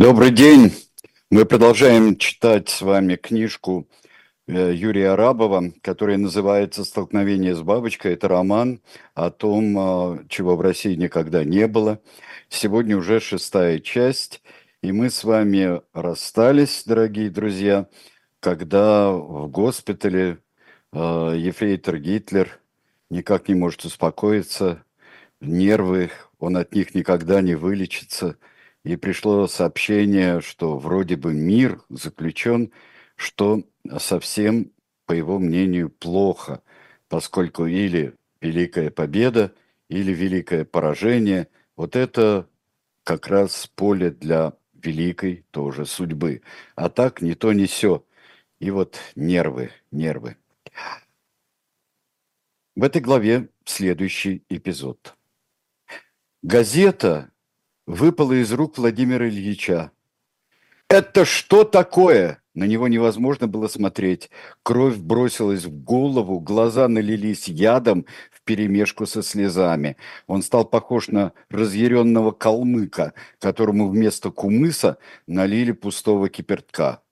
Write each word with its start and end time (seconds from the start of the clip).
Добрый 0.00 0.30
день. 0.30 0.72
Мы 1.30 1.44
продолжаем 1.44 2.16
читать 2.16 2.70
с 2.70 2.80
вами 2.80 3.16
книжку 3.16 3.86
э, 4.46 4.72
Юрия 4.74 5.10
Арабова, 5.10 5.74
которая 5.82 6.16
называется 6.16 6.86
«Столкновение 6.86 7.54
с 7.54 7.60
бабочкой». 7.60 8.14
Это 8.14 8.26
роман 8.26 8.80
о 9.12 9.30
том, 9.30 9.78
а, 9.78 10.18
чего 10.30 10.56
в 10.56 10.62
России 10.62 10.94
никогда 10.94 11.44
не 11.44 11.68
было. 11.68 12.00
Сегодня 12.48 12.96
уже 12.96 13.20
шестая 13.20 13.78
часть, 13.78 14.42
и 14.82 14.90
мы 14.90 15.10
с 15.10 15.22
вами 15.22 15.82
расстались, 15.92 16.84
дорогие 16.86 17.28
друзья, 17.28 17.86
когда 18.40 19.12
в 19.12 19.48
госпитале 19.48 20.38
э, 20.94 20.98
ефрейтор 21.36 21.98
Гитлер 21.98 22.58
никак 23.10 23.48
не 23.48 23.54
может 23.54 23.84
успокоиться, 23.84 24.82
нервы, 25.42 26.10
он 26.38 26.56
от 26.56 26.74
них 26.74 26.94
никогда 26.94 27.42
не 27.42 27.54
вылечится– 27.54 28.38
и 28.84 28.96
пришло 28.96 29.46
сообщение, 29.46 30.40
что 30.40 30.78
вроде 30.78 31.16
бы 31.16 31.34
мир 31.34 31.82
заключен, 31.88 32.72
что 33.16 33.62
совсем, 33.98 34.72
по 35.06 35.12
его 35.12 35.38
мнению, 35.38 35.90
плохо, 35.90 36.62
поскольку 37.08 37.66
или 37.66 38.14
великая 38.40 38.90
победа, 38.90 39.54
или 39.88 40.12
великое 40.12 40.64
поражение, 40.64 41.48
вот 41.76 41.96
это 41.96 42.48
как 43.04 43.26
раз 43.26 43.66
поле 43.74 44.10
для 44.10 44.54
великой 44.72 45.44
тоже 45.50 45.84
судьбы. 45.84 46.42
А 46.74 46.88
так 46.88 47.22
ни 47.22 47.34
то, 47.34 47.52
ни 47.52 47.66
сё. 47.66 48.04
И 48.60 48.70
вот 48.70 48.98
нервы, 49.16 49.70
нервы. 49.90 50.36
В 52.76 52.84
этой 52.84 53.02
главе 53.02 53.48
следующий 53.64 54.44
эпизод. 54.48 55.16
Газета 56.42 57.30
выпало 57.86 58.32
из 58.34 58.52
рук 58.52 58.78
Владимира 58.78 59.28
Ильича. 59.28 59.92
«Это 60.88 61.24
что 61.24 61.64
такое?» 61.64 62.40
На 62.52 62.64
него 62.64 62.88
невозможно 62.88 63.46
было 63.46 63.68
смотреть. 63.68 64.28
Кровь 64.64 64.96
бросилась 64.96 65.64
в 65.64 65.70
голову, 65.70 66.40
глаза 66.40 66.88
налились 66.88 67.46
ядом 67.46 68.06
вперемешку 68.32 69.06
со 69.06 69.22
слезами. 69.22 69.96
Он 70.26 70.42
стал 70.42 70.64
похож 70.64 71.08
на 71.08 71.32
разъяренного 71.48 72.32
калмыка, 72.32 73.14
которому 73.38 73.88
вместо 73.88 74.32
кумыса 74.32 74.98
налили 75.28 75.70
пустого 75.70 76.28
кипертка. 76.28 77.02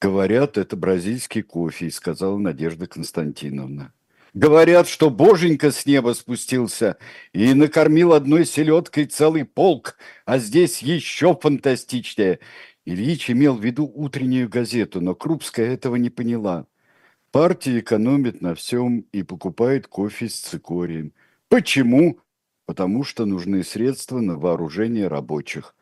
«Говорят, 0.00 0.56
это 0.56 0.74
бразильский 0.76 1.42
кофе»,— 1.42 1.90
сказала 1.92 2.38
Надежда 2.38 2.86
Константиновна. 2.86 3.92
Говорят, 4.34 4.88
что 4.88 5.10
боженька 5.10 5.72
с 5.72 5.86
неба 5.86 6.14
спустился 6.14 6.96
и 7.32 7.52
накормил 7.52 8.12
одной 8.12 8.46
селедкой 8.46 9.06
целый 9.06 9.44
полк, 9.44 9.96
а 10.24 10.38
здесь 10.38 10.82
еще 10.82 11.36
фантастичнее. 11.36 12.38
Ильич 12.84 13.30
имел 13.30 13.56
в 13.56 13.64
виду 13.64 13.90
утреннюю 13.92 14.48
газету, 14.48 15.00
но 15.00 15.14
Крупская 15.14 15.72
этого 15.72 15.96
не 15.96 16.10
поняла. 16.10 16.66
Партия 17.32 17.80
экономит 17.80 18.40
на 18.40 18.54
всем 18.54 19.00
и 19.12 19.22
покупает 19.22 19.86
кофе 19.86 20.28
с 20.28 20.34
цикорием. 20.34 21.12
Почему? 21.48 22.20
Потому 22.66 23.02
что 23.02 23.26
нужны 23.26 23.64
средства 23.64 24.20
на 24.20 24.36
вооружение 24.36 25.08
рабочих. 25.08 25.74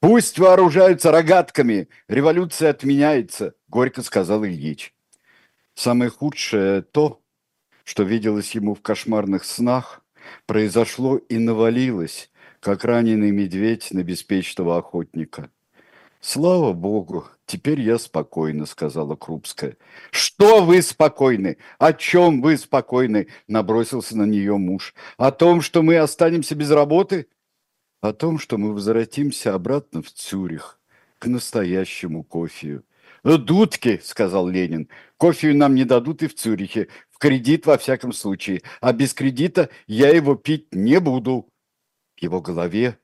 Пусть 0.00 0.38
вооружаются 0.38 1.10
рогатками, 1.10 1.88
революция 2.08 2.70
отменяется, 2.70 3.54
горько 3.68 4.02
сказал 4.02 4.44
Ильич. 4.44 4.94
Самое 5.74 6.10
худшее 6.10 6.82
то, 6.82 7.20
что 7.86 8.02
виделось 8.02 8.50
ему 8.50 8.74
в 8.74 8.82
кошмарных 8.82 9.44
снах, 9.44 10.02
произошло 10.46 11.18
и 11.18 11.38
навалилось, 11.38 12.30
как 12.58 12.84
раненый 12.84 13.30
медведь 13.30 13.92
на 13.92 14.02
беспечного 14.02 14.76
охотника. 14.76 15.50
«Слава 16.20 16.72
Богу, 16.72 17.26
теперь 17.46 17.80
я 17.80 17.98
спокойна»,— 17.98 18.66
сказала 18.66 19.14
Крупская. 19.14 19.76
«Что 20.10 20.64
вы 20.64 20.82
спокойны? 20.82 21.58
О 21.78 21.92
чем 21.92 22.42
вы 22.42 22.58
спокойны?»— 22.58 23.28
набросился 23.46 24.16
на 24.16 24.24
нее 24.24 24.56
муж. 24.56 24.92
«О 25.16 25.30
том, 25.30 25.60
что 25.60 25.82
мы 25.82 25.96
останемся 25.96 26.56
без 26.56 26.72
работы?» 26.72 27.28
«О 28.00 28.12
том, 28.12 28.40
что 28.40 28.58
мы 28.58 28.72
возвратимся 28.72 29.54
обратно 29.54 30.02
в 30.02 30.10
Цюрих, 30.10 30.80
к 31.20 31.26
настоящему 31.26 32.24
кофею». 32.24 32.82
«Дудки»,— 33.22 34.00
сказал 34.04 34.48
Ленин,— 34.48 34.88
«кофею 35.18 35.56
нам 35.56 35.74
не 35.74 35.84
дадут 35.84 36.22
и 36.22 36.28
в 36.28 36.34
Цюрихе 36.34 36.88
в 37.16 37.18
кредит 37.18 37.64
во 37.64 37.78
всяком 37.78 38.12
случае, 38.12 38.60
а 38.82 38.92
без 38.92 39.14
кредита 39.14 39.70
я 39.86 40.10
его 40.10 40.34
пить 40.34 40.74
не 40.74 41.00
буду. 41.00 41.48
В 42.14 42.22
его 42.22 42.42
голове 42.42 42.98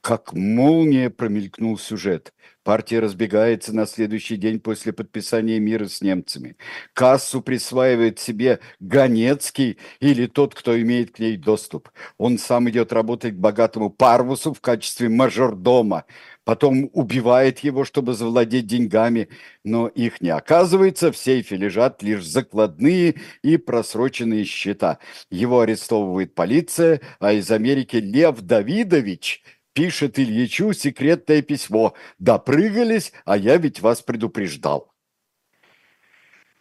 как 0.00 0.34
молния 0.34 1.10
промелькнул 1.10 1.76
сюжет. 1.76 2.32
Партия 2.62 3.00
разбегается 3.00 3.74
на 3.74 3.86
следующий 3.86 4.36
день 4.36 4.60
после 4.60 4.92
подписания 4.92 5.58
мира 5.58 5.88
с 5.88 6.00
немцами. 6.00 6.56
Кассу 6.92 7.42
присваивает 7.42 8.20
себе 8.20 8.60
Ганецкий 8.78 9.78
или 9.98 10.26
тот, 10.26 10.54
кто 10.54 10.80
имеет 10.80 11.10
к 11.10 11.18
ней 11.18 11.36
доступ. 11.36 11.88
Он 12.18 12.38
сам 12.38 12.70
идет 12.70 12.92
работать 12.92 13.34
к 13.34 13.38
богатому 13.38 13.90
Парвусу 13.90 14.54
в 14.54 14.60
качестве 14.60 15.08
мажордома 15.08 16.04
потом 16.46 16.90
убивает 16.92 17.58
его, 17.58 17.84
чтобы 17.84 18.14
завладеть 18.14 18.68
деньгами, 18.68 19.28
но 19.64 19.88
их 19.88 20.20
не 20.20 20.30
оказывается, 20.30 21.10
в 21.10 21.16
сейфе 21.16 21.56
лежат 21.56 22.04
лишь 22.04 22.24
закладные 22.24 23.16
и 23.42 23.56
просроченные 23.56 24.44
счета. 24.44 25.00
Его 25.28 25.60
арестовывает 25.62 26.36
полиция, 26.36 27.00
а 27.18 27.32
из 27.32 27.50
Америки 27.50 27.96
Лев 27.96 28.40
Давидович 28.42 29.42
пишет 29.72 30.20
Ильичу 30.20 30.72
секретное 30.72 31.42
письмо. 31.42 31.94
Допрыгались, 32.20 33.12
а 33.24 33.36
я 33.36 33.56
ведь 33.56 33.80
вас 33.80 34.00
предупреждал. 34.00 34.94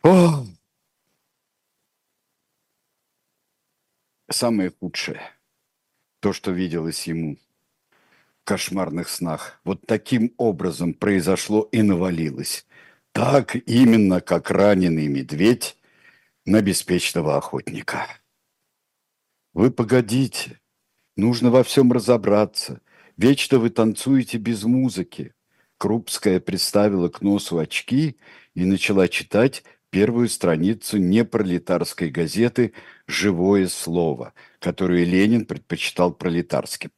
О! 0.02 0.48
Самое 4.32 4.72
худшее, 4.80 5.22
то, 6.22 6.34
что 6.34 6.50
виделось 6.50 7.06
ему– 7.06 7.38
кошмарных 8.46 9.10
снах. 9.10 9.60
Вот 9.66 9.86
таким 9.86 10.34
образом 10.38 10.94
произошло 10.94 11.68
и 11.72 11.82
навалилось. 11.82 12.66
Так 13.12 13.56
именно, 13.68 14.22
как 14.22 14.52
раненый 14.52 15.08
медведь 15.08 15.78
на 16.46 16.62
беспечного 16.62 17.38
охотника. 17.38 18.08
Вы 19.54 19.72
погодите, 19.72 20.60
нужно 21.18 21.50
во 21.50 21.64
всем 21.64 21.92
разобраться. 21.92 22.82
Вечно 23.18 23.60
вы 23.60 23.70
танцуете 23.70 24.38
без 24.38 24.64
музыки. 24.64 25.34
Крупская 25.78 26.40
приставила 26.40 27.10
к 27.10 27.22
носу 27.22 27.58
очки 27.58 28.18
и 28.54 28.66
начала 28.66 29.08
читать 29.08 29.64
первую 29.90 30.28
страницу 30.28 30.98
непролетарской 30.98 32.10
газеты 32.10 32.74
«Живое 33.08 33.68
слово», 33.68 34.34
которую 34.60 35.06
Ленин 35.06 35.46
предпочитал 35.46 36.14
пролетарским. 36.14 36.92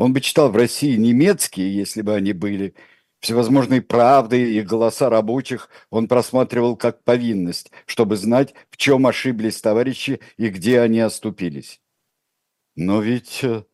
Он 0.00 0.14
бы 0.14 0.22
читал 0.22 0.50
в 0.50 0.56
России 0.56 0.96
немецкие, 0.96 1.74
если 1.74 2.00
бы 2.00 2.14
они 2.14 2.32
были. 2.32 2.74
Всевозможные 3.18 3.82
правды 3.82 4.54
и 4.54 4.62
голоса 4.62 5.10
рабочих 5.10 5.68
он 5.90 6.08
просматривал 6.08 6.74
как 6.74 7.04
повинность, 7.04 7.70
чтобы 7.84 8.16
знать, 8.16 8.54
в 8.70 8.78
чем 8.78 9.06
ошиблись 9.06 9.60
товарищи 9.60 10.20
и 10.38 10.48
где 10.48 10.80
они 10.80 11.00
оступились. 11.00 11.82
Но 12.76 13.02
ведь 13.02 13.40
э, 13.44 13.64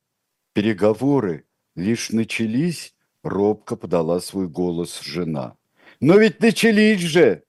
переговоры 0.52 1.46
лишь 1.76 2.10
начались, 2.10 2.96
робко 3.22 3.76
подала 3.76 4.18
свой 4.18 4.48
голос 4.48 5.00
жена. 5.02 5.56
Но 6.00 6.18
ведь 6.18 6.40
начались 6.40 7.02
же! 7.02 7.44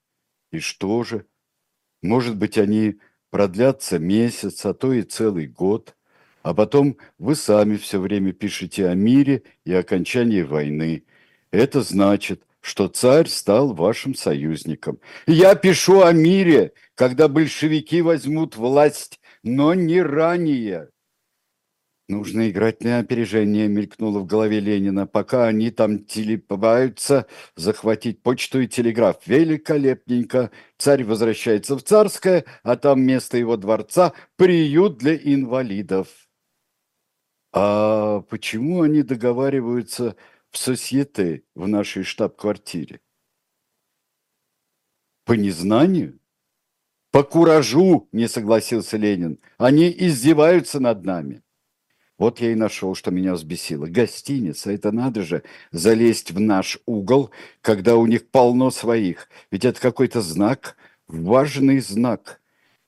И 0.52 0.60
что 0.60 1.04
же? 1.04 1.26
Может 2.04 2.38
быть, 2.38 2.60
они 2.60 3.00
продлятся 3.32 3.98
месяц, 3.98 4.64
а 4.68 4.76
то 4.76 4.94
и 4.94 5.02
целый 5.02 5.48
год 5.48 5.97
а 6.48 6.54
потом 6.54 6.96
вы 7.18 7.36
сами 7.36 7.76
все 7.76 8.00
время 8.00 8.32
пишете 8.32 8.88
о 8.88 8.96
мире 8.96 9.44
и 9.66 9.74
окончании 9.74 10.44
войны. 10.44 11.04
Это 11.52 11.82
значит, 11.82 12.44
что 12.62 12.88
царь 12.88 13.28
стал 13.28 13.74
вашим 13.74 14.16
союзником. 14.16 15.02
Я 15.26 15.56
пишу 15.56 16.04
о 16.04 16.14
мире, 16.14 16.72
когда 16.96 17.28
большевики 17.28 18.02
возьмут 18.02 18.56
власть, 18.56 19.20
но 19.44 19.74
не 19.74 20.02
ранее. 20.02 20.88
Нужно 22.08 22.50
играть 22.50 22.82
на 22.82 23.00
опережение, 23.00 23.68
мелькнуло 23.68 24.20
в 24.20 24.26
голове 24.26 24.62
Ленина. 24.62 25.06
Пока 25.06 25.48
они 25.48 25.70
там 25.70 26.06
телепаются, 26.06 27.28
захватить 27.58 28.24
почту 28.24 28.62
и 28.62 28.68
телеграф. 28.68 29.18
Великолепненько. 29.26 30.52
Царь 30.78 31.04
возвращается 31.04 31.76
в 31.76 31.84
царское, 31.84 32.46
а 32.64 32.78
там 32.78 33.02
вместо 33.02 33.38
его 33.38 33.58
дворца 33.58 34.14
приют 34.38 34.98
для 34.98 35.18
инвалидов. 35.18 36.08
А 37.60 38.22
почему 38.22 38.84
они 38.84 39.02
договариваются 39.02 40.16
в 40.52 40.60
сосьете 40.60 41.42
в 41.56 41.68
нашей 41.68 42.04
штаб-квартире? 42.04 43.00
По 45.26 45.34
незнанию? 45.34 46.20
По 47.10 47.24
куражу, 47.24 48.10
не 48.12 48.28
согласился 48.28 48.98
Ленин. 48.98 49.40
Они 49.58 49.90
издеваются 49.90 50.80
над 50.80 51.04
нами. 51.04 51.42
Вот 52.20 52.42
я 52.42 52.52
и 52.52 52.56
нашел, 52.56 52.94
что 52.94 53.10
меня 53.10 53.34
взбесило. 53.34 53.88
Гостиница, 53.88 54.72
это 54.72 54.92
надо 54.92 55.24
же 55.24 55.42
залезть 55.72 56.30
в 56.30 56.40
наш 56.40 56.78
угол, 56.86 57.32
когда 57.62 57.96
у 57.96 58.06
них 58.06 58.30
полно 58.30 58.70
своих. 58.70 59.30
Ведь 59.50 59.66
это 59.66 59.82
какой-то 59.82 60.22
знак, 60.22 60.78
важный 61.08 61.80
знак. 61.80 62.40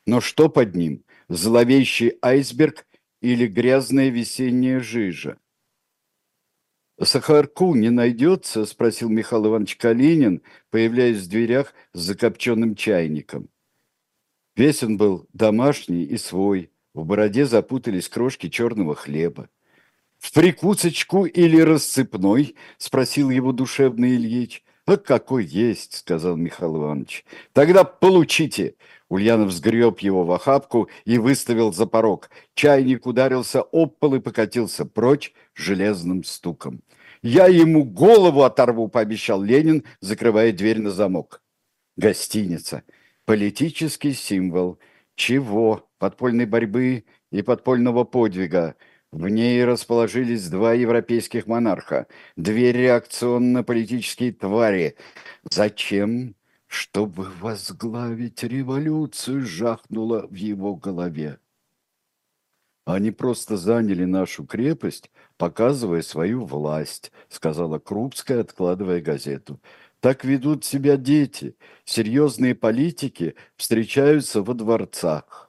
Но 0.06 0.22
что 0.22 0.48
под 0.48 0.76
ним? 0.76 1.04
Зловещий 1.28 2.20
айсберг 2.22 2.86
или 3.22 3.48
грязная 3.48 4.10
весенняя 4.10 4.80
жижа? 4.80 5.38
«Сахарку 7.02 7.76
не 7.76 7.90
найдется?»– 7.90 8.66
спросил 8.68 9.10
Михаил 9.10 9.48
Иванович 9.48 9.78
Калинин, 9.78 10.42
появляясь 10.70 11.18
в 11.22 11.30
дверях 11.30 11.74
с 11.94 12.00
закопченным 12.00 12.76
чайником. 12.76 13.50
Весь 14.56 14.84
он 14.84 14.98
был 14.98 15.26
домашний 15.32 16.04
и 16.04 16.18
свой– 16.18 16.72
в 16.94 17.06
бороде 17.06 17.46
запутались 17.46 18.10
крошки 18.10 18.50
черного 18.50 18.96
хлеба. 18.96 19.50
«В 20.18 20.34
прикусочку 20.34 21.26
или 21.26 21.60
рассыпной?»– 21.62 22.56
спросил 22.78 23.30
его 23.30 23.54
душевный 23.54 24.16
Ильич. 24.16 24.64
«А 24.90 24.98
какой 24.98 25.46
есть!»– 25.46 25.94
сказал 25.98 26.36
Михаил 26.36 26.78
Иванович. 26.78 27.24
«Тогда 27.54 27.84
получите!» 27.84 28.74
Ульянов 29.08 29.52
сгреб 29.52 30.00
его 30.00 30.24
в 30.24 30.32
охапку 30.32 30.90
и 31.06 31.20
выставил 31.20 31.72
за 31.72 31.86
порог. 31.86 32.32
Чайник 32.56 33.06
ударился 33.06 33.62
об 33.62 34.00
пол 34.00 34.16
и 34.16 34.20
покатился 34.20 34.86
прочь 34.86 35.32
железным 35.54 36.24
стуком. 36.24 36.82
«Я 37.22 37.46
ему 37.46 37.84
голову 37.84 38.42
оторву!»– 38.42 38.88
пообещал 38.90 39.44
Ленин, 39.44 39.84
закрывая 40.02 40.52
дверь 40.54 40.82
на 40.82 40.90
замок. 40.90 41.44
Гостиница. 41.96 42.82
Политический 43.26 44.14
символ. 44.14 44.80
Чего? 45.14 45.88
подпольной 46.00 46.48
борьбы 46.48 47.04
и 47.32 47.44
подпольного 47.44 48.06
подвига. 48.06 48.76
В 49.12 49.28
ней 49.28 49.66
расположились 49.66 50.50
два 50.50 50.74
европейских 50.74 51.48
монарха, 51.48 52.08
две 52.36 52.72
реакционно-политические 52.72 54.34
твари. 54.34 54.96
Зачем? 55.50 56.36
Чтобы 56.68 57.28
возглавить 57.40 58.44
революцию, 58.44 59.42
жахнуло 59.42 60.28
в 60.28 60.36
его 60.36 60.76
голове. 60.76 61.40
Они 62.86 63.10
просто 63.10 63.58
заняли 63.58 64.06
нашу 64.06 64.46
крепость, 64.46 65.10
показывая 65.38 66.04
свою 66.04 66.46
власть, 66.46 67.12
сказала 67.30 67.80
Крупская, 67.80 68.42
откладывая 68.42 69.02
газету. 69.02 69.60
Так 70.00 70.24
ведут 70.24 70.64
себя 70.66 70.98
дети. 70.98 71.56
Серьезные 71.84 72.54
политики 72.54 73.36
встречаются 73.58 74.44
во 74.44 74.54
дворцах. 74.54 75.49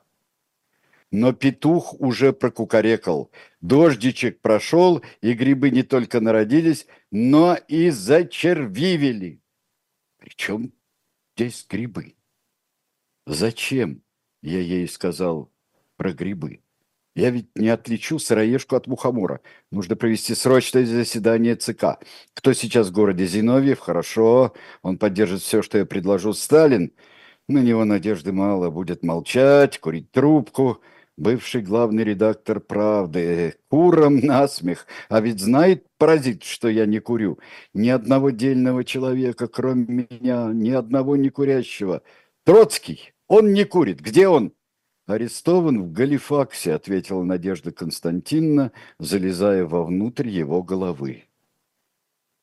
Но 1.11 1.33
петух 1.33 2.01
уже 2.01 2.33
прокукарекал. 2.33 3.33
Дождичек 3.61 4.41
прошел, 4.41 5.03
и 5.21 5.33
грибы 5.33 5.71
не 5.71 5.83
только 5.83 6.21
народились, 6.21 6.87
но 7.11 7.57
и 7.69 7.91
зачервивели. 7.91 9.43
Причем 10.19 10.73
здесь 11.37 11.67
грибы? 11.69 12.15
Зачем? 13.27 14.03
Я 14.43 14.61
ей 14.61 14.87
сказал 14.87 15.53
про 15.97 16.13
грибы. 16.13 16.63
Я 17.17 17.31
ведь 17.31 17.49
не 17.57 17.69
отличу 17.69 18.21
сыроежку 18.21 18.77
от 18.77 18.87
мухомора. 18.87 19.41
Нужно 19.73 19.97
провести 19.97 20.37
срочное 20.37 20.87
заседание 20.87 21.57
ЦК. 21.57 21.99
Кто 22.35 22.53
сейчас 22.53 22.89
в 22.89 22.93
городе 22.93 23.27
Зиновьев? 23.27 23.81
Хорошо. 23.81 24.55
Он 24.83 24.97
поддержит 24.97 25.43
все, 25.43 25.61
что 25.61 25.77
я 25.79 25.85
предложу. 25.85 26.33
Сталин? 26.33 26.93
На 27.49 27.59
него 27.59 27.85
надежды 27.85 28.33
мало. 28.33 28.71
Будет 28.71 29.03
молчать, 29.03 29.81
курить 29.81 30.13
трубку 30.13 30.81
бывший 31.21 31.61
главный 31.61 32.03
редактор 32.03 32.61
«Правды», 32.61 33.55
куром 33.69 34.17
насмех. 34.21 34.87
А 35.09 35.21
ведь 35.21 35.41
знает 35.41 35.87
паразит, 35.99 36.43
что 36.43 36.69
я 36.69 36.87
не 36.87 36.99
курю. 36.99 37.39
Ни 37.75 37.91
одного 37.91 38.31
дельного 38.31 38.85
человека, 38.85 39.47
кроме 39.47 40.07
меня, 40.11 40.51
ни 40.53 40.71
одного 40.71 41.17
не 41.17 41.29
курящего. 41.29 42.03
Троцкий, 42.45 43.13
он 43.29 43.53
не 43.53 43.65
курит. 43.65 44.01
Где 44.01 44.29
он? 44.29 44.53
Арестован 45.07 45.83
в 45.83 45.93
Галифаксе, 45.93 46.73
ответила 46.73 47.23
Надежда 47.23 47.71
Константиновна, 47.71 48.73
залезая 48.99 49.67
вовнутрь 49.67 50.29
его 50.29 50.63
головы. 50.63 51.25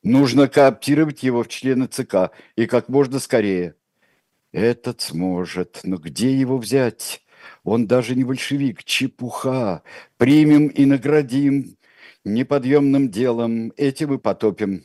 Нужно 0.03 0.47
кооптировать 0.47 1.23
его 1.23 1.43
в 1.43 1.47
члены 1.47 1.87
ЦК 1.87 2.31
и 2.55 2.67
как 2.67 2.89
можно 2.89 3.19
скорее. 3.19 3.75
Этот 4.51 5.01
сможет, 5.01 5.81
но 5.83 5.97
где 5.97 6.33
его 6.33 6.57
взять? 6.57 7.23
Он 7.63 7.87
даже 7.87 8.15
не 8.15 8.23
большевик, 8.23 8.83
чепуха. 8.83 9.83
Примем 10.17 10.67
и 10.67 10.85
наградим 10.85 11.77
неподъемным 12.23 13.09
делом, 13.09 13.73
этим 13.77 14.13
и 14.13 14.17
потопим. 14.17 14.83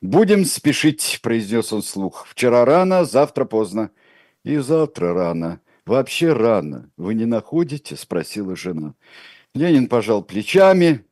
«Будем 0.00 0.44
спешить»,– 0.44 1.20
произнес 1.22 1.72
он 1.72 1.82
слух. 1.82 2.26
«Вчера 2.26 2.64
рано, 2.64 3.04
завтра 3.04 3.44
поздно». 3.44 3.90
«И 4.44 4.58
завтра 4.58 5.14
рано. 5.14 5.62
Вообще 5.86 6.34
рано. 6.34 6.90
Вы 6.98 7.14
не 7.14 7.24
находите?»– 7.24 7.96
спросила 7.96 8.54
жена. 8.54 8.94
Ленин 9.54 9.88
пожал 9.88 10.22
плечами, 10.22 11.06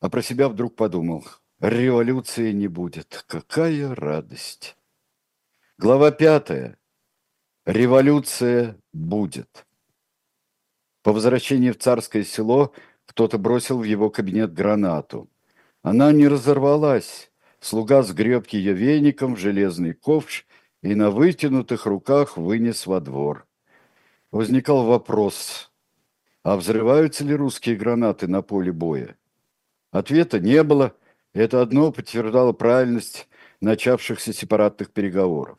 а 0.00 0.08
про 0.08 0.22
себя 0.22 0.48
вдруг 0.48 0.74
подумал. 0.74 1.26
«Революции 1.60 2.52
не 2.52 2.68
будет. 2.68 3.24
Какая 3.28 3.94
радость!» 3.94 4.76
Глава 5.76 6.10
пятая. 6.10 6.78
Революция 7.66 8.78
будет. 8.92 9.66
По 11.04 11.12
возвращении 11.12 11.70
в 11.70 11.78
царское 11.78 12.24
село 12.24 12.72
кто-то 13.04 13.36
бросил 13.36 13.78
в 13.78 13.84
его 13.84 14.08
кабинет 14.08 14.54
гранату. 14.54 15.28
Она 15.82 16.12
не 16.12 16.26
разорвалась. 16.26 17.30
Слуга 17.60 18.02
сгреб 18.02 18.46
ее 18.48 18.72
веником 18.72 19.34
в 19.34 19.38
железный 19.38 19.92
ковш 19.92 20.46
и 20.82 20.94
на 20.94 21.10
вытянутых 21.10 21.84
руках 21.84 22.38
вынес 22.38 22.86
во 22.86 23.00
двор. 23.00 23.46
Возникал 24.32 24.86
вопрос, 24.86 25.70
а 26.42 26.56
взрываются 26.56 27.22
ли 27.22 27.34
русские 27.34 27.76
гранаты 27.76 28.26
на 28.26 28.40
поле 28.40 28.72
боя? 28.72 29.18
Ответа 29.92 30.40
не 30.40 30.62
было. 30.62 30.94
Это 31.34 31.60
одно 31.60 31.92
подтверждало 31.92 32.52
правильность 32.52 33.28
начавшихся 33.60 34.32
сепаратных 34.32 34.90
переговоров. 34.90 35.58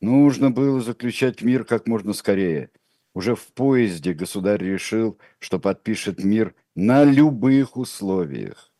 Нужно 0.00 0.50
было 0.50 0.80
заключать 0.80 1.42
мир 1.42 1.64
как 1.64 1.86
можно 1.86 2.14
скорее– 2.14 2.70
уже 3.14 3.34
в 3.34 3.52
поезде 3.52 4.12
государь 4.12 4.62
решил, 4.62 5.18
что 5.38 5.58
подпишет 5.58 6.22
мир 6.24 6.54
на 6.74 7.04
любых 7.04 7.76
условиях. 7.76 8.72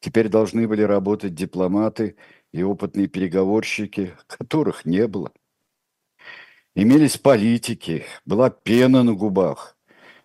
Теперь 0.00 0.28
должны 0.28 0.68
были 0.68 0.82
работать 0.82 1.34
дипломаты 1.34 2.16
и 2.52 2.62
опытные 2.62 3.08
переговорщики, 3.08 4.14
которых 4.26 4.84
не 4.84 5.06
было. 5.06 5.32
Имелись 6.74 7.18
политики, 7.18 8.04
была 8.26 8.50
пена 8.50 9.02
на 9.02 9.14
губах, 9.14 9.76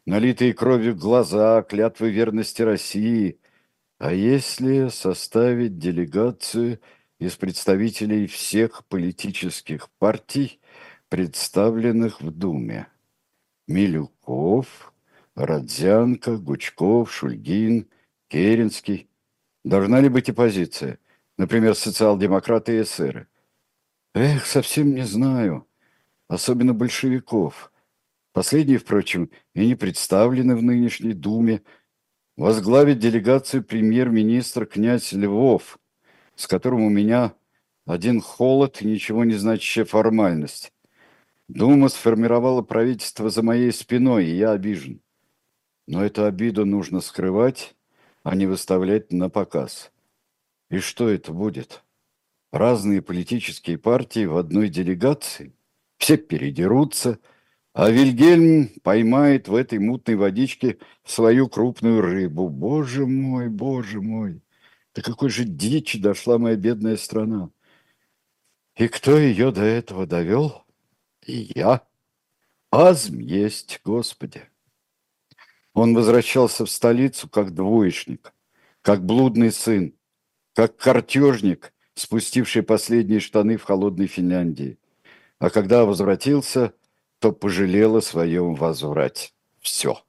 налитые 0.05 0.53
кровью 0.53 0.95
глаза, 0.95 1.61
клятвы 1.61 2.09
верности 2.09 2.61
России. 2.61 3.39
А 3.99 4.13
если 4.13 4.87
составить 4.89 5.77
делегацию 5.77 6.79
из 7.19 7.35
представителей 7.35 8.27
всех 8.27 8.85
политических 8.87 9.89
партий, 9.99 10.59
представленных 11.09 12.21
в 12.21 12.31
Думе? 12.31 12.87
Милюков, 13.69 14.91
Родзянко, 15.35 16.37
Гучков, 16.37 17.13
Шульгин, 17.13 17.87
Керенский. 18.27 19.07
Должна 19.63 20.01
ли 20.01 20.09
быть 20.09 20.27
оппозиция? 20.27 20.97
Например, 21.37 21.75
социал-демократы 21.75 22.77
и 22.77 22.81
эсеры. 22.81 23.27
Эх, 24.15 24.47
совсем 24.47 24.95
не 24.95 25.03
знаю. 25.05 25.67
Особенно 26.27 26.73
большевиков. 26.73 27.71
Последние, 28.33 28.79
впрочем, 28.79 29.29
и 29.53 29.67
не 29.67 29.75
представлены 29.75 30.55
в 30.55 30.63
нынешней 30.63 31.13
Думе. 31.13 31.61
Возглавит 32.37 32.97
делегацию 32.97 33.63
премьер-министр 33.63 34.65
князь 34.65 35.13
Львов, 35.13 35.77
с 36.35 36.47
которым 36.47 36.81
у 36.81 36.89
меня 36.89 37.35
один 37.85 38.19
холод 38.19 38.81
и 38.81 38.87
ничего 38.87 39.25
не 39.25 39.35
значащая 39.35 39.85
формальность. 39.85 40.73
Дума 41.49 41.89
сформировала 41.89 42.61
правительство 42.61 43.31
за 43.31 43.41
моей 43.41 43.71
спиной, 43.71 44.27
и 44.27 44.35
я 44.35 44.51
обижен. 44.51 45.01
Но 45.87 46.05
эту 46.05 46.25
обиду 46.25 46.63
нужно 46.63 47.01
скрывать, 47.01 47.75
а 48.21 48.35
не 48.35 48.45
выставлять 48.45 49.11
на 49.11 49.31
показ. 49.31 49.91
И 50.69 50.77
что 50.77 51.09
это 51.09 51.33
будет? 51.33 51.83
Разные 52.51 53.01
политические 53.01 53.79
партии 53.79 54.25
в 54.25 54.37
одной 54.37 54.69
делегации? 54.69 55.55
Все 55.97 56.17
передерутся, 56.17 57.17
а 57.73 57.89
Вильгельм 57.89 58.69
поймает 58.83 59.47
в 59.47 59.55
этой 59.55 59.79
мутной 59.79 60.17
водичке 60.17 60.77
свою 61.03 61.49
крупную 61.49 62.01
рыбу. 62.01 62.47
Боже 62.49 63.07
мой, 63.07 63.49
боже 63.49 64.01
мой! 64.01 64.43
До 64.93 65.01
какой 65.01 65.31
же 65.31 65.45
дичи 65.45 65.99
дошла 65.99 66.37
моя 66.37 66.55
бедная 66.55 66.95
страна! 66.95 67.49
И 68.75 68.87
кто 68.87 69.17
ее 69.17 69.51
до 69.51 69.63
этого 69.63 70.05
довел? 70.05 70.63
И 71.29 71.51
я. 71.55 71.81
Азм 72.71 73.19
есть, 73.19 73.79
Господи. 73.83 74.43
Он 75.73 75.93
возвращался 75.93 76.65
в 76.65 76.69
столицу 76.69 77.29
как 77.29 77.53
двоечник, 77.53 78.33
как 78.81 79.05
блудный 79.05 79.51
сын, 79.51 79.93
как 80.53 80.77
картежник, 80.77 81.73
спустивший 81.93 82.63
последние 82.63 83.19
штаны 83.19 83.57
в 83.57 83.63
холодной 83.63 84.07
Финляндии. 84.07 84.77
А 85.37 85.49
когда 85.49 85.85
возвратился, 85.85 86.73
то 87.19 87.31
пожалел 87.31 87.97
о 87.97 88.01
своем 88.01 88.55
возврате. 88.55 89.31
Все. 89.59 90.03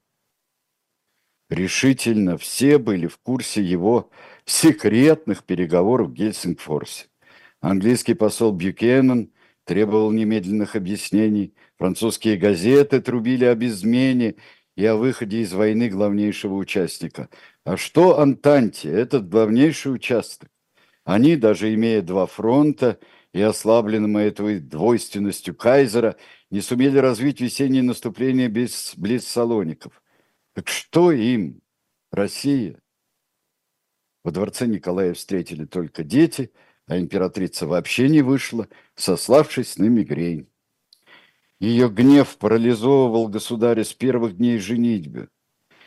Решительно 1.49 2.37
все 2.37 2.77
были 2.77 3.07
в 3.07 3.17
курсе 3.17 3.61
его 3.61 4.09
секретных 4.45 5.43
переговоров 5.43 6.09
в 6.09 6.13
Гельсингфорсе. 6.13 7.07
Английский 7.59 8.13
посол 8.13 8.53
Бьюкенен 8.53 9.30
требовал 9.65 10.11
немедленных 10.11 10.75
объяснений, 10.75 11.53
французские 11.77 12.37
газеты 12.37 13.01
трубили 13.01 13.45
об 13.45 13.63
измене 13.63 14.35
и 14.75 14.85
о 14.85 14.95
выходе 14.95 15.41
из 15.41 15.53
войны 15.53 15.89
главнейшего 15.89 16.55
участника. 16.55 17.29
А 17.63 17.77
что 17.77 18.19
Антанте, 18.19 18.89
этот 18.89 19.29
главнейший 19.29 19.93
участок? 19.93 20.49
Они, 21.03 21.35
даже 21.35 21.73
имея 21.73 22.01
два 22.01 22.25
фронта 22.25 22.99
и 23.33 23.41
ослабленным 23.41 24.17
этой 24.17 24.59
двойственностью 24.59 25.55
Кайзера, 25.55 26.15
не 26.49 26.61
сумели 26.61 26.97
развить 26.97 27.41
весеннее 27.41 27.83
наступление 27.83 28.49
без 28.49 28.93
близ 28.97 29.27
Салоников. 29.27 30.01
Так 30.53 30.67
что 30.67 31.11
им, 31.11 31.61
Россия? 32.11 32.79
Во 34.23 34.31
дворце 34.31 34.67
Николая 34.67 35.13
встретили 35.13 35.65
только 35.65 36.03
дети, 36.03 36.51
а 36.87 36.97
императрица 36.97 37.67
вообще 37.67 38.09
не 38.09 38.21
вышла, 38.21 38.67
сославшись 38.95 39.77
на 39.77 39.85
мигрень. 39.85 40.47
Ее 41.59 41.89
гнев 41.89 42.37
парализовывал 42.37 43.27
государя 43.27 43.83
с 43.83 43.93
первых 43.93 44.37
дней 44.37 44.57
женитьбы. 44.57 45.29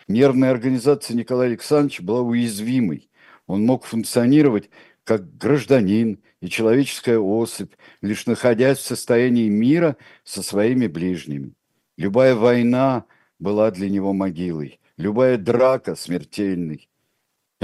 Нервная 0.07 0.51
организация 0.51 1.17
Николая 1.17 1.49
Александровича 1.49 2.03
была 2.03 2.21
уязвимой. 2.21 3.11
Он 3.47 3.65
мог 3.65 3.85
функционировать 3.85 4.71
как 5.05 5.37
гражданин 5.37 6.23
и 6.41 6.49
человеческая 6.49 7.19
особь, 7.19 7.73
лишь 8.01 8.27
находясь 8.27 8.79
в 8.79 8.83
состоянии 8.83 9.49
мира 9.49 9.97
со 10.25 10.43
своими 10.43 10.87
ближними. 10.87 11.55
Любая 11.97 12.35
война 12.35 13.05
была 13.39 13.71
для 13.71 13.91
него 13.91 14.13
могилой, 14.13 14.81
любая 14.97 15.39
драка 15.39 15.95
смертельной. 15.95 16.89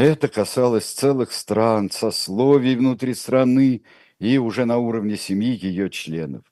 Это 0.03 0.29
касалось 0.29 0.87
целых 0.87 1.31
стран, 1.31 1.91
сословий 1.91 2.75
внутри 2.75 3.13
страны 3.13 3.83
и 4.19 4.39
уже 4.39 4.65
на 4.65 4.79
уровне 4.79 5.19
семьи 5.19 5.55
ее 5.55 5.91
членов. 5.91 6.43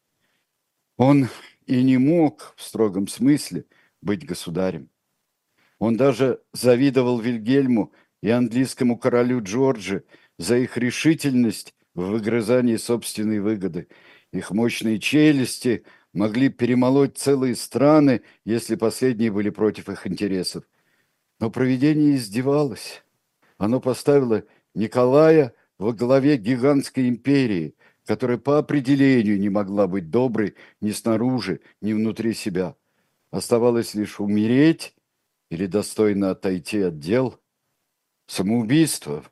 Он 0.98 1.30
и 1.64 1.82
не 1.82 1.96
мог 1.96 2.52
в 2.58 2.62
строгом 2.62 3.08
смысле 3.08 3.64
быть 4.02 4.26
государем. 4.26 4.90
Он 5.78 5.96
даже 5.96 6.42
завидовал 6.52 7.20
Вильгельму 7.20 7.90
и 8.22 8.28
английскому 8.28 8.98
королю 8.98 9.42
Джорджи 9.42 10.04
за 10.36 10.58
их 10.58 10.76
решительность 10.76 11.74
в 11.94 12.02
выгрызании 12.02 12.76
собственной 12.76 13.40
выгоды. 13.40 13.88
Их 14.30 14.50
мощные 14.50 14.98
челюсти 14.98 15.86
могли 16.12 16.50
перемолоть 16.50 17.16
целые 17.16 17.56
страны, 17.56 18.20
если 18.44 18.74
последние 18.74 19.32
были 19.32 19.48
против 19.48 19.88
их 19.88 20.06
интересов. 20.06 20.64
Но 21.40 21.50
провидение 21.50 22.16
издевалось. 22.16 23.02
Оно 23.58 23.80
поставило 23.80 24.44
Николая 24.74 25.52
во 25.78 25.92
главе 25.92 26.36
гигантской 26.36 27.08
империи, 27.08 27.74
которая 28.06 28.38
по 28.38 28.58
определению 28.58 29.38
не 29.38 29.48
могла 29.48 29.86
быть 29.86 30.10
доброй 30.10 30.54
ни 30.80 30.92
снаружи, 30.92 31.60
ни 31.80 31.92
внутри 31.92 32.32
себя. 32.32 32.76
Оставалось 33.30 33.94
лишь 33.94 34.20
умереть 34.20 34.94
или 35.50 35.66
достойно 35.66 36.30
отойти 36.30 36.80
от 36.80 36.98
дел. 36.98 37.38
Самоубийство 38.26 39.24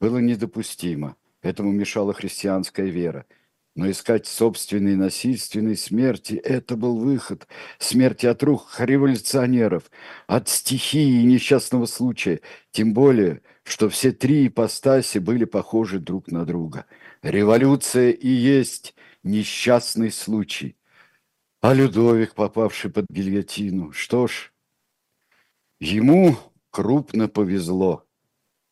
было 0.00 0.18
недопустимо. 0.18 1.16
Этому 1.40 1.72
мешала 1.72 2.12
христианская 2.12 2.86
вера– 2.86 3.24
но 3.78 3.88
искать 3.88 4.26
собственной 4.26 4.96
насильственной 4.96 5.76
смерти– 5.76 6.34
это 6.44 6.76
был 6.76 6.98
выход. 6.98 7.46
Смерти 7.78 8.26
от 8.26 8.42
рук 8.42 8.74
революционеров, 8.80 9.84
от 10.26 10.48
стихии 10.48 11.20
и 11.20 11.24
несчастного 11.24 11.86
случая. 11.86 12.40
Тем 12.72 12.92
более, 12.92 13.40
что 13.62 13.88
все 13.88 14.10
три 14.10 14.48
ипостаси 14.48 15.18
были 15.18 15.44
похожи 15.44 16.00
друг 16.00 16.26
на 16.26 16.44
друга. 16.44 16.86
Революция 17.22 18.10
и 18.10 18.26
есть 18.26 18.96
несчастный 19.22 20.10
случай. 20.10 20.76
А 21.60 21.72
Людовик, 21.72 22.34
попавший 22.34 22.90
под 22.90 23.06
гильотину, 23.08 23.92
что 23.92 24.26
ж, 24.26 24.52
ему 25.78 26.36
крупно 26.70 27.28
повезло 27.28 28.04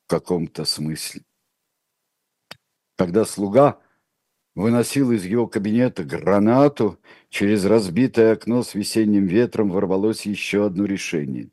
в 0.07 0.11
каком-то 0.11 0.65
смысле. 0.65 1.23
Когда 2.97 3.25
слуга– 3.25 3.79
выносил 4.57 5.13
из 5.13 5.25
его 5.25 5.47
кабинета 5.47 6.03
гранату, 6.03 6.99
через 7.29 7.65
разбитое 7.65 8.33
окно 8.33 8.65
с 8.65 8.75
весенним 8.75 9.27
ветром 9.27 9.71
ворвалось 9.71 10.27
еще 10.27 10.67
одно 10.67 10.87
решение. 10.87 11.51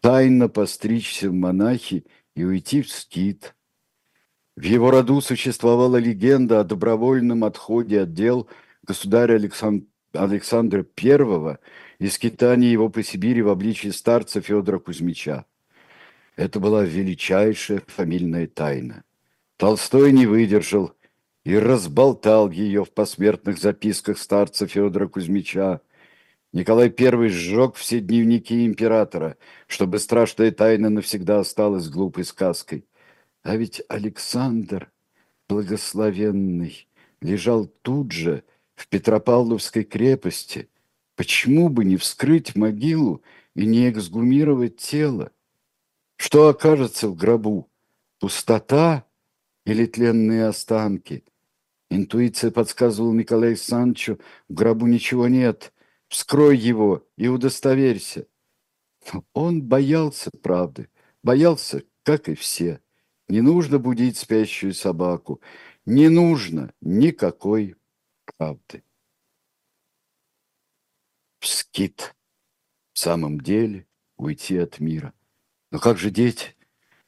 Тайно 0.00 0.48
постричься 0.48 1.30
в 1.30 1.32
монахи 1.32 2.04
и 2.34 2.44
уйти 2.44 2.82
в 2.82 2.90
скит. 2.90 3.54
В 4.56 4.64
его 4.64 4.90
роду 4.90 5.20
существовала 5.20 5.96
легенда 5.96 6.60
о 6.60 6.64
добровольном 6.64 7.44
отходе 7.44 8.02
от 8.02 8.12
дел 8.12 8.48
государя 8.82 9.36
Александ... 9.36 9.86
Александра 10.12 10.84
I 11.00 11.58
и 12.00 12.08
скитании 12.08 12.68
его 12.68 12.90
по 12.90 13.02
Сибири 13.02 13.40
в 13.40 13.48
обличии 13.48 13.88
старца 13.88 14.40
Федора 14.40 14.78
Кузьмича. 14.80 15.46
Это 16.36 16.58
была 16.58 16.82
величайшая 16.82 17.82
фамильная 17.86 18.48
тайна. 18.48 19.04
Толстой 19.56 20.10
не 20.12 20.26
выдержал– 20.26 20.92
и 21.44 21.56
разболтал 21.56 22.50
ее 22.50 22.84
в 22.84 22.92
посмертных 22.92 23.58
записках 23.58 24.18
старца 24.18 24.66
Федора 24.66 25.08
Кузьмича. 25.08 25.80
Николай 26.52 26.94
I 26.96 27.28
сжег 27.28 27.76
все 27.76 28.00
дневники 28.00 28.66
императора, 28.66 29.36
чтобы 29.66 29.98
страшная 29.98 30.52
тайна 30.52 30.90
навсегда 30.90 31.40
осталась 31.40 31.88
глупой 31.88 32.24
сказкой. 32.24 32.86
А 33.42 33.56
ведь 33.56 33.82
Александр, 33.88 34.92
благословенный, 35.48 36.86
лежал 37.20 37.66
тут 37.66 38.12
же, 38.12 38.44
в 38.74 38.88
Петропавловской 38.88 39.84
крепости. 39.84 40.68
Почему 41.14 41.68
бы 41.68 41.84
не 41.84 41.96
вскрыть 41.96 42.56
могилу 42.56 43.22
и 43.54 43.66
не 43.66 43.90
эксгумировать 43.90 44.76
тело? 44.76 45.30
Что 46.16 46.48
окажется 46.48 47.08
в 47.08 47.14
гробу? 47.14 47.70
Пустота 48.18 49.04
или 49.64 49.86
тленные 49.86 50.46
останки? 50.46 51.24
Интуиция 51.94 52.50
подсказывала 52.50 53.12
Николаю 53.12 53.54
Санчо, 53.54 54.16
в 54.48 54.54
гробу 54.54 54.86
ничего 54.86 55.28
нет, 55.28 55.74
вскрой 56.08 56.56
его 56.56 57.06
и 57.18 57.28
удостоверься. 57.28 58.28
он 59.34 59.62
боялся 59.62 60.30
правды, 60.42 60.88
боялся, 61.22 61.84
как 62.02 62.30
и 62.30 62.34
все. 62.34 62.80
Не 63.28 63.42
нужно 63.42 63.78
будить 63.78 64.16
спящую 64.16 64.72
собаку, 64.72 65.42
не 65.84 66.08
нужно 66.08 66.72
никакой 66.80 67.76
правды. 68.24 68.82
Вскит 71.40 72.16
в 72.94 72.98
самом 73.00 73.38
деле 73.38 73.86
уйти 74.16 74.56
от 74.56 74.80
мира. 74.80 75.12
Но 75.70 75.78
как 75.78 75.98
же 75.98 76.10
дети? 76.10 76.56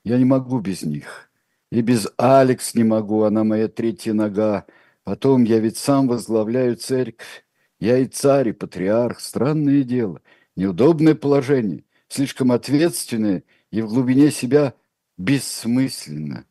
Я 0.02 0.18
не 0.18 0.26
могу 0.26 0.60
без 0.60 0.82
них. 0.82 1.30
И 1.74 1.80
без 1.80 2.06
Алекс 2.18 2.76
не 2.76 2.84
могу, 2.84 3.24
она 3.24 3.42
моя 3.42 3.66
третья 3.66 4.12
нога. 4.12 4.64
Потом 5.02 5.42
я 5.42 5.58
ведь 5.58 5.76
сам 5.76 6.06
возглавляю 6.06 6.76
церковь. 6.76 7.44
Я 7.80 7.98
и 7.98 8.06
царь, 8.06 8.50
и 8.50 8.52
патриарх. 8.52 9.18
Странное 9.18 9.82
дело. 9.82 10.22
Неудобное 10.54 11.16
положение. 11.16 11.84
Слишком 12.06 12.52
ответственное 12.52 13.42
и 13.72 13.82
в 13.82 13.88
глубине 13.88 14.30
себя 14.30 14.74
бессмысленно. 15.18 16.46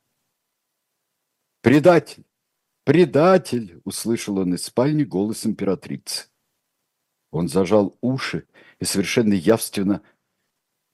«Предатель! 1.62 2.25
Предатель!»– 2.84 3.80
услышал 3.86 4.39
он 4.39 4.56
из 4.56 4.65
спальни 4.65 5.06
голос 5.06 5.46
императрицы. 5.46 6.27
Он 7.32 7.48
зажал 7.48 7.98
уши 8.01 8.46
и 8.82 8.84
совершенно 8.84 9.36
явственно 9.36 10.01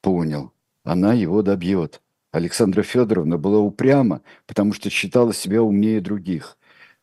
понял– 0.04 0.54
она 0.84 1.14
его 1.14 1.42
добьет. 1.42 2.02
Александра 2.32 2.84
Федоровна 2.84 3.38
была 3.38 3.60
упряма, 3.60 4.22
потому 4.46 4.74
что 4.74 4.90
считала 4.90 5.34
себя 5.34 5.62
умнее 5.64 6.02
других. 6.02 6.58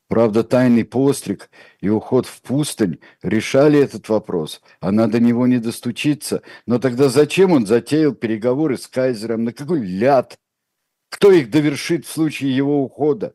Правда, 0.09 0.45
тайный 0.45 0.85
постриг 0.85 1.51
и 1.81 1.89
уход 1.89 2.27
в 2.27 2.41
пустынь 2.43 3.01
решали 3.23 3.81
этот 3.81 4.09
вопрос. 4.09 4.63
Она 4.79 5.09
до 5.09 5.19
него 5.19 5.49
не 5.49 5.59
достучится. 5.59 6.43
Но 6.65 6.79
тогда 6.79 7.09
зачем 7.09 7.51
он 7.51 7.67
затеял 7.67 8.15
переговоры 8.15 8.79
с 8.79 8.87
кайзером? 8.87 9.43
На 9.43 9.53
какой 9.53 9.81
ляд? 9.81 10.39
Кто 11.09 11.33
их 11.33 11.51
довершит 11.51 12.07
в 12.07 12.13
случае 12.13 12.55
его 12.55 12.85
ухода? 12.85 13.35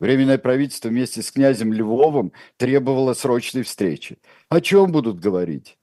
Временное 0.00 0.38
правительство 0.38 0.88
вместе 0.88 1.22
с 1.22 1.30
князем 1.30 1.72
Львовым 1.72 2.32
требовало 2.56 3.14
срочной 3.14 3.62
встречи. 3.62 4.18
О 4.48 4.60
чем 4.60 4.90
будут 4.90 5.20
говорить? 5.20 5.78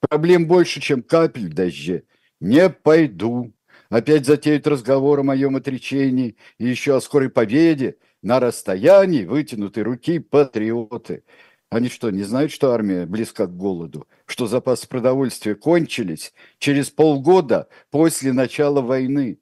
Проблем 0.00 0.46
больше, 0.46 0.80
чем 0.80 1.02
капель 1.02 1.48
в 1.48 1.54
дожде. 1.54 2.04
Не 2.38 2.68
пойду. 2.68 3.52
Опять 3.90 4.26
затеют 4.26 4.66
разговор 4.66 5.20
о 5.20 5.22
моем 5.22 5.56
отречении 5.56 6.36
и 6.58 6.66
еще 6.66 6.96
о 6.96 7.00
скорой 7.00 7.30
победе 7.30 7.96
на 8.22 8.38
расстоянии 8.38 9.24
вытянутой 9.24 9.82
руки 9.82 10.18
патриоты. 10.18 11.24
Они 11.70 11.88
что, 11.88 12.10
не 12.10 12.22
знают, 12.22 12.52
что 12.52 12.72
армия 12.72 13.06
близка 13.06 13.46
к 13.46 13.56
голоду? 13.56 14.06
Что 14.26 14.46
запасы 14.46 14.88
продовольствия 14.88 15.54
кончились 15.54 16.32
через 16.58 16.90
полгода 16.90 17.68
после 17.90 18.32
начала 18.32 18.80
войны? 18.82 19.38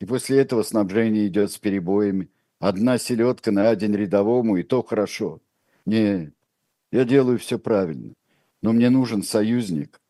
И 0.00 0.06
после 0.06 0.38
этого 0.38 0.62
снабжение 0.62 1.26
идет 1.26 1.52
с 1.52 1.58
перебоями. 1.58 2.30
Одна 2.60 2.98
селедка 2.98 3.50
на 3.50 3.74
день 3.74 3.94
рядовому, 3.94 4.56
и 4.56 4.62
то 4.62 4.82
хорошо. 4.82 5.40
Нет, 5.84 6.32
я 6.92 7.04
делаю 7.04 7.38
все 7.38 7.58
правильно. 7.58 8.14
Но 8.62 8.72
мне 8.72 8.90
нужен 8.90 9.22
союзник. 9.22 10.00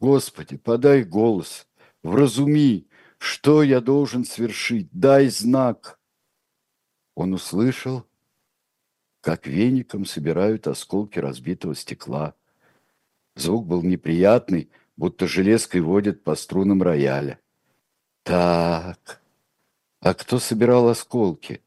Господи, 0.00 0.56
подай 0.56 1.02
голос, 1.02 1.66
вразуми, 2.02 2.85
что 3.18 3.62
я 3.62 3.80
должен 3.80 4.24
свершить, 4.24 4.88
дай 4.92 5.28
знак. 5.28 5.98
Он 7.14 7.32
услышал, 7.32 8.04
как 9.20 9.46
веником 9.46 10.04
собирают 10.04 10.66
осколки 10.66 11.18
разбитого 11.18 11.74
стекла. 11.74 12.34
Звук 13.34 13.66
был 13.66 13.82
неприятный, 13.82 14.70
будто 14.96 15.26
железкой 15.26 15.80
водят 15.80 16.24
по 16.24 16.34
струнам 16.34 16.82
рояля. 16.82 17.40
Так, 18.22 19.22
а 20.00 20.14
кто 20.14 20.38
собирал 20.38 20.88
осколки? 20.88 21.62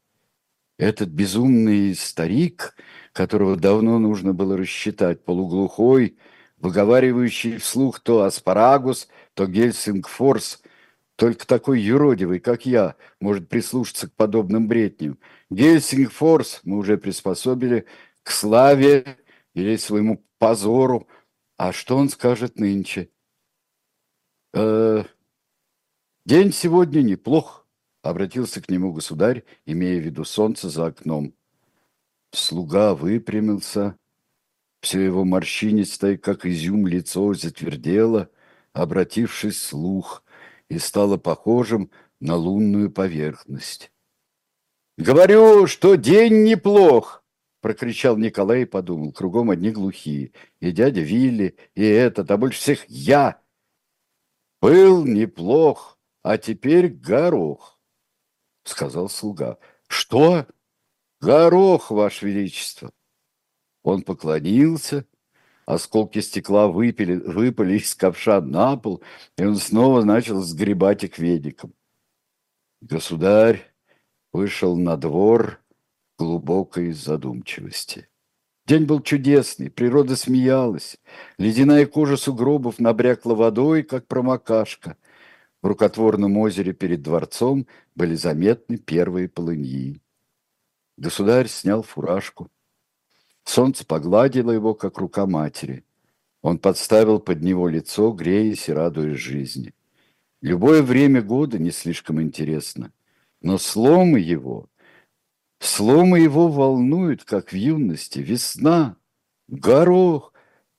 Этот 0.78 1.10
безумный 1.10 1.94
старик, 1.94 2.74
которого 3.12 3.56
давно 3.56 3.98
нужно 3.98 4.32
было 4.32 4.56
рассчитать, 4.56 5.24
полуглухой, 5.24 6.16
выговаривающий 6.56 7.58
вслух 7.58 8.00
то 8.00 8.22
аспарагус, 8.22 9.08
то 9.34 9.46
гельсингфорс, 9.46 10.62
только 11.20 11.46
такой 11.46 11.82
юродивый, 11.82 12.40
как 12.40 12.64
я, 12.64 12.96
может 13.20 13.46
прислушаться 13.46 14.08
к 14.08 14.14
подобным 14.14 14.68
бредням. 14.68 15.18
Гельсингфорс 15.50 16.62
мы 16.64 16.78
уже 16.78 16.96
приспособили 16.96 17.84
к 18.22 18.30
славе 18.30 19.18
или 19.52 19.76
своему 19.76 20.24
позору. 20.38 21.06
А 21.58 21.74
что 21.74 21.98
он 21.98 22.08
скажет 22.08 22.58
нынче? 22.58 23.10
Э, 24.54 25.04
день 26.24 26.54
сегодня 26.54 27.02
неплох, 27.02 27.66
обратился 28.00 28.62
к 28.62 28.70
нему 28.70 28.94
государь, 28.94 29.44
имея 29.66 30.00
в 30.00 30.04
виду 30.06 30.24
солнце 30.24 30.70
за 30.70 30.86
окном. 30.86 31.34
Слуга 32.32 32.94
выпрямился, 32.94 33.94
все 34.80 35.04
его 35.04 35.26
морщинистое, 35.26 36.16
как 36.16 36.46
изюм, 36.46 36.86
лицо 36.86 37.34
затвердело, 37.34 38.30
обратившись 38.72 39.60
слух– 39.60 40.24
и 40.70 40.78
стало 40.78 41.18
похожим 41.18 41.90
на 42.20 42.36
лунную 42.36 42.90
поверхность. 42.90 43.92
«Говорю, 44.96 45.66
что 45.66 45.96
день 45.96 46.44
неплох!»– 46.44 47.24
прокричал 47.60 48.16
Николай 48.16 48.62
и 48.62 48.66
подумал. 48.66 49.12
Кругом 49.12 49.50
одни 49.50 49.70
глухие. 49.70 50.32
И 50.60 50.70
дядя 50.70 51.00
Вилли, 51.00 51.56
и 51.74 51.84
этот, 51.84 52.30
а 52.30 52.36
больше 52.36 52.60
всех 52.60 52.88
я. 52.88 53.42
«Был 54.62 55.04
неплох, 55.04 55.98
а 56.22 56.38
теперь 56.38 56.88
горох»,– 56.88 57.80
сказал 58.64 59.08
слуга. 59.08 59.58
«Что?» 59.88 60.46
«Горох, 61.20 61.90
Ваше 61.90 62.26
Величество!» 62.26 62.92
Он 63.82 64.02
поклонился 64.02 65.06
осколки 65.74 66.20
стекла 66.20 66.68
выпили, 66.68 67.16
выпали 67.16 67.78
из 67.78 67.94
ковша 67.94 68.40
на 68.40 68.76
пол, 68.76 69.02
и 69.36 69.44
он 69.44 69.56
снова 69.56 70.04
начал 70.04 70.40
сгребать 70.42 71.04
их 71.04 71.18
ведиком. 71.18 71.74
Государь 72.80 73.72
вышел 74.32 74.76
на 74.76 74.96
двор 74.96 75.60
глубокой 76.18 76.92
задумчивости. 76.92 78.08
День 78.66 78.84
был 78.84 79.00
чудесный, 79.00 79.70
природа 79.70 80.16
смеялась. 80.16 80.96
Ледяная 81.38 81.86
кожа 81.86 82.16
сугробов 82.16 82.78
набрякла 82.78 83.34
водой, 83.34 83.82
как 83.82 84.06
промокашка. 84.06 84.96
В 85.62 85.66
рукотворном 85.66 86.36
озере 86.36 86.72
перед 86.72 87.02
дворцом 87.02 87.66
были 87.94 88.14
заметны 88.14 88.78
первые 88.78 89.28
полыньи. 89.28 90.00
Государь 90.96 91.48
снял 91.48 91.82
фуражку, 91.82 92.48
Солнце 93.44 93.84
погладило 93.86 94.50
его, 94.50 94.74
как 94.74 94.98
рука 94.98 95.26
матери. 95.26 95.84
Он 96.42 96.58
подставил 96.58 97.20
под 97.20 97.42
него 97.42 97.68
лицо, 97.68 98.12
греясь 98.12 98.68
и 98.68 98.72
радуясь 98.72 99.18
жизни. 99.18 99.74
Любое 100.40 100.82
время 100.82 101.20
года 101.20 101.58
не 101.58 101.70
слишком 101.70 102.22
интересно, 102.22 102.92
но 103.42 103.58
сломы 103.58 104.20
его, 104.20 104.68
сломы 105.58 106.20
его 106.20 106.48
волнуют, 106.48 107.24
как 107.24 107.52
в 107.52 107.56
юности, 107.56 108.20
весна, 108.20 108.96
горох. 109.48 110.32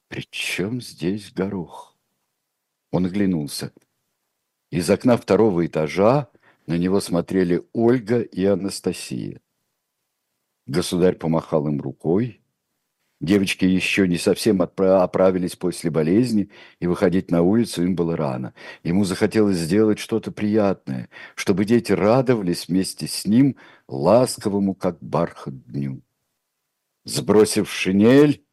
Причем 0.07 0.81
здесь 0.81 1.31
горох? 1.31 1.95
Он 2.91 3.05
оглянулся. 3.05 3.71
Из 4.71 4.89
окна 4.89 5.15
второго 5.15 5.65
этажа 5.65 6.29
на 6.65 6.77
него 6.77 6.99
смотрели 6.99 7.63
Ольга 7.71 8.21
и 8.21 8.43
Анастасия. 8.45 9.41
Государь 10.65 11.15
помахал 11.15 11.67
им 11.67 11.79
рукой, 11.81 12.40
Девочки 13.21 13.65
еще 13.65 14.07
не 14.07 14.17
совсем 14.17 14.63
оправились 14.63 15.55
после 15.55 15.91
болезни, 15.91 16.49
и 16.79 16.87
выходить 16.87 17.29
на 17.29 17.43
улицу 17.43 17.83
им 17.83 17.95
было 17.95 18.17
рано. 18.17 18.55
Ему 18.83 19.05
захотелось 19.05 19.57
сделать 19.57 19.99
что-то 19.99 20.31
приятное, 20.31 21.07
чтобы 21.35 21.65
дети 21.65 21.91
радовались 21.91 22.67
вместе 22.67 23.07
с 23.07 23.27
ним 23.27 23.57
ласковому, 23.87 24.73
как 24.73 24.97
бархат, 25.01 25.53
дню. 25.67 26.01
Сбросив 27.05 27.71
шинель, 27.71 28.43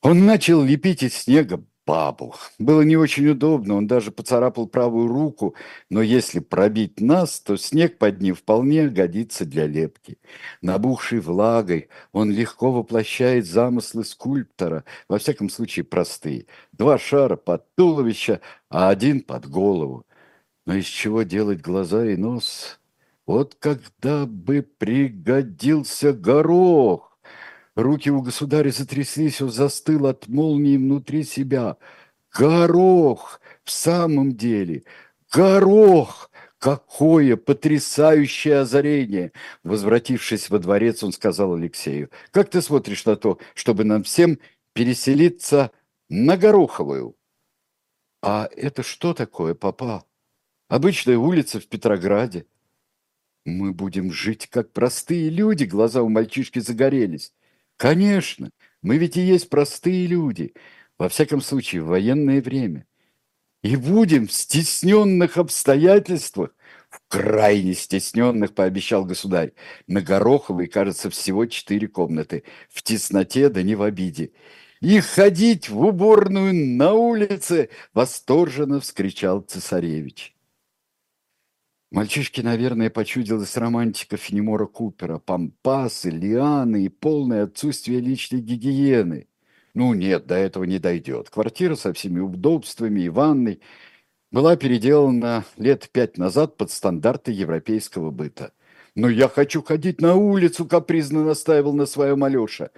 он 0.00 0.24
начал 0.24 0.62
лепить 0.62 1.02
из 1.02 1.14
снега 1.14 1.62
бабу. 1.86 2.34
Было 2.58 2.82
не 2.82 2.96
очень 2.96 3.28
удобно, 3.28 3.76
он 3.76 3.86
даже 3.86 4.10
поцарапал 4.10 4.66
правую 4.66 5.08
руку, 5.08 5.54
но 5.88 6.02
если 6.02 6.40
пробить 6.40 7.00
нас, 7.00 7.40
то 7.40 7.56
снег 7.56 7.98
под 7.98 8.20
ним 8.20 8.34
вполне 8.34 8.88
годится 8.88 9.46
для 9.46 9.66
лепки. 9.66 10.18
Набухший 10.60 11.20
влагой, 11.20 11.88
он 12.12 12.30
легко 12.30 12.72
воплощает 12.72 13.46
замыслы 13.46 14.04
скульптора, 14.04 14.84
во 15.08 15.18
всяком 15.18 15.48
случае 15.48 15.84
простые. 15.84 16.46
Два 16.72 16.98
шара 16.98 17.36
под 17.36 17.72
туловище, 17.76 18.40
а 18.68 18.88
один 18.90 19.20
под 19.20 19.48
голову. 19.48 20.04
Но 20.66 20.74
из 20.74 20.86
чего 20.86 21.22
делать 21.22 21.60
глаза 21.60 22.04
и 22.04 22.16
нос? 22.16 22.80
Вот 23.24 23.54
когда 23.54 24.26
бы 24.26 24.62
пригодился 24.62 26.12
горох! 26.12 27.15
Руки 27.76 28.10
у 28.10 28.22
государя 28.22 28.70
затряслись, 28.70 29.42
он 29.42 29.50
застыл 29.50 30.06
от 30.06 30.28
молнии 30.28 30.78
внутри 30.78 31.24
себя. 31.24 31.76
Горох! 32.32 33.38
В 33.64 33.70
самом 33.70 34.34
деле! 34.34 34.84
Горох! 35.30 36.30
Какое 36.58 37.36
потрясающее 37.36 38.60
озарение! 38.60 39.32
Возвратившись 39.62 40.48
во 40.48 40.58
дворец, 40.58 41.04
он 41.04 41.12
сказал 41.12 41.52
Алексею, 41.52 42.10
как 42.30 42.48
ты 42.48 42.62
смотришь 42.62 43.04
на 43.04 43.14
то, 43.14 43.38
чтобы 43.54 43.84
нам 43.84 44.04
всем 44.04 44.38
переселиться 44.72 45.70
на 46.08 46.38
Гороховую? 46.38 47.14
А 48.22 48.48
это 48.56 48.82
что 48.82 49.12
такое, 49.12 49.54
папа? 49.54 50.06
Обычная 50.68 51.18
улица 51.18 51.60
в 51.60 51.68
Петрограде. 51.68 52.46
Мы 53.44 53.72
будем 53.72 54.10
жить 54.10 54.46
как 54.48 54.72
простые 54.72 55.28
люди, 55.28 55.64
глаза 55.64 56.02
у 56.02 56.08
мальчишки 56.08 56.58
загорелись. 56.58 57.35
Конечно, 57.76 58.50
мы 58.82 58.96
ведь 58.98 59.16
и 59.16 59.20
есть 59.20 59.50
простые 59.50 60.06
люди, 60.06 60.54
во 60.98 61.08
всяком 61.08 61.40
случае, 61.40 61.82
в 61.82 61.88
военное 61.88 62.40
время. 62.40 62.86
И 63.62 63.76
будем 63.76 64.28
в 64.28 64.32
стесненных 64.32 65.38
обстоятельствах, 65.38 66.54
в 66.88 67.00
крайне 67.08 67.74
стесненных, 67.74 68.54
пообещал 68.54 69.04
государь. 69.04 69.54
На 69.88 70.00
Гороховой, 70.02 70.68
кажется, 70.68 71.10
всего 71.10 71.46
четыре 71.46 71.88
комнаты, 71.88 72.44
в 72.70 72.82
тесноте 72.82 73.48
да 73.48 73.62
не 73.62 73.74
в 73.74 73.82
обиде. 73.82 74.32
И 74.80 75.00
ходить 75.00 75.68
в 75.68 75.80
уборную 75.80 76.54
на 76.54 76.94
улице, 76.94 77.70
восторженно 77.92 78.80
вскричал 78.80 79.40
цесаревич. 79.40 80.35
Мальчишке, 81.90 82.42
наверное, 82.42 82.90
почудилась 82.90 83.56
романтика 83.56 84.16
Фенемора 84.16 84.66
Купера, 84.66 85.18
пампасы, 85.18 86.10
лианы 86.10 86.84
и 86.84 86.88
полное 86.88 87.44
отсутствие 87.44 88.00
личной 88.00 88.40
гигиены. 88.40 89.28
Ну 89.72 89.94
нет, 89.94 90.26
до 90.26 90.34
этого 90.34 90.64
не 90.64 90.78
дойдет. 90.78 91.30
Квартира 91.30 91.76
со 91.76 91.92
всеми 91.92 92.18
удобствами 92.18 93.02
и 93.02 93.08
ванной 93.08 93.60
была 94.32 94.56
переделана 94.56 95.44
лет 95.56 95.88
пять 95.92 96.18
назад 96.18 96.56
под 96.56 96.72
стандарты 96.72 97.30
европейского 97.30 98.10
быта. 98.10 98.52
«Но 98.96 99.08
я 99.08 99.28
хочу 99.28 99.62
ходить 99.62 100.00
на 100.00 100.14
улицу»,— 100.16 100.64
капризно 100.66 101.22
настаивал 101.24 101.74
на 101.74 101.86
своем 101.86 102.24
Алеша. 102.24 102.70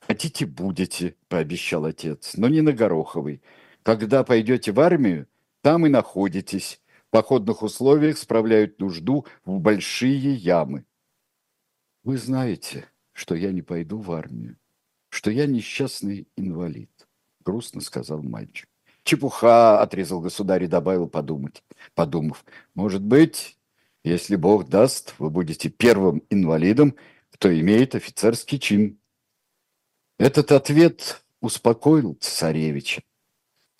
«Хотите, 0.00 0.44
будете»,— 0.44 1.14
пообещал 1.28 1.84
отец,— 1.84 2.32
«но 2.36 2.48
не 2.48 2.60
на 2.60 2.72
Гороховой. 2.72 3.40
Когда 3.84 4.24
пойдете 4.24 4.72
в 4.72 4.80
армию, 4.80 5.28
там 5.62 5.86
и 5.86 5.88
находитесь. 5.88 6.80
Походных 7.10 7.62
условиях 7.62 8.18
справляют 8.18 8.78
нужду 8.78 9.26
в 9.44 9.58
большие 9.58 10.34
ямы. 10.34 10.84
Вы 12.04 12.18
знаете, 12.18 12.88
что 13.12 13.34
я 13.34 13.50
не 13.50 13.62
пойду 13.62 13.98
в 13.98 14.12
армию, 14.12 14.56
что 15.08 15.30
я 15.30 15.46
несчастный 15.46 16.28
инвалид, 16.36 17.08
грустно 17.40 17.80
сказал 17.80 18.22
мальчик. 18.22 18.68
Чепуха, 19.02 19.80
отрезал 19.80 20.20
государь 20.20 20.64
и 20.64 20.68
добавил 20.68 21.08
подумать, 21.08 21.64
подумав. 21.94 22.44
Может 22.74 23.02
быть, 23.02 23.58
если 24.04 24.36
Бог 24.36 24.68
даст, 24.68 25.14
вы 25.18 25.30
будете 25.30 25.68
первым 25.68 26.22
инвалидом, 26.30 26.94
кто 27.30 27.52
имеет 27.58 27.94
офицерский 27.94 28.60
чин. 28.60 29.00
Этот 30.18 30.52
ответ 30.52 31.24
успокоил 31.40 32.14
царевича. 32.20 33.02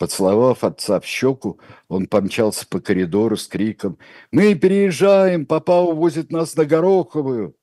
Поцеловав 0.01 0.63
отца 0.63 0.99
в 0.99 1.05
щеку, 1.05 1.59
он 1.87 2.07
помчался 2.07 2.65
по 2.67 2.79
коридору 2.79 3.37
с 3.37 3.47
криком 3.47 3.99
«Мы 4.31 4.55
переезжаем! 4.55 5.45
Папа 5.45 5.73
увозит 5.73 6.31
нас 6.31 6.55
на 6.55 6.65
Гороховую!» 6.65 7.55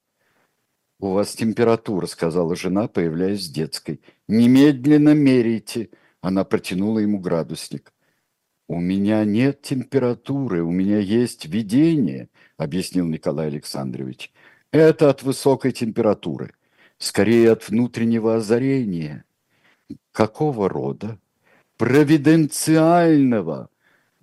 «У 1.00 1.14
вас 1.14 1.34
температура»,— 1.34 2.06
сказала 2.06 2.54
жена, 2.54 2.86
появляясь 2.86 3.46
с 3.46 3.50
детской. 3.50 4.00
«Немедленно 4.28 5.14
меряйте!» 5.14 5.90
Она 6.20 6.44
протянула 6.44 7.00
ему 7.00 7.18
градусник. 7.18 7.92
«У 8.68 8.78
меня 8.78 9.24
нет 9.24 9.62
температуры, 9.62 10.62
у 10.62 10.70
меня 10.70 11.00
есть 11.00 11.46
видение»,— 11.46 12.28
объяснил 12.56 13.06
Николай 13.06 13.48
Александрович. 13.48 14.32
«Это 14.70 15.10
от 15.10 15.24
высокой 15.24 15.72
температуры, 15.72 16.52
скорее 16.98 17.50
от 17.50 17.68
внутреннего 17.68 18.36
озарения». 18.36 19.24
«Какого 20.12 20.68
рода?» 20.68 21.18
«Провиденциального». 21.78 23.70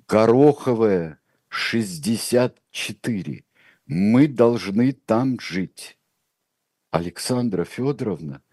Гороховая, 0.07 1.19
64. 1.49 3.43
Мы 3.87 4.27
должны 4.27 4.91
там 4.91 5.39
жить. 5.39 5.97
Александра 6.91 7.65
Федоровна 7.65 8.43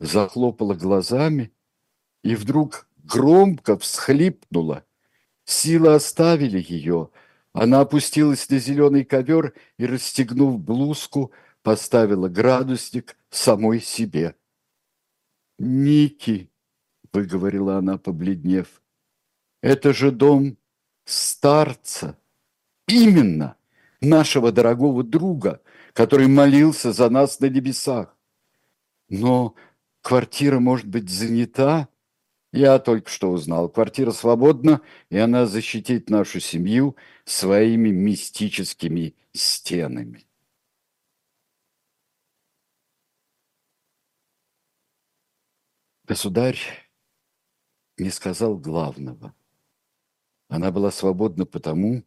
захлопала 0.00 0.74
глазами 0.74 1.52
и 2.24 2.34
вдруг 2.34 2.88
громко 3.04 3.78
всхлипнула. 3.78 4.84
Силы 5.44 5.94
оставили 5.94 6.64
ее. 6.66 7.10
Она 7.52 7.80
опустилась 7.80 8.50
на 8.50 8.58
зеленый 8.58 9.04
ковер 9.04 9.54
и, 9.78 9.86
расстегнув 9.86 10.58
блузку, 10.58 11.30
поставила 11.62 12.28
градусник 12.28 13.16
самой 13.30 13.80
себе. 13.80 14.34
«Ники»,— 15.58 16.50
выговорила 17.16 17.78
она, 17.78 17.96
побледнев,— 17.96 18.82
«это 19.62 19.94
же 19.94 20.10
дом 20.10 20.58
старца, 21.06 22.18
именно 22.86 23.56
нашего 24.02 24.52
дорогого 24.52 25.02
друга, 25.02 25.62
который 25.94 26.26
молился 26.26 26.92
за 26.92 27.08
нас 27.08 27.40
на 27.40 27.46
небесах. 27.46 28.14
Но 29.08 29.54
квартира 30.02 30.58
может 30.58 30.86
быть 30.86 31.08
занята, 31.08 31.88
я 32.52 32.78
только 32.78 33.08
что 33.08 33.30
узнал. 33.30 33.70
Квартира 33.70 34.10
свободна, 34.10 34.82
и 35.08 35.16
она 35.16 35.46
защитит 35.46 36.10
нашу 36.10 36.40
семью 36.40 36.96
своими 37.24 37.88
мистическими 37.88 39.14
стенами. 39.32 40.26
Государь 46.04 46.85
не 47.98 48.10
сказал 48.10 48.56
главного. 48.56 49.34
Она 50.48 50.70
была 50.70 50.90
свободна 50.90 51.46
потому, 51.46 52.04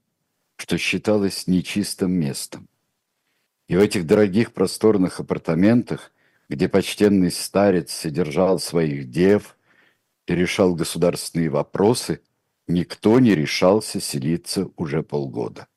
что 0.55 0.77
считалась 0.77 1.47
нечистым 1.47 2.11
местом. 2.11 2.67
И 3.67 3.75
в 3.75 3.79
этих 3.79 4.05
дорогих 4.05 4.53
просторных 4.53 5.19
апартаментах, 5.19 6.11
где 6.47 6.67
почтенный 6.67 7.31
старец 7.31 7.91
содержал 7.91 8.59
своих 8.59 9.09
дев– 9.09 9.55
и 10.29 10.35
решал 10.35 10.75
государственные 10.75 11.49
вопросы, 11.49 12.21
никто 12.67 13.19
не 13.19 13.35
решался 13.35 13.99
селиться 13.99 14.69
уже 14.77 15.03
полгода. 15.03 15.67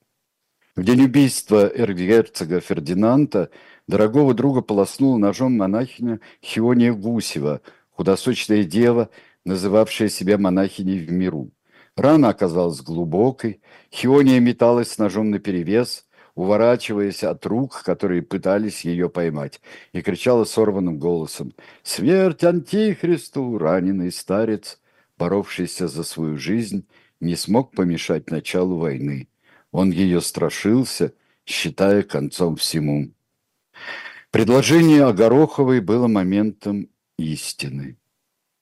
В 0.76 0.84
день 0.84 1.04
убийства 1.04 1.70
эрцгерцога 1.74 2.60
Фердинанда 2.60 3.50
дорогого 3.86 4.34
друга 4.34 4.62
полоснула 4.62 5.18
ножом 5.18 5.56
монахиня 5.56 6.20
Хиония 6.42 6.92
Гусева, 6.92 7.60
худосочная 7.90 8.64
дева, 8.64 9.10
называвшая 9.44 10.08
себя 10.08 10.38
монахиней 10.38 10.98
в 10.98 11.10
миру. 11.12 11.50
Рана 11.96 12.30
оказалась 12.30 12.80
глубокой, 12.80 13.60
Хиония 13.92 14.40
металась 14.40 14.92
с 14.92 14.98
ножом 14.98 15.30
наперевес, 15.30 16.06
уворачиваясь 16.34 17.24
от 17.24 17.44
рук, 17.46 17.82
которые 17.84 18.22
пытались 18.22 18.84
ее 18.84 19.10
поймать, 19.10 19.60
и 19.92 20.00
кричала 20.00 20.44
сорванным 20.44 20.98
голосом 20.98 21.54
«Смерть 21.82 22.44
Антихристу!» 22.44 23.58
Раненый 23.58 24.10
старец, 24.10 24.80
боровшийся 25.18 25.88
за 25.88 26.04
свою 26.04 26.38
жизнь, 26.38 26.86
не 27.20 27.36
смог 27.36 27.72
помешать 27.72 28.30
началу 28.30 28.78
войны. 28.78 29.28
Он 29.70 29.90
ее 29.90 30.20
страшился, 30.20 31.12
считая 31.44 32.02
концом 32.02 32.56
всему. 32.56 33.12
Предложение 34.30 35.04
о 35.04 35.12
Гороховой 35.12 35.80
было 35.80 36.08
моментом 36.08 36.88
истины. 37.18 37.98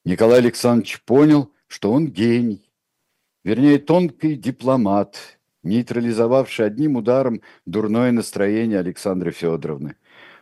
Николай 0.05 0.39
Александрович 0.39 1.03
понял, 1.03 1.53
что 1.67 1.93
он 1.93 2.09
гений, 2.09 2.71
вернее, 3.45 3.79
тонкий 3.79 4.35
дипломат, 4.35 5.39
нейтрализовавший 5.63 6.67
одним 6.67 6.97
ударом 6.97 7.43
дурное 7.67 8.11
настроение 8.11 8.79
Александры 8.79 9.31
Федоровны. 9.31 9.97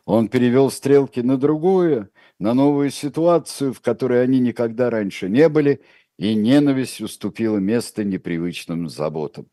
Он 0.05 0.29
перевел 0.29 0.71
стрелки 0.71 1.21
на 1.21 1.37
другую, 1.37 2.11
на 2.39 2.55
новую 2.55 2.91
ситуацию, 2.91 3.75
в 3.75 3.81
которой 3.81 4.23
они 4.23 4.39
никогда 4.39 4.91
раньше 4.91 5.29
не 5.29 5.49
были, 5.49 5.83
и 6.19 6.35
ненависть 6.35 7.01
уступила 7.01 7.59
место 7.59 8.05
непривычным 8.05 8.89
заботам. 8.89 9.49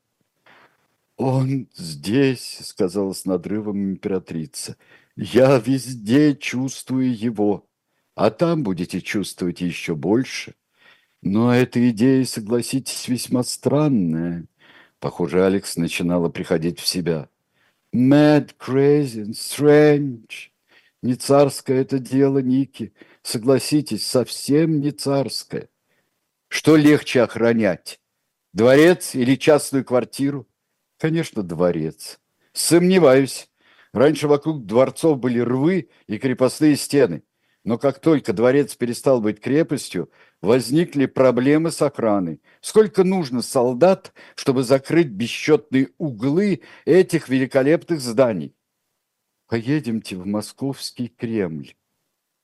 «Он 1.18 1.68
здесь»,— 1.76 2.60
сказала 2.64 3.14
с 3.14 3.26
надрывом 3.26 3.82
императрица. 3.92 4.78
«Я 5.16 5.58
везде 5.60 6.36
чувствую 6.36 7.18
его, 7.18 7.68
а 8.16 8.32
там 8.32 8.64
будете 8.64 9.02
чувствовать 9.02 9.62
еще 9.62 9.96
больше. 9.96 10.56
Но 11.22 11.54
эта 11.54 11.90
идея, 11.90 12.26
согласитесь, 12.26 13.08
весьма 13.08 13.44
странная. 13.44 14.46
Похоже, 15.00 15.46
Алекс 15.46 15.76
начинала 15.76 16.30
приходить 16.30 16.80
в 16.80 16.88
себя. 16.88 17.30
Mad, 17.94 18.56
crazy, 18.58 19.32
strange. 19.32 20.50
Не 21.02 21.16
царское 21.16 21.82
это 21.82 22.00
дело, 22.00 22.40
Ники. 22.40 22.94
Согласитесь, 23.22 24.08
совсем 24.08 24.80
не 24.82 24.92
царское. 24.92 25.70
Что 26.48 26.76
легче 26.76 27.22
охранять? 27.22 28.00
Дворец 28.54 29.16
или 29.16 29.36
частную 29.36 29.84
квартиру? 29.84 30.48
Конечно, 30.98 31.44
дворец. 31.44 32.20
Сомневаюсь. 32.54 33.50
Раньше 33.94 34.28
вокруг 34.28 34.66
дворцов 34.66 35.20
были 35.20 35.40
рвы 35.40 35.90
и 36.08 36.18
крепостные 36.18 36.76
стены. 36.76 37.24
Но 37.66 37.80
как 37.80 38.00
только 38.00 38.32
дворец 38.32 38.76
перестал 38.76 39.20
быть 39.20 39.42
крепостью, 39.42 40.12
возникли 40.40 41.08
проблемы 41.08 41.72
с 41.72 41.82
охраной. 41.82 42.40
Сколько 42.62 43.04
нужно 43.04 43.42
солдат, 43.42 44.14
чтобы 44.36 44.64
закрыть 44.64 45.08
бесчетные 45.08 45.90
углы 45.98 46.62
этих 46.86 47.28
великолепных 47.28 48.02
зданий? 48.02 48.56
Поедемте 49.48 50.16
в 50.16 50.28
московский 50.28 51.08
Кремль. 51.08 51.74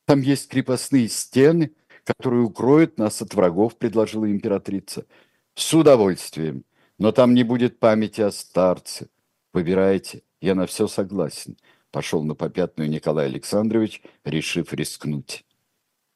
Там 0.05 0.21
есть 0.21 0.49
крепостные 0.49 1.07
стены, 1.07 1.75
которые 2.03 2.41
укроют 2.41 2.97
нас 2.97 3.21
от 3.21 3.35
врагов, 3.35 3.77
предложила 3.77 4.29
императрица. 4.29 5.05
С 5.53 5.71
удовольствием. 5.71 6.65
Но 6.97 7.11
там 7.11 7.35
не 7.35 7.43
будет 7.43 7.79
памяти 7.79 8.21
о 8.21 8.31
старце. 8.31 9.07
Выбирайте. 9.53 10.23
Я 10.39 10.55
на 10.55 10.65
все 10.65 10.87
согласен. 10.87 11.57
Пошел 11.91 12.23
на 12.23 12.35
попятную 12.35 12.89
Николай 12.89 13.25
Александрович, 13.25 14.01
решив 14.23 14.73
рискнуть. 14.73 15.43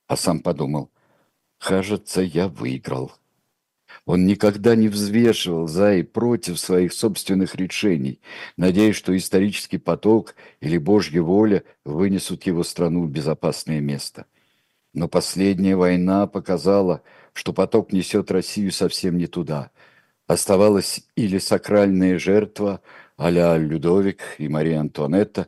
А 0.08 0.16
сам 0.16 0.40
подумал, 0.40 0.90
кажется, 1.58 2.22
я 2.22 2.48
выиграл. 2.48 3.12
Он 4.06 4.26
никогда 4.26 4.76
не 4.76 4.88
взвешивал 4.88 5.68
за 5.68 5.96
и 5.96 6.04
против 6.04 6.60
своих 6.60 6.94
собственных 6.94 7.56
решений, 7.56 8.22
надеясь, 8.56 8.96
что 8.96 9.16
исторический 9.16 9.78
поток 9.78 10.36
или 10.62 10.78
Божья 10.78 11.22
воля 11.22 11.64
вынесут 11.84 12.44
его 12.44 12.64
страну 12.64 13.06
в 13.06 13.10
безопасное 13.10 13.82
место. 13.82 14.26
Но 14.94 15.10
последняя 15.10 15.76
война 15.76 16.28
показала, 16.28 17.02
что 17.34 17.52
поток 17.52 17.92
несет 17.92 18.32
Россию 18.32 18.72
совсем 18.72 19.18
не 19.18 19.28
туда. 19.28 19.72
Оставалась 20.26 21.06
или 21.16 21.38
сакральная 21.38 22.18
жертва– 22.18 22.80
а-ля 23.18 23.58
Людовик 23.58 24.22
и 24.38 24.48
Мария 24.48 24.80
Антуанетта, 24.80 25.48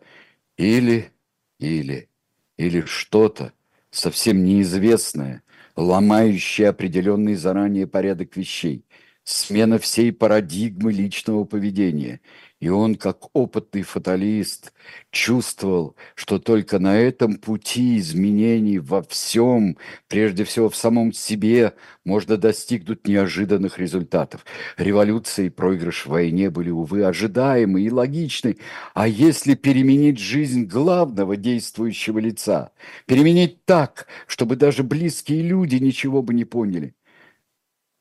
или, 0.58 1.12
или, 1.60 2.10
или 2.58 2.82
что-то 2.82 3.54
совсем 3.92 4.44
неизвестное, 4.44 5.44
ломающее 5.76 6.70
определенный 6.70 7.36
заранее 7.36 7.88
порядок 7.88 8.36
вещей, 8.36 8.86
смена 9.24 9.78
всей 9.78 10.12
парадигмы 10.12 10.92
личного 10.92 11.44
поведения. 11.46 12.22
И 12.60 12.70
он, 12.70 12.96
как 12.96 13.36
опытный 13.36 13.84
фаталист, 13.84 14.74
чувствовал, 15.12 15.96
что 16.16 16.40
только 16.40 16.80
на 16.80 16.98
этом 16.98 17.36
пути 17.36 18.00
изменений 18.00 18.80
во 18.80 19.04
всем, 19.04 19.78
прежде 20.08 20.44
всего 20.44 20.68
в 20.68 20.76
самом 20.76 21.14
себе, 21.14 21.74
можно 22.04 22.36
достигнуть 22.36 23.08
неожиданных 23.08 23.78
результатов. 23.78 24.44
Революция 24.76 25.46
и 25.46 25.50
проигрыш 25.50 26.08
в 26.08 26.10
войне 26.10 26.50
были, 26.50 26.72
увы, 26.72 27.04
ожидаемы 27.04 27.82
и 27.82 27.92
логичны. 27.92 28.58
А 28.96 29.08
если 29.08 29.54
переменить 29.54 30.18
жизнь 30.18 30.66
главного 30.66 31.38
действующего 31.38 32.18
лица, 32.18 32.72
переменить 33.06 33.66
так, 33.66 34.08
чтобы 34.26 34.56
даже 34.56 34.82
близкие 34.82 35.44
люди 35.44 35.76
ничего 35.76 36.24
бы 36.24 36.34
не 36.34 36.46
поняли, 36.46 36.96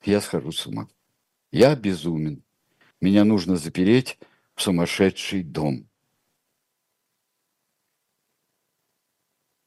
я 0.02 0.22
схожу 0.22 0.52
с 0.52 0.66
ума. 0.66 0.88
Я 1.52 1.76
безумен. 1.76 2.42
Меня 3.02 3.24
нужно 3.24 3.56
запереть 3.56 4.18
в 4.56 4.62
сумасшедший 4.62 5.42
дом. 5.42 5.88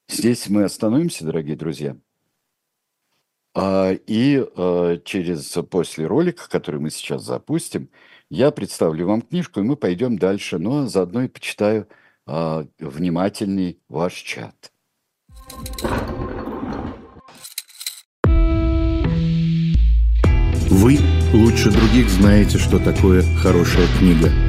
Здесь 0.09 0.49
мы 0.49 0.63
остановимся, 0.63 1.23
дорогие 1.23 1.55
друзья. 1.55 1.95
А, 3.53 3.91
и 3.91 4.43
а, 4.55 4.97
через 5.05 5.47
после 5.69 6.07
ролика, 6.07 6.49
который 6.49 6.81
мы 6.81 6.89
сейчас 6.89 7.23
запустим, 7.23 7.89
я 8.29 8.51
представлю 8.51 9.07
вам 9.07 9.21
книжку, 9.21 9.59
и 9.59 9.63
мы 9.63 9.75
пойдем 9.75 10.17
дальше, 10.17 10.57
но 10.57 10.87
заодно 10.87 11.23
и 11.23 11.27
почитаю 11.27 11.87
а, 12.25 12.65
внимательный 12.79 13.79
ваш 13.87 14.13
чат. 14.13 14.71
Вы 20.71 20.97
лучше 21.33 21.71
других 21.71 22.09
знаете, 22.09 22.57
что 22.57 22.79
такое 22.79 23.21
хорошая 23.41 23.87
книга. 23.99 24.48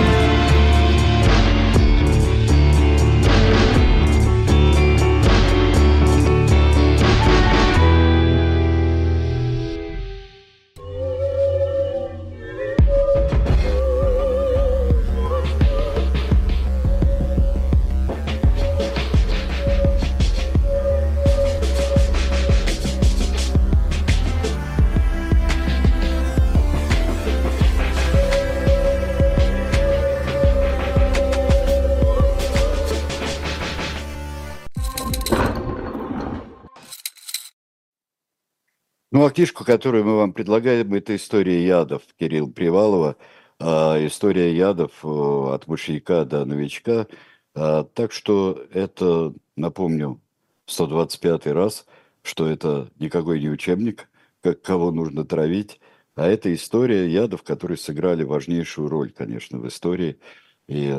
Книжку, 39.31 39.65
которую 39.65 40.05
мы 40.05 40.17
вам 40.17 40.33
предлагаем, 40.33 40.93
это 40.93 41.15
«История 41.15 41.65
ядов» 41.65 42.03
Кирилл 42.19 42.51
Привалова. 42.51 43.17
А, 43.59 43.97
история 44.05 44.55
ядов 44.55 44.91
э, 45.03 45.07
от 45.07 45.67
мышьяка 45.67 46.25
до 46.25 46.45
новичка. 46.45 47.07
А, 47.53 47.83
так 47.83 48.11
что 48.11 48.65
это, 48.71 49.33
напомню, 49.55 50.19
125 50.65 51.47
раз, 51.47 51.85
что 52.23 52.47
это 52.47 52.89
никакой 52.99 53.39
не 53.39 53.49
учебник, 53.49 54.09
как 54.41 54.61
кого 54.61 54.91
нужно 54.91 55.25
травить, 55.25 55.79
а 56.15 56.27
это 56.27 56.53
история 56.53 57.07
ядов, 57.07 57.43
которые 57.43 57.77
сыграли 57.77 58.23
важнейшую 58.23 58.89
роль, 58.89 59.11
конечно, 59.11 59.59
в 59.59 59.67
истории. 59.67 60.19
И, 60.67 60.95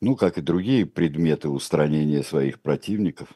ну, 0.00 0.16
как 0.16 0.38
и 0.38 0.42
другие 0.42 0.86
предметы 0.86 1.48
устранения 1.48 2.22
своих 2.22 2.60
противников, 2.60 3.28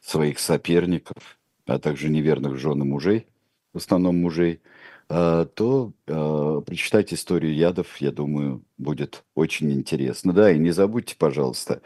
своих 0.00 0.38
соперников, 0.38 1.38
а 1.66 1.78
также 1.78 2.08
неверных 2.08 2.56
жен 2.58 2.82
и 2.82 2.84
мужей– 2.84 3.26
в 3.72 3.78
основном 3.78 4.20
мужей, 4.20 4.60
а, 5.08 5.44
то 5.44 5.92
а, 6.06 6.60
прочитать 6.62 7.12
историю 7.12 7.54
ядов, 7.54 7.96
я 7.98 8.10
думаю, 8.10 8.62
будет 8.78 9.24
очень 9.34 9.72
интересно. 9.72 10.32
Да, 10.32 10.50
и 10.50 10.58
не 10.58 10.70
забудьте, 10.70 11.16
пожалуйста, 11.18 11.82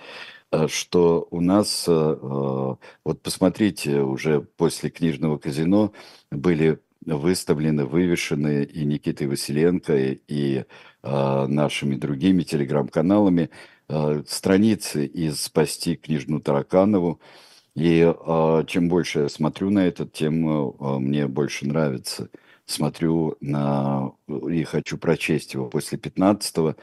а, 0.50 0.68
что 0.68 1.26
у 1.30 1.40
нас, 1.40 1.86
вот 1.88 3.22
посмотрите, 3.22 4.00
уже 4.00 4.40
после 4.40 4.90
книжного 4.90 5.38
казино 5.38 5.92
были 6.30 6.78
выставлены, 7.04 7.84
вывешены 7.84 8.64
и 8.64 8.84
Никитой 8.84 9.26
Василенко, 9.28 9.96
и 9.96 10.64
нашими 11.02 11.94
другими 11.94 12.42
телеграм-каналами 12.42 13.50
страницы 14.26 15.06
из 15.06 15.40
«Спасти 15.40 15.94
книжную 15.94 16.40
Тараканову», 16.40 17.20
и 17.76 18.00
э, 18.02 18.64
чем 18.66 18.88
больше 18.88 19.20
я 19.20 19.28
смотрю 19.28 19.70
на 19.70 19.86
этот, 19.86 20.12
тем 20.12 20.48
э, 20.48 20.98
мне 20.98 21.26
больше 21.28 21.66
нравится. 21.66 22.30
Смотрю 22.64 23.36
на 23.40 24.12
и 24.50 24.64
хочу 24.64 24.98
прочесть 24.98 25.54
его. 25.54 25.68
После 25.68 25.98
15 25.98 26.76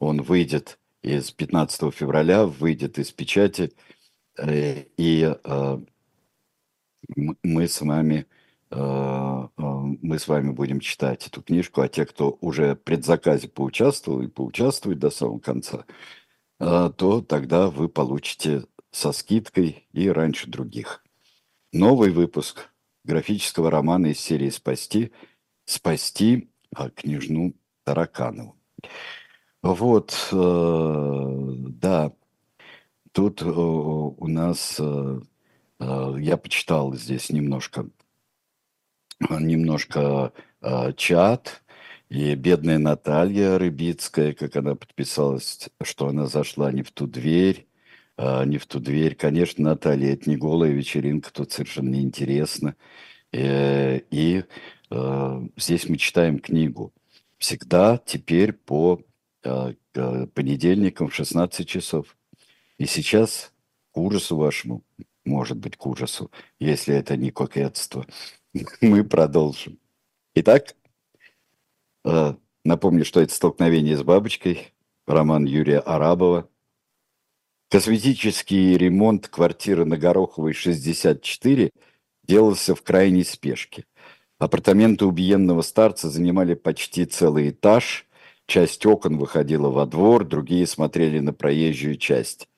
он 0.00 0.22
выйдет 0.22 0.78
из 1.02 1.30
15 1.30 1.94
февраля, 1.94 2.46
выйдет 2.46 2.98
из 2.98 3.12
печати, 3.12 3.72
э, 4.38 4.84
и 4.96 5.34
э, 5.44 5.78
мы 7.42 7.68
с 7.68 7.80
вами 7.82 8.26
э, 8.70 9.48
мы 9.56 10.18
с 10.18 10.26
вами 10.28 10.52
будем 10.52 10.80
читать 10.80 11.26
эту 11.26 11.42
книжку, 11.42 11.82
а 11.82 11.88
те, 11.88 12.06
кто 12.06 12.38
уже 12.40 12.74
в 12.76 12.82
предзаказе 12.82 13.48
поучаствовал 13.48 14.22
и 14.22 14.28
поучаствует 14.28 14.98
до 14.98 15.10
самого 15.10 15.38
конца, 15.38 15.84
то 16.58 17.22
тогда 17.26 17.68
вы 17.70 17.88
получите 17.88 18.64
со 18.90 19.12
скидкой 19.12 19.86
и 19.92 20.08
раньше 20.08 20.48
других. 20.48 21.04
Новый 21.72 22.10
выпуск 22.10 22.68
графического 23.04 23.70
романа 23.70 24.06
из 24.06 24.20
серии 24.20 24.50
«Спасти» 24.50 25.12
«Спасти 25.64 26.50
княжну 26.96 27.54
Тараканову». 27.84 28.56
Вот, 29.62 30.28
э, 30.32 31.54
да, 31.68 32.12
тут 33.12 33.42
э, 33.42 33.44
у 33.46 34.26
нас, 34.26 34.76
э, 34.80 35.20
я 35.78 36.36
почитал 36.38 36.94
здесь 36.94 37.30
немножко, 37.30 37.88
немножко 39.28 40.32
чат, 40.96 41.62
и 42.08 42.34
бедная 42.34 42.78
Наталья 42.78 43.58
Рыбицкая, 43.58 44.32
как 44.34 44.56
она 44.56 44.74
подписалась, 44.74 45.70
что 45.82 46.08
она 46.08 46.26
зашла 46.26 46.72
не 46.72 46.82
в 46.82 46.90
ту 46.90 47.06
дверь, 47.06 47.66
а, 48.22 48.44
не 48.44 48.58
в 48.58 48.66
ту 48.66 48.80
дверь. 48.80 49.14
Конечно, 49.14 49.64
Наталья, 49.64 50.12
это 50.12 50.28
не 50.28 50.36
голая 50.36 50.72
вечеринка, 50.72 51.32
тут 51.32 51.52
совершенно 51.52 51.88
неинтересно. 51.88 52.76
Э, 53.32 54.00
и 54.10 54.44
э, 54.90 55.40
здесь 55.56 55.88
мы 55.88 55.96
читаем 55.96 56.38
книгу. 56.38 56.92
Всегда 57.38 57.96
теперь 57.96 58.52
по 58.52 59.00
э, 59.42 59.72
понедельникам 60.34 61.08
в 61.08 61.14
16 61.14 61.66
часов. 61.66 62.14
И 62.76 62.84
сейчас 62.84 63.54
к 63.90 63.96
ужасу 63.96 64.36
вашему, 64.36 64.84
может 65.24 65.56
быть, 65.56 65.78
к 65.78 65.86
ужасу, 65.86 66.30
если 66.58 66.94
это 66.94 67.16
не 67.16 67.30
кокетство, 67.30 68.06
мы 68.82 69.02
продолжим. 69.02 69.78
Итак, 70.34 70.76
напомню, 72.64 73.06
что 73.06 73.22
это 73.22 73.32
«Столкновение 73.32 73.96
с 73.96 74.02
бабочкой», 74.02 74.74
роман 75.06 75.46
Юрия 75.46 75.78
Арабова– 75.78 76.46
Косметический 77.70 78.76
ремонт 78.76 79.28
квартиры 79.28 79.84
на 79.84 79.96
Гороховой 79.96 80.54
64 80.54 81.70
делался 82.24 82.74
в 82.74 82.82
крайней 82.82 83.22
спешке. 83.22 83.84
Апартаменты 84.40 85.06
убиенного 85.06 85.62
старца 85.62 86.10
занимали 86.10 86.54
почти 86.54 87.04
целый 87.04 87.50
этаж, 87.50 88.08
часть 88.46 88.84
окон 88.86 89.18
выходила 89.18 89.68
во 89.68 89.86
двор, 89.86 90.24
другие 90.24 90.66
смотрели 90.66 91.20
на 91.20 91.32
проезжую 91.32 91.96
часть. 91.96 92.48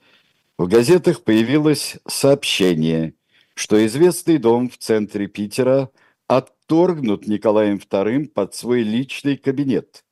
В 0.56 0.66
газетах 0.66 1.24
появилось 1.24 1.98
сообщение, 2.08 3.12
что 3.52 3.84
известный 3.84 4.38
дом 4.38 4.70
в 4.70 4.78
центре 4.78 5.26
Питера 5.26 5.90
отторгнут 6.26 7.26
Николаем 7.26 7.76
II 7.76 8.28
под 8.28 8.54
свой 8.54 8.82
личный 8.82 9.36
кабинет. 9.36 10.06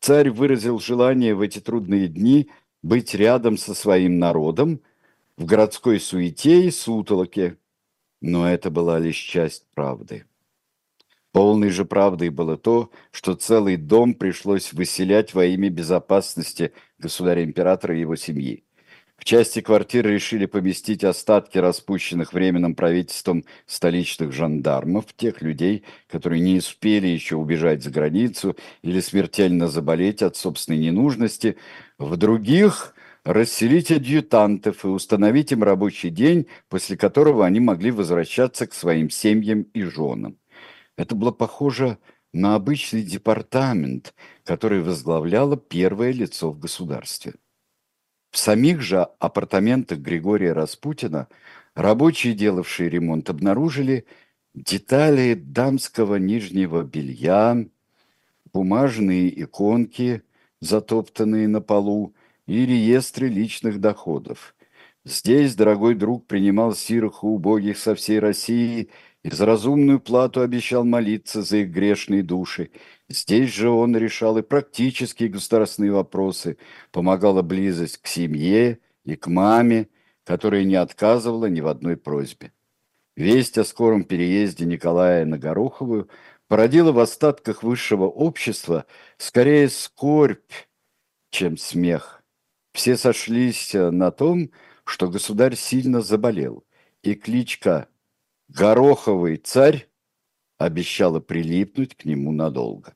Царь 0.00 0.30
выразил 0.30 0.80
желание 0.80 1.36
в 1.36 1.40
эти 1.40 1.60
трудные 1.60 2.08
дни– 2.08 2.48
быть 2.84 3.14
рядом 3.14 3.56
со 3.56 3.72
своим 3.74 4.18
народом 4.18 4.82
в 5.38 5.46
городской 5.46 5.98
суете 5.98 6.66
и 6.66 6.70
сутолоке. 6.70 7.56
Но 8.20 8.46
это 8.48 8.70
была 8.70 8.98
лишь 8.98 9.16
часть 9.16 9.64
правды. 9.74 10.26
Полной 11.32 11.70
же 11.70 11.86
правдой 11.86 12.28
было 12.28 12.58
то, 12.58 12.90
что 13.10 13.34
целый 13.34 13.78
дом 13.78 14.12
пришлось 14.12 14.74
выселять 14.74 15.32
во 15.32 15.46
имя 15.46 15.70
безопасности 15.70 16.72
государя-императора 16.98 17.96
и 17.96 18.00
его 18.00 18.16
семьи. 18.16 18.64
В 19.16 19.24
части 19.24 19.60
квартиры 19.60 20.12
решили 20.12 20.44
поместить 20.44 21.04
остатки 21.04 21.56
распущенных 21.56 22.32
временным 22.32 22.74
правительством 22.74 23.44
столичных 23.64 24.32
жандармов, 24.32 25.06
тех 25.16 25.40
людей, 25.40 25.84
которые 26.08 26.40
не 26.40 26.58
успели 26.58 27.06
еще 27.06 27.36
убежать 27.36 27.82
за 27.82 27.90
границу 27.90 28.56
или 28.82 29.00
смертельно 29.00 29.68
заболеть 29.68 30.20
от 30.20 30.36
собственной 30.36 30.78
ненужности. 30.78 31.56
В 31.98 32.16
других 32.16 32.94
расселить 33.24 33.90
адъютантов 33.90 34.84
и 34.84 34.88
установить 34.88 35.52
им 35.52 35.62
рабочий 35.62 36.10
день, 36.10 36.46
после 36.68 36.96
которого 36.96 37.46
они 37.46 37.60
могли 37.60 37.90
возвращаться 37.90 38.66
к 38.66 38.74
своим 38.74 39.10
семьям 39.10 39.62
и 39.62 39.82
женам. 39.82 40.38
Это 40.96 41.14
было 41.14 41.30
похоже 41.30 41.98
на 42.32 42.56
обычный 42.56 43.02
департамент, 43.02 44.14
который 44.44 44.82
возглавляло 44.82 45.56
первое 45.56 46.12
лицо 46.12 46.50
в 46.50 46.58
государстве. 46.58 47.34
В 48.32 48.38
самих 48.38 48.80
же 48.80 49.06
апартаментах 49.20 50.00
Григория 50.00 50.52
Распутина 50.52 51.28
рабочие, 51.76 52.34
делавшие 52.34 52.90
ремонт, 52.90 53.30
обнаружили 53.30 54.06
детали 54.54 55.34
дамского 55.34 56.16
нижнего 56.16 56.82
белья, 56.82 57.64
бумажные 58.52 59.42
иконки, 59.42 60.22
затоптанные 60.60 61.48
на 61.48 61.60
полу, 61.60 62.14
и 62.46 62.66
реестры 62.66 63.28
личных 63.28 63.80
доходов. 63.80 64.54
Здесь 65.04 65.54
дорогой 65.54 65.94
друг 65.94 66.26
принимал 66.26 66.74
сирых 66.74 67.22
и 67.22 67.26
убогих 67.26 67.78
со 67.78 67.94
всей 67.94 68.18
России 68.18 68.90
и 69.22 69.30
за 69.30 69.46
разумную 69.46 70.00
плату 70.00 70.42
обещал 70.42 70.84
молиться 70.84 71.42
за 71.42 71.58
их 71.58 71.70
грешные 71.70 72.22
души– 72.22 72.70
Здесь 73.08 73.52
же 73.52 73.68
он 73.68 73.96
решал 73.96 74.38
и 74.38 74.42
практические 74.42 75.28
государственные 75.28 75.92
вопросы, 75.92 76.56
помогала 76.90 77.42
близость 77.42 77.98
к 77.98 78.06
семье 78.06 78.78
и 79.04 79.14
к 79.14 79.26
маме, 79.26 79.88
которая 80.24 80.64
не 80.64 80.76
отказывала 80.76 81.46
ни 81.46 81.60
в 81.60 81.68
одной 81.68 81.96
просьбе. 81.96 82.52
Весть 83.14 83.58
о 83.58 83.64
скором 83.64 84.04
переезде 84.04 84.64
Николая 84.64 85.24
на 85.26 85.38
Гороховую 85.38 86.08
породила 86.48 86.92
в 86.92 86.98
остатках 86.98 87.62
высшего 87.62 88.04
общества 88.04 88.86
скорее 89.16 89.68
скорбь, 89.68 90.52
чем 91.30 91.56
смех. 91.56 92.22
Все 92.72 92.96
сошлись 92.96 93.72
на 93.74 94.10
том, 94.10 94.50
что 94.84 95.08
государь 95.08 95.56
сильно 95.56 96.00
заболел, 96.00 96.64
и 97.02 97.14
кличка 97.14 97.88
«Гороховый 98.48 99.36
царь» 99.36 99.88
обещала 100.58 101.20
прилипнуть 101.20 101.96
к 101.96 102.04
нему 102.04 102.32
надолго. 102.32 102.94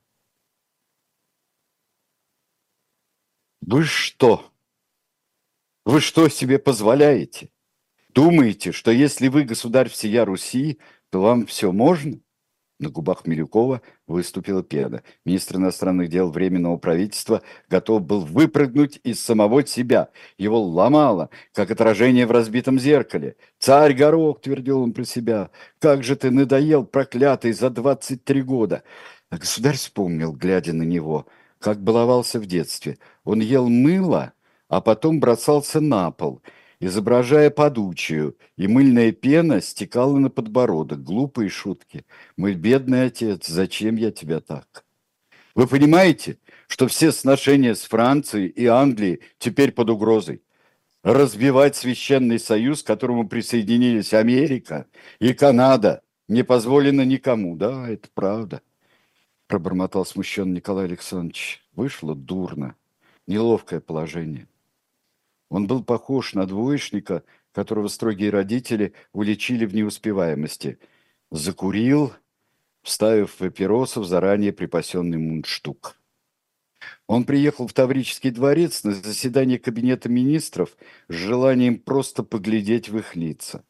Вы 3.60 3.84
что? 3.84 4.50
Вы 5.84 6.00
что 6.00 6.28
себе 6.28 6.58
позволяете? 6.58 7.50
Думаете, 8.10 8.72
что 8.72 8.90
если 8.90 9.28
вы 9.28 9.44
государь 9.44 9.88
всея 9.88 10.24
Руси, 10.24 10.80
то 11.10 11.20
вам 11.20 11.46
все 11.46 11.70
можно? 11.72 12.20
На 12.78 12.90
губах 12.90 13.26
Милюкова 13.26 13.82
выступила 14.06 14.62
пена. 14.62 15.02
Министр 15.24 15.56
иностранных 15.56 16.08
дел 16.08 16.30
Временного 16.30 16.76
правительства 16.76 17.42
готов 17.68 18.02
был 18.02 18.20
выпрыгнуть 18.20 19.00
из 19.02 19.20
самого 19.20 19.66
себя. 19.66 20.10
Его 20.38 20.62
ломало, 20.62 21.30
как 21.52 21.72
отражение 21.72 22.24
в 22.26 22.30
разбитом 22.30 22.78
зеркале. 22.78 23.34
«Царь 23.58 23.94
Горох!»– 23.94 24.40
твердил 24.42 24.80
он 24.80 24.92
про 24.92 25.04
себя. 25.04 25.50
«Как 25.80 26.04
же 26.04 26.14
ты 26.14 26.30
надоел, 26.30 26.84
проклятый, 26.84 27.52
за 27.52 27.70
23 27.70 28.42
года!» 28.42 28.84
А 29.30 29.38
государь 29.38 29.76
вспомнил, 29.76 30.32
глядя 30.32 30.72
на 30.72 30.84
него, 30.84 31.26
как 31.58 31.82
баловался 31.82 32.38
в 32.38 32.46
детстве. 32.46 32.98
Он 33.24 33.40
ел 33.40 33.68
мыло, 33.68 34.32
а 34.68 34.80
потом 34.80 35.18
бросался 35.18 35.80
на 35.80 36.12
пол– 36.12 36.42
изображая 36.80 37.50
подучию, 37.50 38.36
и 38.56 38.66
мыльная 38.66 39.12
пена 39.12 39.60
стекала 39.60 40.18
на 40.18 40.30
подбородок. 40.30 41.02
Глупые 41.02 41.48
шутки. 41.48 42.04
Мой 42.36 42.54
бедный 42.54 43.06
отец, 43.06 43.46
зачем 43.46 43.96
я 43.96 44.10
тебя 44.10 44.40
так? 44.40 44.84
Вы 45.54 45.66
понимаете, 45.66 46.38
что 46.68 46.86
все 46.86 47.10
сношения 47.10 47.74
с 47.74 47.82
Францией 47.82 48.48
и 48.48 48.66
Англией 48.66 49.20
теперь 49.38 49.72
под 49.72 49.90
угрозой? 49.90 50.42
Разбивать 51.02 51.76
священный 51.76 52.38
союз, 52.38 52.82
к 52.82 52.86
которому 52.86 53.28
присоединились 53.28 54.14
Америка 54.14 54.86
и 55.20 55.32
Канада, 55.32 56.02
не 56.28 56.44
позволено 56.44 57.02
никому. 57.02 57.56
Да, 57.56 57.88
это 57.88 58.08
правда. 58.12 58.62
Пробормотал 59.46 60.04
смущенный 60.04 60.56
Николай 60.56 60.84
Александрович. 60.84 61.64
Вышло 61.72 62.14
дурно. 62.14 62.74
Неловкое 63.26 63.80
положение. 63.80 64.46
Он 65.48 65.66
был 65.66 65.82
похож 65.82 66.34
на 66.34 66.46
двоечника, 66.46 67.22
которого 67.52 67.88
строгие 67.88 68.30
родители 68.30 68.92
уличили 69.12 69.64
в 69.64 69.74
неуспеваемости. 69.74 70.78
Закурил, 71.30 72.12
вставив 72.82 73.32
в 73.32 73.36
папиросов 73.36 74.06
заранее 74.06 74.52
припасенный 74.52 75.18
мундштук. 75.18 75.96
Он 77.06 77.24
приехал 77.24 77.66
в 77.66 77.72
Таврический 77.72 78.30
дворец 78.30 78.84
на 78.84 78.92
заседание 78.92 79.58
Кабинета 79.58 80.08
министров 80.08 80.76
с 81.08 81.14
желанием 81.14 81.78
просто 81.78 82.22
поглядеть 82.22 82.88
в 82.88 82.98
их 82.98 83.16
лица. 83.16 83.64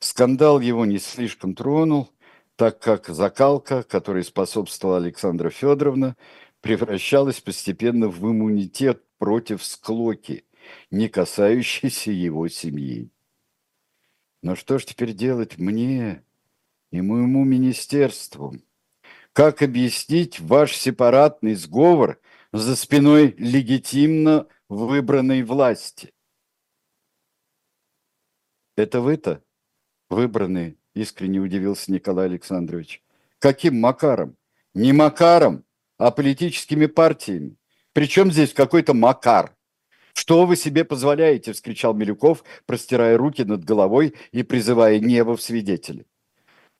Скандал 0.00 0.60
его 0.60 0.86
не 0.86 0.98
слишком 0.98 1.54
тронул, 1.54 2.10
так 2.56 2.78
как 2.80 3.08
закалка, 3.08 3.82
которой 3.82 4.24
способствовала 4.24 4.98
Александра 4.98 5.50
Федоровна, 5.50 6.16
превращалась 6.60 7.40
постепенно 7.40 8.08
в 8.08 8.24
иммунитет 8.24 9.02
против 9.18 9.64
склоки– 9.64 10.44
не 10.90 11.08
касающийся 11.08 12.10
его 12.10 12.48
семьи. 12.48 13.10
Но 14.42 14.54
что 14.54 14.78
ж 14.78 14.84
теперь 14.84 15.12
делать 15.12 15.58
мне 15.58 16.24
и 16.90 17.00
моему 17.00 17.44
министерству? 17.44 18.56
Как 19.32 19.62
объяснить 19.62 20.40
ваш 20.40 20.76
сепаратный 20.76 21.54
сговор 21.54 22.20
за 22.52 22.76
спиной 22.76 23.34
легитимно 23.38 24.46
выбранной 24.68 25.42
власти? 25.42 26.12
Это 28.76 29.00
вы-то 29.00 29.42
выбранные, 30.08 30.76
искренне 30.94 31.40
удивился 31.40 31.92
Николай 31.92 32.26
Александрович. 32.26 33.02
Каким 33.38 33.80
макаром? 33.80 34.36
Не 34.74 34.92
макаром, 34.92 35.64
а 35.96 36.10
политическими 36.10 36.86
партиями. 36.86 37.56
Причем 37.92 38.30
здесь 38.30 38.52
какой-то 38.52 38.94
макар? 38.94 39.56
«Что 40.18 40.46
вы 40.46 40.56
себе 40.56 40.84
позволяете?»– 40.84 41.52
вскричал 41.54 41.94
Милюков, 41.94 42.42
простирая 42.66 43.16
руки 43.16 43.44
над 43.44 43.62
головой 43.62 44.16
и 44.32 44.42
призывая 44.42 44.98
небо 44.98 45.36
в 45.36 45.40
свидетели. 45.40 46.06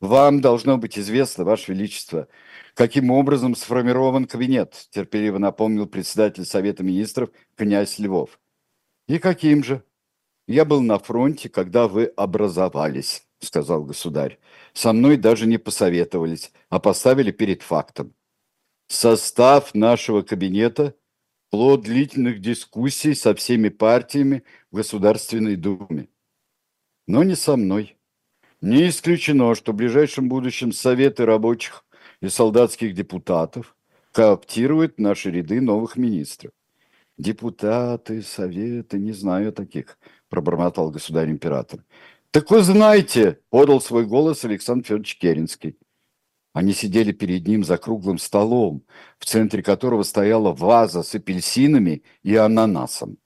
«Вам 0.01 0.41
должно 0.41 0.77
быть 0.77 0.99
известно, 0.99 1.45
Ваше 1.45 1.73
Величество, 1.73 2.27
каким 2.75 3.13
образом 3.13 3.55
сформирован 3.55 4.25
кабинет»,– 4.25 4.89
терпеливо 4.91 5.39
напомнил 5.39 5.87
председатель 5.87 6.45
Совета 6.45 6.83
Министров 6.83 7.31
князь 7.55 8.01
Львов. 8.01 8.41
«И 9.07 9.21
каким 9.21 9.63
же?» 9.63 9.85
«Я 10.49 10.65
был 10.65 10.81
на 10.81 10.99
фронте, 10.99 11.49
когда 11.49 11.87
вы 11.87 12.07
образовались»,– 12.17 13.23
сказал 13.39 13.85
государь. 13.85 14.41
«Со 14.73 14.93
мной 14.93 15.17
даже 15.17 15.47
не 15.47 15.59
посоветовались, 15.59 16.51
а 16.71 16.81
поставили 16.81 17.31
перед 17.31 17.63
фактом. 17.63 18.15
Состав 18.89 19.77
нашего 19.77 20.23
кабинета– 20.23 20.97
плод 21.51 21.83
длительных 21.83 22.41
дискуссий 22.41 23.15
со 23.15 23.35
всеми 23.35 23.69
партиями 23.69 24.45
в 24.71 24.77
Государственной 24.77 25.57
Думе. 25.57 26.09
Но 27.07 27.25
не 27.25 27.37
со 27.37 27.57
мной. 27.57 27.97
Не 28.61 28.89
исключено, 28.89 29.55
что 29.55 29.73
в 29.73 29.77
ближайшем 29.77 30.29
будущем 30.29 30.73
Советы 30.73 31.25
рабочих 31.25 31.85
и 32.21 32.29
солдатских 32.29 32.95
депутатов 32.95 33.77
кооптируют 34.13 34.99
наши 34.99 35.31
ряды 35.31 35.61
новых 35.61 35.97
министров. 35.97 36.53
Депутаты, 37.17 38.23
советы, 38.23 38.99
не 38.99 39.13
знаю 39.13 39.53
таких, 39.53 39.99
пробормотал 40.29 40.91
государь-император. 40.91 41.85
Так 42.31 42.51
вы 42.51 42.63
знаете, 42.63 43.41
подал 43.51 43.81
свой 43.81 44.07
голос 44.07 44.45
Александр 44.45 44.87
Федорович 44.87 45.19
Керенский. 45.19 45.77
Они 46.53 46.73
сидели 46.73 47.13
перед 47.13 47.47
ним 47.47 47.65
за 47.65 47.79
круглым 47.79 48.19
столом, 48.19 48.85
в 49.19 49.27
центре 49.27 49.63
которого 49.63 50.03
стояла 50.03 50.53
ваза 50.53 51.03
с 51.03 51.15
апельсинами 51.15 52.03
и 52.23 52.35
ананасом. 52.37 53.19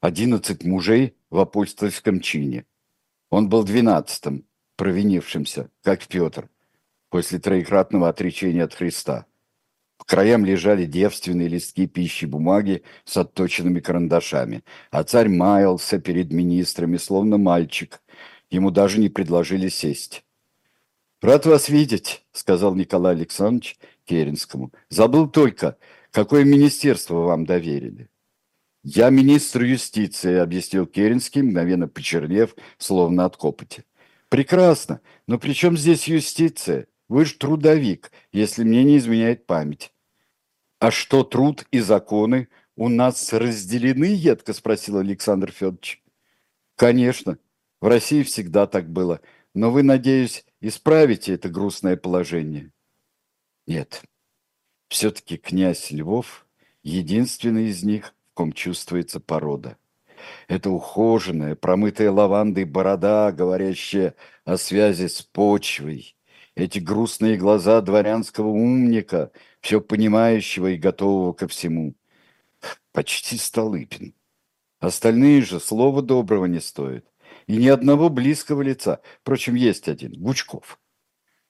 Одиннадцать 0.00 0.64
мужей 0.64 1.16
в 1.28 1.38
апостольском 1.38 2.20
чине. 2.20 2.64
Он 3.28 3.48
был 3.48 3.64
двенадцатым, 3.64 4.46
провинившимся, 4.76 5.70
как 5.82 6.06
Петр, 6.06 6.48
после 7.10 7.38
троекратного 7.38 8.08
отречения 8.08 8.64
от 8.64 8.74
Христа. 8.74 9.26
По 9.98 10.04
краям 10.04 10.46
лежали 10.46 10.86
девственные 10.86 11.48
листки 11.48 11.86
пищи 11.86 12.24
бумаги 12.24 12.82
с 13.04 13.16
отточенными 13.18 13.80
карандашами, 13.80 14.64
а 14.90 15.04
царь 15.04 15.28
маялся 15.28 16.00
перед 16.00 16.32
министрами, 16.32 16.96
словно 16.96 17.36
мальчик, 17.36 18.00
Ему 18.50 18.72
даже 18.72 18.98
не 18.98 19.08
предложили 19.08 19.68
сесть. 19.68 20.24
«Рад 21.20 21.44
вас 21.44 21.68
видеть»,— 21.68 22.24
сказал 22.32 22.74
Николай 22.74 23.14
Александрович 23.14 23.78
Керенскому. 24.06 24.72
«Забыл 24.88 25.28
только, 25.28 25.76
какое 26.12 26.44
министерство 26.44 27.16
вам 27.16 27.44
доверили». 27.44 28.08
«Я 28.82 29.10
министр 29.10 29.64
юстиции»,— 29.64 30.36
объяснил 30.38 30.86
Керенский, 30.86 31.42
мгновенно 31.42 31.88
почернев, 31.88 32.56
словно 32.78 33.26
от 33.26 33.36
копоти. 33.36 33.84
«Прекрасно, 34.30 35.02
но 35.26 35.38
при 35.38 35.52
чем 35.52 35.76
здесь 35.76 36.08
юстиция? 36.08 36.86
Вы 37.08 37.26
же 37.26 37.34
трудовик, 37.34 38.10
если 38.32 38.64
мне 38.64 38.82
не 38.82 38.96
изменяет 38.96 39.46
память». 39.46 39.92
«А 40.78 40.90
что 40.90 41.22
труд 41.24 41.66
и 41.70 41.80
законы 41.80 42.48
у 42.76 42.88
нас 42.88 43.34
разделены?»— 43.34 44.06
едко 44.14 44.54
спросил 44.54 44.96
Александр 44.96 45.52
Федорович. 45.52 46.02
«Конечно, 46.76 47.36
в 47.82 47.86
России 47.86 48.22
всегда 48.22 48.66
так 48.66 48.88
было, 48.88 49.20
но 49.54 49.70
вы, 49.70 49.82
надеюсь, 49.82 50.44
исправите 50.60 51.34
это 51.34 51.48
грустное 51.48 51.96
положение». 51.96 52.72
«Нет, 53.66 54.02
все-таки 54.88 55.36
князь 55.36 55.90
Львов 55.90 56.46
единственный 56.82 57.68
из 57.68 57.82
них, 57.82 58.14
в 58.32 58.34
ком 58.34 58.52
чувствуется 58.52 59.20
порода. 59.20 59.76
Это 60.48 60.70
ухоженная, 60.70 61.54
промытая 61.54 62.10
лавандой 62.10 62.64
борода, 62.64 63.32
говорящая 63.32 64.14
о 64.44 64.56
связи 64.56 65.06
с 65.06 65.22
почвой. 65.22 66.16
Эти 66.54 66.78
грустные 66.78 67.36
глаза 67.36 67.80
дворянского 67.80 68.48
умника, 68.48 69.30
все 69.60 69.80
понимающего 69.80 70.68
и 70.68 70.76
готового 70.76 71.32
ко 71.32 71.48
всему. 71.48 71.94
Почти 72.92 73.36
Столыпин. 73.36 74.14
Остальные 74.80 75.42
же 75.42 75.60
слова 75.60 76.02
доброго 76.02 76.46
не 76.46 76.60
стоят. 76.60 77.09
И 77.50 77.56
ни 77.56 77.66
одного 77.66 78.10
близкого 78.10 78.62
лица. 78.62 79.00
Впрочем, 79.22 79.56
есть 79.56 79.88
один, 79.88 80.12
Гучков, 80.12 80.78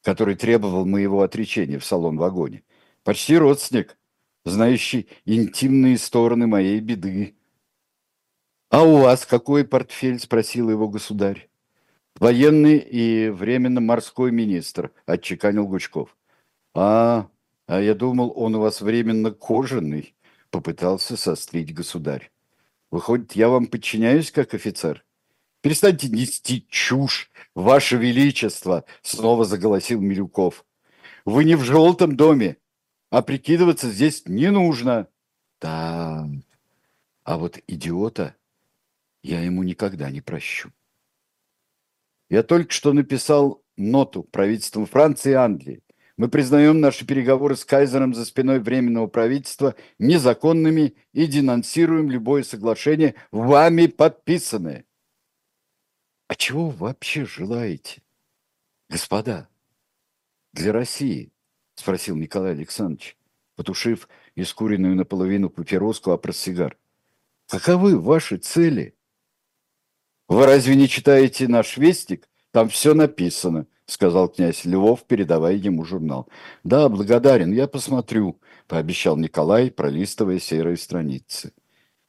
который 0.02 0.34
требовал 0.34 0.86
моего 0.86 1.20
отречения 1.20 1.78
в 1.78 1.84
салон-вагоне. 1.84 2.62
Почти 3.04 3.36
родственник, 3.36 3.98
знающий 4.46 5.10
интимные 5.26 5.98
стороны 5.98 6.46
моей 6.46 6.80
беды. 6.80 7.36
«А 8.70 8.82
у 8.82 8.96
вас 8.96 9.26
какой 9.26 9.66
портфель?»– 9.66 10.18
спросил 10.20 10.70
его 10.70 10.88
государь. 10.88 11.50
«Военный 12.18 12.78
и 12.78 13.28
временно 13.28 13.82
морской 13.82 14.30
министр»,– 14.30 14.92
отчеканил 15.04 15.68
Гучков. 15.68 16.16
«А, 16.72 17.28
а 17.66 17.78
я 17.78 17.94
думал, 17.94 18.32
он 18.34 18.54
у 18.54 18.60
вас 18.60 18.80
временно 18.80 19.32
кожаный»,– 19.32 20.14
попытался 20.50 21.18
сострить 21.18 21.74
государь. 21.74 22.30
«Выходит, 22.90 23.32
я 23.32 23.50
вам 23.50 23.66
подчиняюсь 23.66 24.32
как 24.32 24.54
офицер?» 24.54 25.04
«Перестаньте 25.60 26.08
нести 26.08 26.66
чушь, 26.68 27.30
ваше 27.54 27.96
величество!»– 27.96 28.84
снова 29.02 29.44
заголосил 29.44 30.00
Милюков. 30.00 30.64
«Вы 31.24 31.44
не 31.44 31.54
в 31.54 31.62
желтом 31.64 32.16
доме, 32.16 32.56
а 33.10 33.22
прикидываться 33.22 33.90
здесь 33.90 34.22
не 34.26 34.50
нужно. 34.50 35.08
Да, 35.60 36.26
а 37.24 37.36
вот 37.36 37.58
идиота 37.66 38.34
я 39.22 39.42
ему 39.42 39.62
никогда 39.62 40.10
не 40.10 40.22
прощу. 40.22 40.72
Я 42.30 42.42
только 42.42 42.72
что 42.72 42.92
написал 42.92 43.62
ноту 43.76 44.22
правительству 44.22 44.86
Франции 44.86 45.32
и 45.32 45.34
Англии. 45.34 45.82
Мы 46.16 46.28
признаем 46.28 46.80
наши 46.80 47.06
переговоры 47.06 47.56
с 47.56 47.64
Кайзером 47.64 48.14
за 48.14 48.24
спиной 48.24 48.60
Временного 48.60 49.06
правительства 49.06 49.74
незаконными 49.98 50.94
и 51.12 51.26
денонсируем 51.26 52.10
любое 52.10 52.42
соглашение, 52.42 53.14
вами 53.30 53.86
подписанное. 53.86 54.84
А 56.30 56.36
чего 56.36 56.68
вы 56.68 56.76
вообще 56.76 57.24
желаете, 57.24 58.02
господа, 58.88 59.48
для 60.52 60.72
России? 60.72 61.32
спросил 61.74 62.14
Николай 62.14 62.52
Александрович, 62.52 63.18
потушив 63.56 64.08
искуренную 64.36 64.94
наполовину 64.94 65.50
папироску, 65.50 66.12
а. 66.12 66.20
Каковы 67.48 67.98
ваши 67.98 68.36
цели? 68.36 68.94
Вы 70.28 70.46
разве 70.46 70.76
не 70.76 70.86
читаете 70.86 71.48
наш 71.48 71.76
вестник? 71.76 72.28
Там 72.52 72.68
все 72.68 72.94
написано, 72.94 73.66
сказал 73.86 74.28
князь 74.28 74.64
Львов, 74.64 75.08
передавая 75.08 75.56
ему 75.56 75.84
журнал. 75.84 76.28
Да, 76.62 76.88
благодарен, 76.88 77.52
я 77.52 77.66
посмотрю, 77.66 78.40
пообещал 78.68 79.16
Николай, 79.16 79.68
пролистывая 79.68 80.38
серые 80.38 80.76
страницы. 80.76 81.52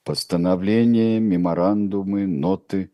Постановления, 0.03 1.19
меморандумы, 1.19 2.27
ноты, 2.27 2.91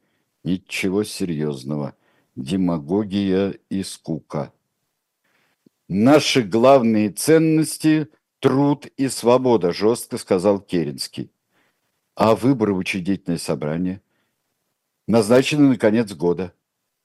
ничего 0.48 1.04
серьезного. 1.04 1.94
Демагогия 2.36 3.60
и 3.70 3.84
скука. 3.84 4.54
Наши 5.90 6.42
главные 6.42 7.10
ценности– 7.10 8.08
труд 8.40 8.86
и 8.98 9.10
свобода, 9.10 9.74
жестко 9.74 10.18
сказал 10.18 10.60
Керенский. 10.60 11.32
А 12.16 12.36
выборы 12.36 12.74
в 12.74 12.78
учредительное 12.78 13.38
собрание? 13.38 14.02
Назначены 15.08 15.70
на 15.70 15.78
конец 15.78 16.14
года. 16.14 16.54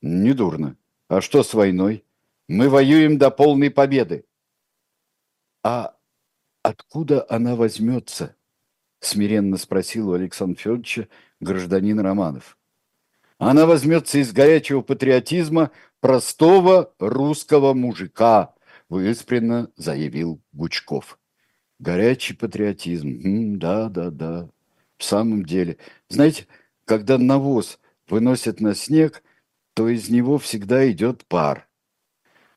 Недурно. 0.02 0.76
А 1.08 1.20
что 1.20 1.42
с 1.42 1.54
войной? 1.54 2.04
Мы 2.48 2.68
воюем 2.68 3.18
до 3.18 3.30
полной 3.30 3.70
победы. 3.70 4.24
А 5.62 5.96
откуда 6.62 7.26
она 7.28 7.56
возьмется? 7.56 8.36
Смиренно 9.00 9.56
спросил 9.56 10.10
у 10.10 10.12
Александра 10.12 10.60
Федоровича 10.60 11.08
гражданин 11.40 11.98
Романов. 12.00 12.56
Она 13.44 13.66
возьмется 13.66 14.18
из 14.18 14.32
горячего 14.32 14.82
патриотизма 14.82 15.72
простого 15.98 16.94
русского 17.00 17.74
мужика, 17.74 18.54
выспренно 18.88 19.68
заявил 19.76 20.40
Гучков. 20.52 21.18
Горячий 21.80 22.34
патриотизм. 22.34 23.58
да, 23.58 23.88
да, 23.88 24.10
да. 24.10 24.48
В 24.96 25.02
самом 25.02 25.44
деле. 25.44 25.78
Знаете, 26.08 26.46
когда 26.84 27.18
навоз 27.18 27.80
выносят 28.06 28.60
на 28.60 28.76
снег, 28.76 29.24
то 29.74 29.88
из 29.88 30.08
него 30.08 30.38
всегда 30.38 30.88
идет 30.88 31.24
пар. 31.26 31.68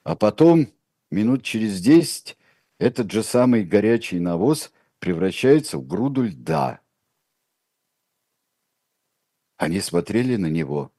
А 0.03 0.15
потом, 0.15 0.67
минут 1.09 1.41
через 1.41 1.81
десять, 1.81 2.37
этот 2.77 3.09
же 3.09 3.23
самый 3.23 3.63
горячий 3.63 4.19
навоз 4.19 4.71
превращается 4.99 5.79
в 5.79 5.87
груду 5.87 6.25
льда. 6.25 6.79
Они 9.57 9.79
смотрели 9.79 10.35
на 10.35 10.47
него, 10.47 10.91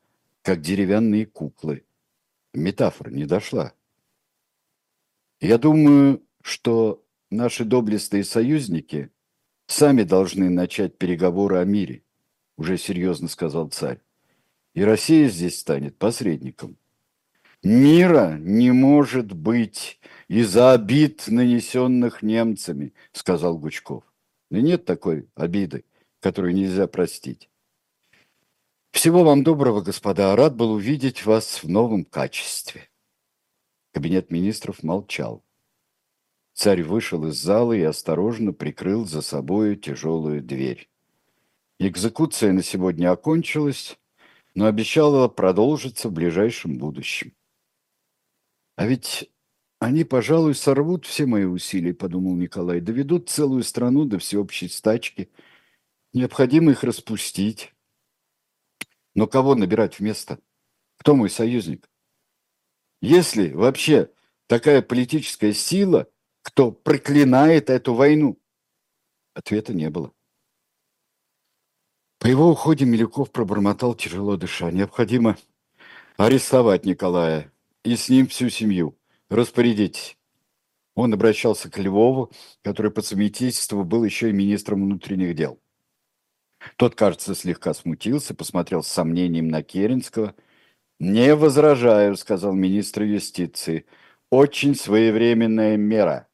как 0.42 0.60
деревянные 0.60 1.26
куклы. 1.26 1.84
Метафора 2.54 3.10
не 3.10 3.26
дошла. 3.26 3.72
Я 5.40 5.58
думаю, 5.58 6.22
что 6.40 7.04
наши 7.30 7.64
доблестные 7.64 8.24
союзники 8.24 9.10
сами 9.66 10.04
должны 10.04 10.48
начать 10.48 10.96
переговоры 10.96 11.58
о 11.58 11.64
мире, 11.64 12.02
уже 12.56 12.78
серьезно 12.78 13.28
сказал 13.28 13.68
царь. 13.68 14.00
И 14.74 14.82
Россия 14.82 15.28
здесь 15.28 15.58
станет 15.58 15.98
посредником. 15.98 16.76
Мира 17.62 18.36
не 18.38 18.70
может 18.70 19.32
быть 19.32 19.98
из-за 20.28 20.72
обид, 20.72 21.24
нанесенных 21.26 22.22
немцами, 22.22 22.94
сказал 23.12 23.58
Гучков. 23.58 24.04
Но 24.50 24.60
нет 24.60 24.84
такой 24.84 25.28
обиды, 25.34 25.84
которую 26.20 26.54
нельзя 26.54 26.86
простить. 26.86 27.50
Всего 28.96 29.24
вам 29.24 29.44
доброго, 29.44 29.82
господа. 29.82 30.34
Рад 30.36 30.56
был 30.56 30.72
увидеть 30.72 31.26
вас 31.26 31.62
в 31.62 31.68
новом 31.68 32.02
качестве. 32.06 32.88
Кабинет 33.92 34.30
министров 34.30 34.82
молчал. 34.82 35.44
Царь 36.54 36.82
вышел 36.82 37.26
из 37.26 37.34
зала 37.34 37.74
и 37.74 37.82
осторожно 37.82 38.54
прикрыл 38.54 39.04
за 39.04 39.20
собою 39.20 39.76
тяжелую 39.76 40.42
дверь. 40.42 40.88
Экзекуция 41.78 42.54
на 42.54 42.62
сегодня 42.62 43.12
окончилась, 43.12 43.98
но 44.54 44.64
обещала 44.64 45.28
продолжиться 45.28 46.08
в 46.08 46.12
ближайшем 46.12 46.78
будущем. 46.78 47.34
А 48.76 48.86
ведь 48.86 49.30
они, 49.78 50.04
пожалуй, 50.04 50.54
сорвут 50.54 51.04
все 51.04 51.26
мои 51.26 51.44
усилия, 51.44 51.92
подумал 51.92 52.34
Николай, 52.34 52.80
доведут 52.80 53.28
целую 53.28 53.62
страну 53.62 54.06
до 54.06 54.18
всеобщей 54.18 54.70
стачки. 54.70 55.28
Необходимо 56.14 56.70
их 56.72 56.82
распустить. 56.82 57.75
Но 59.16 59.26
кого 59.26 59.54
набирать 59.54 59.98
вместо? 59.98 60.38
Кто 60.98 61.16
мой 61.16 61.30
союзник? 61.30 61.90
Если 63.00 63.50
вообще 63.50 64.10
такая 64.46 64.82
политическая 64.82 65.54
сила, 65.54 66.06
кто 66.42 66.70
проклинает 66.70 67.70
эту 67.70 67.94
войну? 67.94 68.38
Ответа 69.32 69.72
не 69.72 69.88
было. 69.88 70.12
По 72.18 72.26
его 72.26 72.50
уходе 72.50 72.84
Милюков 72.84 73.32
пробормотал, 73.32 73.94
тяжело 73.94 74.36
дыша. 74.36 74.70
Необходимо 74.70 75.38
арестовать 76.18 76.84
Николая 76.84 77.50
и 77.84 77.96
с 77.96 78.10
ним 78.10 78.26
всю 78.26 78.50
семью. 78.50 78.98
Распорядитесь. 79.30 80.18
Он 80.94 81.14
обращался 81.14 81.70
к 81.70 81.78
Львову, 81.78 82.32
который 82.62 82.90
по 82.90 83.00
совместительству 83.00 83.82
был 83.82 84.04
еще 84.04 84.28
и 84.28 84.34
министром 84.34 84.84
внутренних 84.84 85.34
дел. 85.34 85.58
Тот, 86.76 86.94
кажется, 86.94 87.34
слегка 87.34 87.74
смутился, 87.74 88.34
посмотрел 88.34 88.82
с 88.82 88.88
сомнением 88.88 89.48
на 89.48 89.62
Керенского– 89.62 90.34
Не 90.98 91.34
возражаю, 91.34 92.16
сказал 92.16 92.54
министр 92.54 93.02
юстиции. 93.02 93.84
Очень 94.30 94.74
своевременная 94.74 95.76
мера. 95.76 96.26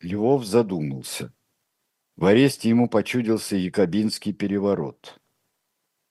Львов 0.00 0.44
задумался. 0.44 1.32
В 2.16 2.26
аресте 2.26 2.68
ему 2.68 2.88
почудился 2.88 3.56
якобинский 3.56 4.34
переворот. 4.34 5.18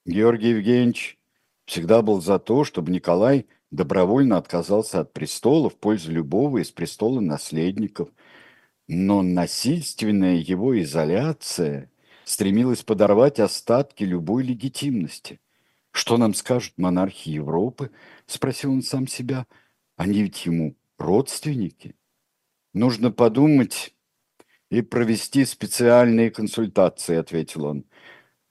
Георгий 0.08 0.50
Евгеньевич 0.50 1.20
всегда 1.66 2.02
был 2.02 2.20
за 2.20 2.40
то, 2.40 2.64
чтобы 2.64 2.92
Николай 2.92 3.46
добровольно 3.70 4.38
отказался 4.38 5.02
от 5.02 5.14
престола 5.14 5.70
в 5.70 5.78
пользу 5.78 6.12
любого 6.12 6.58
из 6.58 6.72
престола 6.72 7.20
наследников. 7.20 8.10
Но 8.88 9.22
насильственная 9.22 10.38
его 10.38 10.82
изоляция 10.82 11.92
стремилась 12.24 12.84
подорвать 12.84 13.40
остатки 13.40 14.04
любой 14.04 14.44
легитимности. 14.44 15.40
Что 15.92 16.18
нам 16.18 16.34
скажут 16.34 16.74
монархи 16.78 17.30
Европы? 17.30 17.92
Спросил 18.26 18.72
он 18.72 18.82
сам 18.82 19.08
себя. 19.08 19.46
Они 19.98 20.22
ведь 20.22 20.46
ему 20.46 20.76
родственники. 20.98 21.96
Нужно 22.74 23.12
подумать 23.12 23.94
и 24.70 24.82
провести 24.82 25.44
специальные 25.44 26.32
консультации, 26.32 27.18
ответил 27.18 27.66
он. 27.66 27.86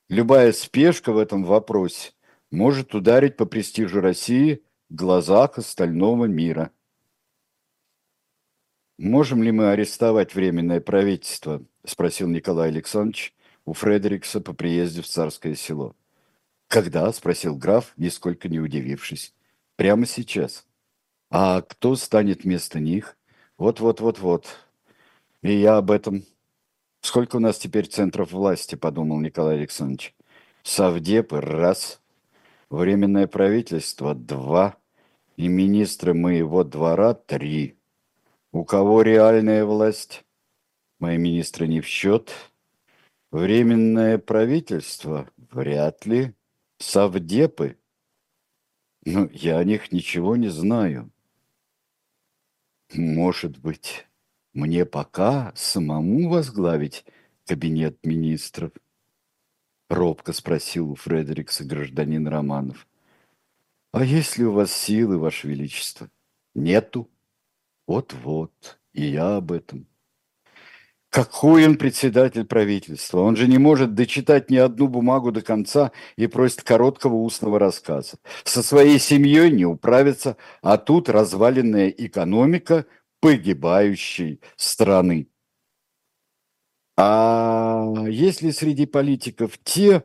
Любая 0.09 0.53
спешка 0.53 1.13
в 1.13 1.19
этом 1.19 1.45
вопросе 1.45 2.13
может 2.51 2.95
ударить 2.95 3.37
по 3.37 3.47
престижу 3.47 4.01
России 4.01 4.63
в 4.91 4.95
глазах 4.97 5.57
остального 5.57 6.27
мира. 6.27 6.73
«Можем 8.99 9.43
ли 9.43 9.51
мы 9.51 9.71
арестовать 9.71 10.35
Временное 10.35 10.81
правительство?»– 10.81 11.65
спросил 11.87 12.29
Николай 12.29 12.69
Александрович 12.69 13.35
у 13.65 13.73
Фредерикса 13.73 14.41
по 14.41 14.53
приезде 14.53 15.03
в 15.03 15.07
Царское 15.07 15.55
село. 15.55 15.95
«Когда?»– 16.69 17.13
спросил 17.13 17.57
граф, 17.57 17.93
нисколько 17.97 18.49
не 18.49 18.61
удивившись. 18.61 19.35
«Прямо 19.77 20.07
сейчас». 20.07 20.67
«А 21.31 21.63
кто 21.63 21.97
станет 21.97 22.45
вместо 22.45 22.81
них?» 22.81 23.17
«Вот-вот-вот-вот. 23.59 24.47
И 25.43 25.53
я 25.53 25.77
об 25.77 25.91
этом...» 25.91 26.25
«Сколько 27.03 27.37
у 27.37 27.41
нас 27.41 27.59
теперь 27.59 27.87
центров 27.87 28.33
власти?»– 28.33 28.75
подумал 28.77 29.19
Николай 29.21 29.57
Александрович. 29.57 30.15
«Совдепы– 30.63 31.41
раз. 31.41 32.01
Временное 32.69 33.27
правительство– 33.27 34.15
два. 34.17 34.77
И 35.37 35.49
министры 35.49 36.15
моего 36.15 36.65
двора– 36.65 37.15
три. 37.15 37.79
У 38.53 38.65
кого 38.65 39.03
реальная 39.03 39.65
власть? 39.65 40.25
Мои 40.99 41.17
министры 41.17 41.67
не 41.67 41.81
в 41.81 41.87
счет. 41.87 42.33
Временное 43.31 44.19
правительство? 44.19 45.31
Вряд 45.37 46.05
ли 46.05 46.35
совдепы. 46.79 47.79
Но 49.05 49.29
я 49.33 49.59
о 49.59 49.65
них 49.65 49.93
ничего 49.93 50.37
не 50.37 50.49
знаю. 50.49 51.13
Может 52.93 53.59
быть, 53.59 54.09
мне 54.53 54.85
пока 54.85 55.53
самому 55.55 56.29
возглавить 56.29 57.05
кабинет 57.47 58.05
министров? 58.05 58.73
Робко 59.89 60.33
спросил 60.33 60.91
у 60.91 60.95
Фредерикса 60.97 61.65
гражданин 61.65 62.27
Романов. 62.27 62.89
А 63.93 64.05
есть 64.05 64.39
ли 64.39 64.45
у 64.45 64.53
вас 64.53 64.73
силы, 64.73 65.19
Ваше 65.19 65.49
Величество? 65.49 66.11
Нету. 66.55 67.09
Вот-вот, 67.87 68.81
и 68.93 69.05
я 69.05 69.37
об 69.37 69.53
этом. 69.53 69.87
Какой 71.11 71.67
он 71.67 71.77
председатель 71.77 72.45
правительства? 72.45 73.19
Он 73.19 73.35
же 73.35 73.49
не 73.49 73.59
может 73.59 73.95
дочитать 73.95 74.49
ни 74.49 74.57
одну 74.57 74.87
бумагу 74.87 75.33
до 75.33 75.43
конца 75.43 75.91
и 76.15 76.29
просит 76.29 76.63
короткого 76.63 77.17
устного 77.17 77.59
рассказа. 77.59 78.19
Со 78.45 78.63
своей 78.63 79.01
семьей 79.01 79.51
не 79.51 79.67
управится, 79.67 80.37
а 80.63 80.79
тут 80.79 81.09
разваленная 81.09 81.89
экономика 81.89 82.87
погибающей 83.21 84.41
страны. 84.55 85.27
А 86.97 87.93
есть 88.07 88.43
ли 88.43 88.53
среди 88.53 88.87
политиков 88.87 89.59
те, 89.65 90.05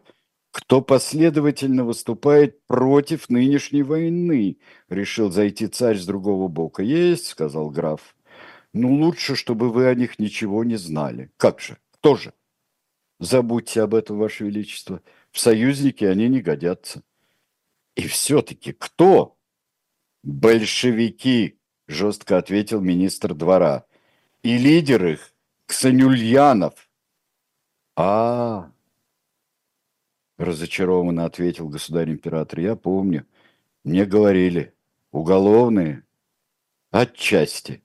кто 0.51 0.81
последовательно 0.81 1.83
выступает 1.83 2.65
против 2.65 3.29
нынешней 3.29 3.83
войны? 3.83 4.57
Решил 4.89 5.31
зайти 5.31 5.67
царь 5.67 5.97
с 5.97 6.05
другого 6.05 6.47
бока. 6.47 6.81
Есть, 6.81 7.27
сказал 7.27 7.69
граф. 7.69 8.14
Ну, 8.77 8.93
лучше, 8.95 9.37
чтобы 9.37 9.71
вы 9.71 9.87
о 9.87 9.95
них 9.95 10.19
ничего 10.19 10.65
не 10.65 10.75
знали. 10.75 11.31
Как 11.37 11.61
же? 11.61 11.77
Кто 11.91 12.17
же? 12.17 12.33
Забудьте 13.21 13.81
об 13.81 13.95
этом, 13.95 14.17
Ваше 14.17 14.43
Величество. 14.43 15.01
В 15.31 15.39
союзники 15.39 16.03
они 16.03 16.27
не 16.27 16.41
годятся. 16.41 17.01
И 17.95 18.05
все-таки 18.09 18.73
кто? 18.73 19.37
Большевики, 20.23 21.57
жестко 21.87 22.37
ответил 22.37 22.81
министр 22.81 23.33
двора. 23.33 23.85
И 24.43 24.57
лидер 24.57 25.05
их 25.05 25.33
Ксанюльянов. 25.67 26.89
А, 27.95 28.73
разочарованно 30.37 31.23
ответил 31.23 31.69
государь-император. 31.69 32.59
Я 32.59 32.75
помню. 32.75 33.25
Мне 33.85 34.03
говорили. 34.03 34.75
Уголовные. 35.11 36.03
Отчасти 36.91 37.84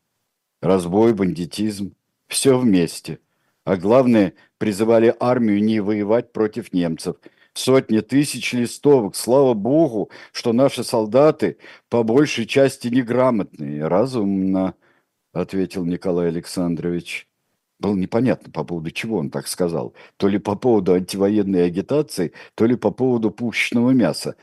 разбой, 0.61 1.15
бандитизм, 1.15 1.95
все 2.29 2.59
вместе. 2.59 3.19
А 3.65 3.77
главное, 3.77 4.35
призывали 4.59 5.15
армию 5.21 5.63
не 5.63 5.81
воевать 5.81 6.33
против 6.33 6.73
немцев. 6.73 7.17
Сотни 7.53 8.01
тысяч 8.01 8.53
листовок. 8.53 9.17
Слава 9.17 9.55
богу, 9.55 10.11
что 10.33 10.53
наши 10.53 10.85
солдаты 10.85 11.59
по 11.89 12.03
большей 12.03 12.47
части 12.47 12.89
неграмотные. 12.89 13.87
Разумно, 13.87 14.75
ответил 15.33 15.85
Николай 15.85 16.29
Александрович. 16.29 17.27
Было 17.79 17.95
непонятно, 17.95 18.53
по 18.53 18.63
поводу 18.63 18.91
чего 18.91 19.19
он 19.19 19.31
так 19.31 19.49
сказал. 19.49 19.95
То 20.17 20.29
ли 20.29 20.39
по 20.39 20.55
поводу 20.55 20.93
антивоенной 20.93 21.65
агитации, 21.67 22.33
то 22.55 22.67
ли 22.67 22.77
по 22.77 22.91
поводу 22.91 23.31
пушечного 23.31 23.91
мяса. 23.91 24.37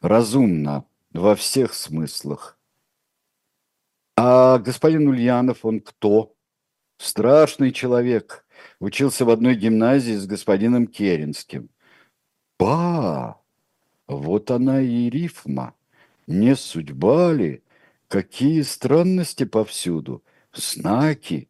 Разумно 0.00 0.84
во 1.12 1.36
всех 1.36 1.72
смыслах. 1.72 2.58
А 4.22 4.58
господин 4.58 5.08
Ульянов, 5.08 5.64
он 5.64 5.80
кто? 5.80 6.36
Страшный 6.98 7.72
человек. 7.72 8.44
Учился 8.78 9.24
в 9.24 9.30
одной 9.30 9.54
гимназии 9.54 10.12
с 10.12 10.26
господином 10.26 10.88
Керенским. 10.88 11.70
Ба! 12.58 13.40
Вот 14.06 14.50
она 14.50 14.82
и 14.82 15.08
рифма. 15.08 15.74
Не 16.26 16.54
судьба 16.54 17.32
ли? 17.32 17.62
Какие 18.08 18.60
странности 18.60 19.44
повсюду. 19.44 20.22
Знаки 20.52 21.48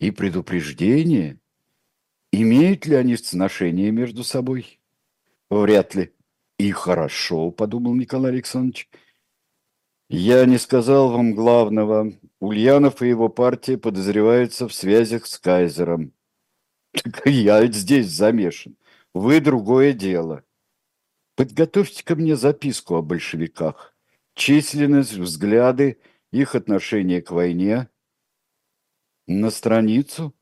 и 0.00 0.10
предупреждения. 0.10 1.38
Имеют 2.32 2.86
ли 2.86 2.96
они 2.96 3.16
сношение 3.18 3.92
между 3.92 4.24
собой? 4.24 4.80
Вряд 5.48 5.94
ли. 5.94 6.12
И 6.58 6.72
хорошо, 6.72 7.52
подумал 7.52 7.94
Николай 7.94 8.32
Александрович. 8.32 8.90
Я 10.12 10.44
не 10.44 10.58
сказал 10.58 11.12
вам 11.12 11.36
главного. 11.36 12.12
Ульянов 12.40 13.00
и 13.00 13.08
его 13.08 13.28
партия 13.28 13.78
подозреваются 13.78 14.66
в 14.66 14.74
связях 14.74 15.24
с 15.26 15.38
Кайзером. 15.38 16.12
Так 16.92 17.26
я 17.26 17.64
здесь 17.68 18.08
замешан. 18.08 18.76
Вы 19.14 19.40
другое 19.40 19.92
дело. 19.92 20.42
Подготовьте 21.36 22.02
ко 22.02 22.16
мне 22.16 22.34
записку 22.34 22.96
о 22.96 23.02
большевиках. 23.02 23.94
Численность, 24.34 25.12
взгляды, 25.12 26.00
их 26.32 26.56
отношение 26.56 27.22
к 27.22 27.30
войне. 27.30 27.88
На 29.28 29.50
страницу? 29.50 30.34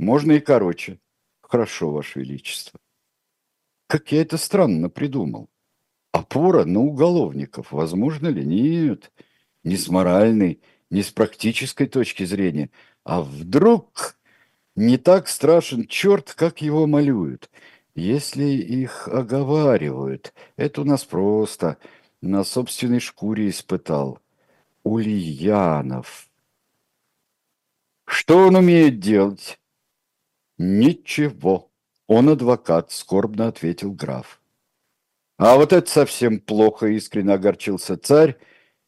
Можно 0.00 0.32
и 0.32 0.40
короче. 0.40 0.98
Хорошо, 1.42 1.92
Ваше 1.92 2.18
Величество. 2.18 2.80
Как 3.86 4.10
я 4.10 4.22
это 4.22 4.36
странно 4.36 4.90
придумал. 4.90 5.51
Опора 6.12 6.66
на 6.66 6.80
уголовников, 6.80 7.72
возможно 7.72 8.28
ли? 8.28 8.44
Нет, 8.44 9.10
не 9.64 9.76
с 9.76 9.88
моральной, 9.88 10.60
не 10.90 11.02
с 11.02 11.10
практической 11.10 11.86
точки 11.86 12.24
зрения. 12.24 12.70
А 13.02 13.22
вдруг 13.22 14.16
не 14.76 14.98
так 14.98 15.26
страшен 15.26 15.86
черт, 15.86 16.34
как 16.34 16.60
его 16.60 16.86
малюют? 16.86 17.50
Если 17.94 18.44
их 18.44 19.08
оговаривают, 19.08 20.34
это 20.56 20.82
у 20.82 20.84
нас 20.84 21.04
просто 21.04 21.78
на 22.20 22.44
собственной 22.44 23.00
шкуре 23.00 23.48
испытал. 23.48 24.18
Ульянов. 24.84 26.28
Что 28.04 28.48
он 28.48 28.56
умеет 28.56 29.00
делать? 29.00 29.58
Ничего. 30.58 31.70
Он 32.06 32.28
адвокат, 32.28 32.92
скорбно 32.92 33.46
ответил 33.46 33.92
граф. 33.92 34.41
А 35.44 35.56
вот 35.56 35.72
это 35.72 35.90
совсем 35.90 36.38
плохо, 36.38 36.86
искренне 36.86 37.32
огорчился 37.32 37.96
царь 37.96 38.38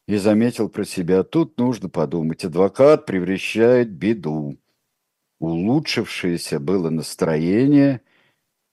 и 0.07 0.15
заметил 0.15 0.69
про 0.69 0.85
себя. 0.85 1.23
Тут 1.23 1.57
нужно 1.57 1.89
подумать, 1.89 2.45
адвокат 2.45 3.05
превращает 3.05 3.91
беду. 3.91 4.57
Улучшившееся 5.39 6.61
было 6.61 6.89
настроение 6.89 7.99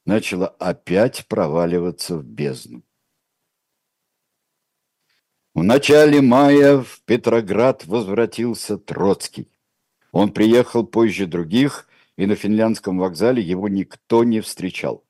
начало 0.06 0.46
опять 0.46 1.26
проваливаться 1.26 2.18
в 2.18 2.24
бездну. 2.24 2.84
В 5.52 5.64
начале 5.64 6.20
мая 6.20 6.82
в 6.82 7.00
Петроград 7.04 7.84
возвратился 7.86 8.78
Троцкий. 8.78 9.50
Он 10.12 10.32
приехал 10.32 10.86
позже 10.86 11.26
других, 11.26 11.88
и 12.16 12.26
на 12.26 12.36
финляндском 12.36 12.98
вокзале 12.98 13.42
его 13.42 13.66
никто 13.66 14.22
не 14.22 14.40
встречал. 14.40 15.04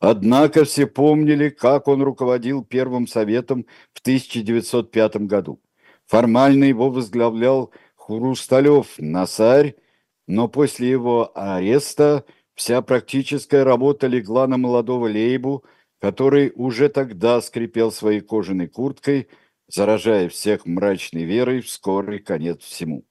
Однако 0.00 0.64
все 0.64 0.86
помнили, 0.86 1.50
как 1.50 1.86
он 1.86 2.02
руководил 2.02 2.64
Первым 2.64 3.06
Советом 3.06 3.66
в 3.92 4.00
1905 4.00 5.16
году. 5.26 5.60
Формально 6.06 6.64
его 6.64 6.90
возглавлял 6.90 7.70
Хрусталев 7.96 8.94
Насарь, 8.98 9.76
но 10.26 10.48
после 10.48 10.88
его 10.88 11.30
ареста 11.34 12.24
вся 12.54 12.80
практическая 12.80 13.62
работа 13.62 14.06
легла 14.06 14.46
на 14.46 14.56
молодого 14.56 15.06
Лейбу, 15.06 15.64
который 16.00 16.50
уже 16.54 16.88
тогда 16.88 17.40
скрипел 17.42 17.92
своей 17.92 18.20
кожаной 18.20 18.68
курткой, 18.68 19.28
заражая 19.68 20.30
всех 20.30 20.64
мрачной 20.64 21.24
верой 21.24 21.60
в 21.60 21.68
скорый 21.68 22.20
конец 22.20 22.62
всему. 22.62 23.04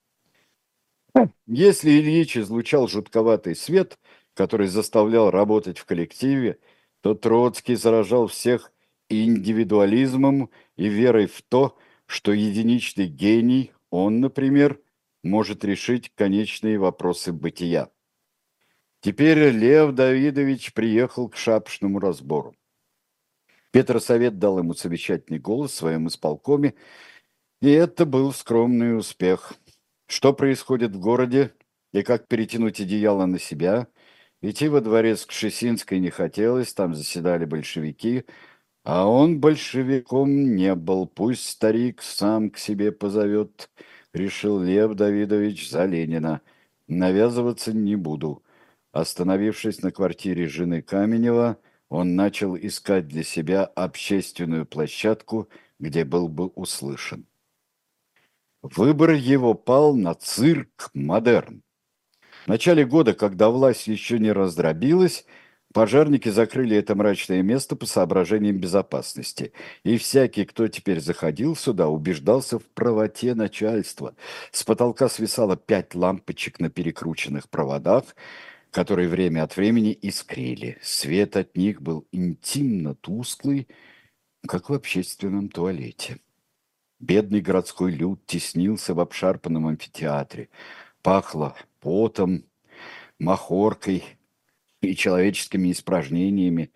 Если 1.46 1.92
Ильич 1.92 2.36
излучал 2.36 2.88
жутковатый 2.88 3.56
свет, 3.56 4.00
который 4.34 4.68
заставлял 4.68 5.30
работать 5.30 5.78
в 5.78 5.86
коллективе, 5.86 6.60
то 7.02 7.16
Троцкий 7.16 7.76
заражал 7.76 8.28
всех 8.28 8.74
индивидуализмом 9.10 10.50
и 10.76 10.88
верой 10.88 11.28
в 11.28 11.42
то, 11.42 11.78
что 12.06 12.32
единичный 12.32 13.08
гений, 13.08 13.72
он, 13.90 14.20
например, 14.20 14.80
может 15.24 15.64
решить 15.64 16.12
конечные 16.16 16.78
вопросы 16.78 17.32
бытия. 17.32 17.90
Теперь 19.02 19.50
Лев 19.50 19.94
Давидович 19.94 20.74
приехал 20.74 21.30
к 21.30 21.38
шапшному 21.38 22.00
разбору. 22.00 22.56
Петросовет 23.72 24.40
дал 24.40 24.60
ему 24.60 24.74
совещательный 24.74 25.40
голос 25.40 25.72
в 25.72 25.76
своем 25.76 26.08
исполкоме, 26.08 26.74
и 27.62 27.70
это 27.70 28.06
был 28.06 28.34
скромный 28.34 28.98
успех. 28.98 29.54
Что 30.08 30.34
происходит 30.34 30.92
в 30.96 31.00
городе 31.00 31.54
и 31.94 32.02
как 32.02 32.28
перетянуть 32.28 32.82
одеяло 32.82 33.26
на 33.26 33.40
себя– 33.40 33.88
Идти 34.42 34.70
во 34.70 34.80
дворец 34.80 35.26
к 35.26 35.32
Шесинской 35.32 36.00
не 36.00 36.10
хотелось, 36.10 36.74
там 36.74 36.96
заседали 36.96 37.44
большевики, 37.44 38.24
а 38.84 39.06
он 39.06 39.40
большевиком 39.40 40.56
не 40.56 40.76
был. 40.76 41.08
Пусть 41.08 41.46
старик 41.46 42.02
сам 42.02 42.50
к 42.50 42.58
себе 42.58 42.92
позовет, 42.94 43.70
решил 44.14 44.60
Лев 44.62 44.94
Давидович 44.94 45.70
за 45.70 45.86
Ленина. 45.86 46.42
Навязываться 46.88 47.74
не 47.74 47.96
буду. 47.96 48.44
Остановившись 48.92 49.84
на 49.84 49.92
квартире 49.92 50.48
жены 50.48 50.82
Каменева, 50.82 51.58
он 51.90 52.16
начал 52.16 52.56
искать 52.56 53.08
для 53.08 53.24
себя 53.24 53.66
общественную 53.66 54.66
площадку, 54.66 55.50
где 55.80 56.06
был 56.06 56.30
бы 56.30 56.48
услышан. 56.48 57.28
Выбор 58.62 59.12
его 59.12 59.54
пал 59.54 59.96
на 59.96 60.16
цирк 60.16 60.92
«Модерн». 60.94 61.64
Начале 62.50 62.84
года, 62.84 63.14
когда 63.14 63.52
власть 63.52 63.86
еще 63.86 64.18
не 64.18 64.32
раздробилась, 64.32 65.24
пожарники 65.72 66.30
закрыли 66.30 66.76
это 66.76 66.96
мрачное 66.96 67.44
место 67.44 67.76
по 67.76 67.86
соображениям 67.86 68.58
безопасности. 68.58 69.54
И 69.84 70.00
всякий, 70.00 70.46
кто 70.46 70.68
теперь 70.68 71.00
заходил 71.00 71.56
сюда, 71.56 71.90
убеждался 71.90 72.58
в 72.58 72.64
правоте 72.64 73.36
начальства. 73.36 74.16
С 74.52 74.64
потолка 74.64 75.10
свисало 75.10 75.58
пять 75.58 75.94
лампочек 75.94 76.60
на 76.60 76.72
перекрученных 76.72 77.50
проводах, 77.50 78.16
которые 78.72 79.10
время 79.10 79.44
от 79.44 79.56
времени 79.56 79.96
искрили. 80.02 80.80
Свет 80.82 81.38
от 81.38 81.56
них 81.56 81.84
был 81.84 82.08
интимно 82.12 82.96
тусклый, 82.96 83.68
как 84.48 84.72
в 84.72 84.74
общественном 84.74 85.50
туалете. 85.50 86.18
Бедный 87.00 87.42
городской 87.42 87.92
люд 87.92 88.26
теснился 88.26 88.96
в 88.96 89.00
обшарпанном 89.02 89.68
амфитеатре. 89.68 90.50
Пахло 91.04 91.56
потом, 91.80 92.44
махоркой 93.20 94.04
и 94.82 94.96
человеческими 94.96 95.72
испражнениями. 95.72 96.72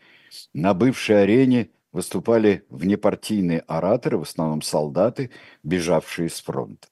На 0.53 0.73
бывшей 0.73 1.23
арене 1.23 1.69
выступали 1.91 2.65
внепартийные 2.69 3.59
ораторы, 3.59 4.17
в 4.17 4.23
основном 4.23 4.61
солдаты, 4.61 5.31
бежавшие 5.63 6.29
с 6.29 6.41
фронта. 6.41 6.87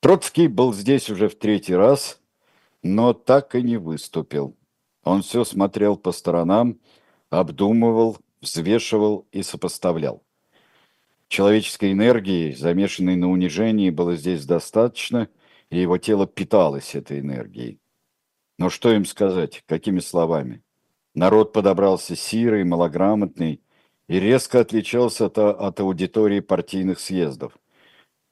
Троцкий 0.00 0.48
был 0.48 0.72
здесь 0.72 1.10
уже 1.10 1.28
в 1.28 1.36
третий 1.36 1.74
раз, 1.74 2.20
но 2.82 3.12
так 3.12 3.54
и 3.54 3.62
не 3.62 3.76
выступил. 3.76 4.56
Он 5.02 5.22
все 5.22 5.44
смотрел 5.44 5.96
по 5.96 6.12
сторонам, 6.12 6.78
обдумывал, 7.30 8.18
взвешивал 8.40 9.26
и 9.32 9.42
сопоставлял. 9.42 10.22
Человеческой 11.28 11.92
энергии, 11.92 12.52
замешанной 12.52 13.16
на 13.16 13.30
унижении, 13.30 13.90
было 13.90 14.14
здесь 14.14 14.44
достаточно– 14.44 15.28
и 15.74 15.80
его 15.82 15.98
тело 15.98 16.26
питалось 16.26 16.94
этой 16.94 17.20
энергией. 17.20 17.80
Но 18.58 18.70
что 18.70 18.92
им 18.92 19.04
сказать, 19.04 19.64
какими 19.66 20.00
словами? 20.00 20.62
Народ 21.14 21.52
подобрался 21.52 22.16
сирый, 22.16 22.64
малограмотный 22.64 23.60
и 24.08 24.20
резко 24.20 24.60
отличался 24.60 25.26
от, 25.26 25.38
от 25.38 25.80
аудитории 25.80 26.40
партийных 26.40 27.00
съездов. 27.00 27.56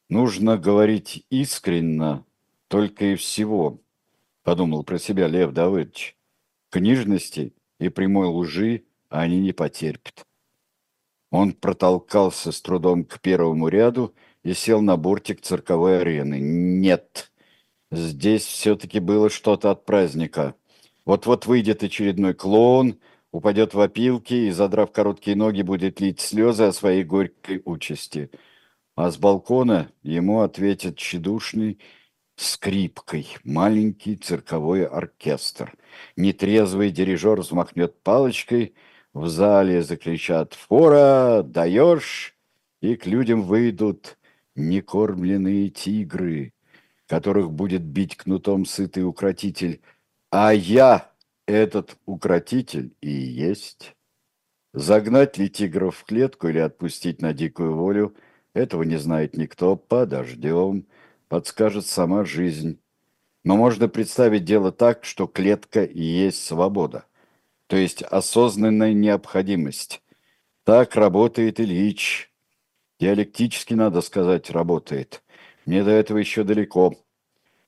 Нужно 0.08 0.58
говорить 0.58 1.24
искренно, 1.30 2.24
только 2.68 3.06
и 3.06 3.14
всего, 3.16 3.80
подумал 4.42 4.84
про 4.84 4.98
себя 4.98 5.26
Лев 5.26 5.52
Давыдович. 5.52 6.16
Книжности 6.70 7.54
и 7.78 7.88
прямой 7.88 8.28
лжи 8.28 8.84
они 9.08 9.40
не 9.40 9.52
потерпят. 9.52 10.26
Он 11.30 11.52
протолкался 11.52 12.52
с 12.52 12.60
трудом 12.60 13.04
к 13.04 13.20
первому 13.20 13.68
ряду 13.68 14.14
и 14.42 14.52
сел 14.54 14.82
на 14.82 14.96
бортик 14.96 15.40
цирковой 15.40 16.00
арены. 16.00 16.38
Нет, 16.40 17.31
здесь 17.92 18.44
все-таки 18.44 19.00
было 19.00 19.30
что-то 19.30 19.70
от 19.70 19.84
праздника. 19.84 20.54
Вот-вот 21.04 21.46
выйдет 21.46 21.82
очередной 21.82 22.34
клоун, 22.34 22.98
упадет 23.30 23.74
в 23.74 23.80
опилки 23.80 24.34
и, 24.34 24.50
задрав 24.50 24.92
короткие 24.92 25.36
ноги, 25.36 25.62
будет 25.62 26.00
лить 26.00 26.20
слезы 26.20 26.64
о 26.64 26.72
своей 26.72 27.04
горькой 27.04 27.62
участи. 27.64 28.30
А 28.94 29.10
с 29.10 29.16
балкона 29.16 29.90
ему 30.02 30.40
ответит 30.40 30.96
тщедушный 30.96 31.78
скрипкой 32.36 33.26
маленький 33.44 34.16
цирковой 34.16 34.86
оркестр. 34.86 35.74
Нетрезвый 36.16 36.90
дирижер 36.90 37.40
взмахнет 37.40 38.00
палочкой, 38.02 38.74
в 39.12 39.28
зале 39.28 39.82
закричат 39.82 40.54
«Фора! 40.54 41.42
Даешь!» 41.42 42.34
и 42.80 42.96
к 42.96 43.06
людям 43.06 43.42
выйдут 43.42 44.18
некормленные 44.56 45.68
тигры, 45.68 46.52
которых 47.12 47.52
будет 47.52 47.82
бить 47.82 48.16
кнутом 48.16 48.64
сытый 48.64 49.06
укротитель, 49.06 49.82
а 50.30 50.54
я 50.54 51.12
этот 51.46 51.98
укротитель 52.06 52.94
и 53.02 53.10
есть. 53.10 53.94
Загнать 54.72 55.36
ли 55.36 55.50
тигров 55.50 55.94
в 55.94 56.04
клетку 56.04 56.48
или 56.48 56.56
отпустить 56.56 57.20
на 57.20 57.34
дикую 57.34 57.76
волю, 57.76 58.16
этого 58.54 58.82
не 58.84 58.96
знает 58.96 59.36
никто, 59.36 59.76
подождем, 59.76 60.86
подскажет 61.28 61.84
сама 61.84 62.24
жизнь. 62.24 62.80
Но 63.44 63.58
можно 63.58 63.88
представить 63.88 64.46
дело 64.46 64.72
так, 64.72 65.04
что 65.04 65.26
клетка 65.26 65.84
и 65.84 66.02
есть 66.02 66.42
свобода, 66.42 67.04
то 67.66 67.76
есть 67.76 68.02
осознанная 68.02 68.94
необходимость. 68.94 70.00
Так 70.64 70.96
работает 70.96 71.60
Ильич, 71.60 72.32
Диалектически, 72.98 73.74
надо 73.74 74.00
сказать, 74.00 74.48
работает. 74.50 75.22
Мне 75.66 75.84
до 75.84 75.90
этого 75.90 76.18
еще 76.18 76.42
далеко. 76.42 76.94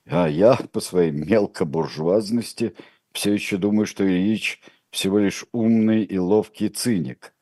А 0.07 0.29
я 0.29 0.57
по 0.57 0.81
своей 0.81 1.11
мелкобуржуазности 1.11 2.75
все 3.13 3.33
еще 3.33 3.57
думаю, 3.57 3.87
что 3.87 4.07
Ильич 4.07 4.61
всего 4.91 5.19
лишь 5.19 5.45
умный 5.53 6.05
и 6.05 6.19
ловкий 6.19 6.69
циник. 6.69 7.35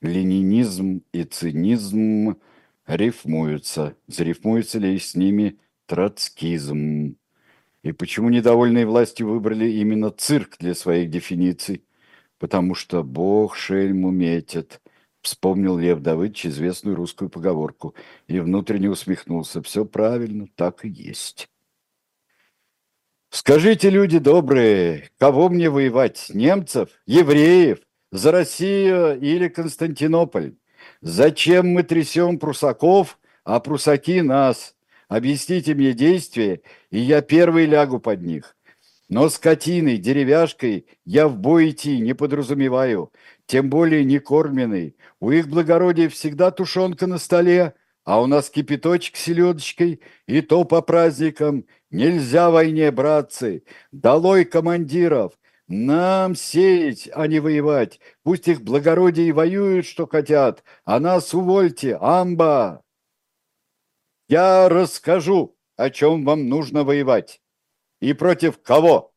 Ленинизм 0.00 1.02
и 1.12 1.24
цинизм 1.24 2.36
рифмуются. 2.86 3.96
Зарифмуется 4.06 4.78
ли 4.78 4.98
с 4.98 5.14
ними 5.14 5.58
троцкизм? 5.86 7.16
И 7.82 7.92
почему 7.92 8.28
недовольные 8.28 8.86
властью 8.86 9.28
выбрали 9.28 9.68
именно 9.70 10.10
цирк 10.10 10.56
для 10.58 10.74
своих 10.74 11.10
дефиниций? 11.10 11.84
Потому 12.38 12.74
что 12.74 13.02
Бог 13.02 13.56
шельму 13.56 14.10
метит– 14.10 14.80
Вспомнил 15.20 15.76
Лев 15.76 16.00
Давыдович 16.00 16.46
известную 16.46 16.96
русскую 16.96 17.28
поговорку 17.28 17.94
и 18.28 18.38
внутренне 18.40 18.88
усмехнулся. 18.88 19.62
Все 19.62 19.84
правильно, 19.84 20.46
так 20.54 20.84
и 20.84 20.88
есть. 20.88 21.50
Скажите, 23.30 23.90
люди 23.90 24.18
добрые, 24.18 25.10
кого 25.18 25.48
мне 25.48 25.70
воевать? 25.70 26.30
Немцев? 26.32 26.88
Евреев? 27.06 27.78
За 28.10 28.32
Россию 28.32 29.20
или 29.20 29.48
Константинополь? 29.48 30.54
Зачем 31.02 31.68
мы 31.68 31.82
трясем 31.82 32.38
прусаков, 32.38 33.18
а 33.44 33.60
прусаки 33.60 34.22
нас? 34.22 34.74
Объясните 35.08 35.74
мне 35.74 35.92
действия, 35.92 36.62
и 36.90 36.98
я 36.98 37.20
первый 37.20 37.66
лягу 37.66 37.98
под 37.98 38.22
них. 38.22 38.56
Но 39.08 39.28
скотиной, 39.28 39.96
деревяшкой 39.98 40.86
я 41.04 41.28
в 41.28 41.36
бой 41.38 41.70
идти 41.70 41.98
не 42.00 42.14
подразумеваю 42.14 43.10
тем 43.48 43.70
более 43.70 44.04
не 44.04 44.18
кормленный. 44.20 44.94
У 45.20 45.30
их 45.30 45.48
благородия 45.48 46.10
всегда 46.10 46.50
тушенка 46.50 47.06
на 47.06 47.16
столе, 47.16 47.74
а 48.04 48.20
у 48.20 48.26
нас 48.26 48.50
кипяточек 48.50 49.16
с 49.16 49.22
селедочкой, 49.22 50.02
и 50.26 50.42
то 50.42 50.64
по 50.64 50.82
праздникам. 50.82 51.64
Нельзя 51.90 52.50
войне, 52.50 52.90
братцы, 52.90 53.64
долой 53.92 54.44
командиров, 54.44 55.38
нам 55.68 56.34
сеять, 56.34 57.08
а 57.12 57.26
не 57.26 57.40
воевать. 57.40 58.00
Пусть 58.22 58.48
их 58.48 58.62
благородие 58.62 59.32
воюют, 59.32 59.86
что 59.86 60.06
хотят, 60.06 60.64
а 60.84 61.00
нас 61.00 61.32
увольте, 61.34 61.96
амба. 62.00 62.82
Я 64.28 64.68
расскажу, 64.68 65.56
о 65.76 65.90
чем 65.90 66.24
вам 66.24 66.48
нужно 66.48 66.84
воевать 66.84 67.40
и 68.00 68.12
против 68.12 68.60
кого. 68.62 69.14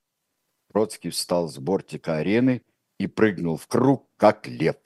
Троцкий 0.71 1.09
встал 1.09 1.47
с 1.47 1.57
бортика 1.57 2.17
арены 2.17 2.63
и 2.97 3.07
прыгнул 3.07 3.57
в 3.57 3.67
круг, 3.67 4.09
как 4.15 4.47
лев. 4.47 4.77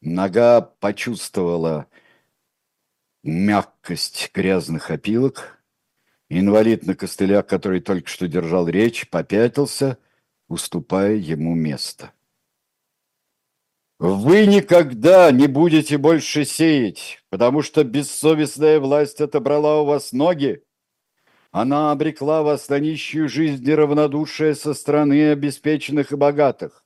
Нога 0.00 0.60
почувствовала 0.60 1.88
мягкость 3.22 4.30
грязных 4.34 4.90
опилок. 4.90 5.63
Инвалид 6.28 6.86
на 6.86 6.94
костылях, 6.94 7.46
который 7.46 7.80
только 7.80 8.08
что 8.08 8.26
держал 8.28 8.68
речь, 8.68 9.08
попятился, 9.08 9.98
уступая 10.48 11.14
ему 11.14 11.54
место. 11.54 12.12
Вы 13.98 14.46
никогда 14.46 15.30
не 15.30 15.46
будете 15.46 15.98
больше 15.98 16.44
сеять, 16.44 17.22
потому 17.30 17.62
что 17.62 17.84
бессовестная 17.84 18.80
власть 18.80 19.20
отобрала 19.20 19.80
у 19.80 19.84
вас 19.84 20.12
ноги. 20.12 20.64
Она 21.52 21.92
обрекла 21.92 22.42
вас 22.42 22.68
на 22.68 22.80
нищую 22.80 23.28
жизнь 23.28 23.66
и 23.68 23.74
равнодушие 23.74 24.56
со 24.56 24.74
стороны 24.74 25.30
обеспеченных 25.30 26.10
и 26.10 26.16
богатых. 26.16 26.84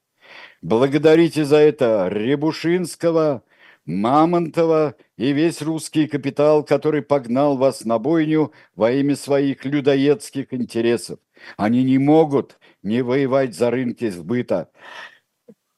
Благодарите 0.60 1.46
за 1.46 1.56
это 1.56 2.08
Рябушинского, 2.08 3.42
Мамонтова 3.88 4.96
и 5.16 5.32
весь 5.32 5.62
русский 5.62 6.06
капитал, 6.08 6.62
который 6.62 7.00
погнал 7.00 7.56
вас 7.56 7.86
на 7.86 7.98
бойню 7.98 8.52
во 8.76 8.92
имя 8.92 9.16
своих 9.16 9.64
людоедских 9.64 10.52
интересов. 10.52 11.20
Они 11.56 11.82
не 11.82 11.96
могут 11.96 12.58
не 12.82 13.00
воевать 13.00 13.56
за 13.56 13.70
рынки 13.70 14.10
сбыта. 14.10 14.70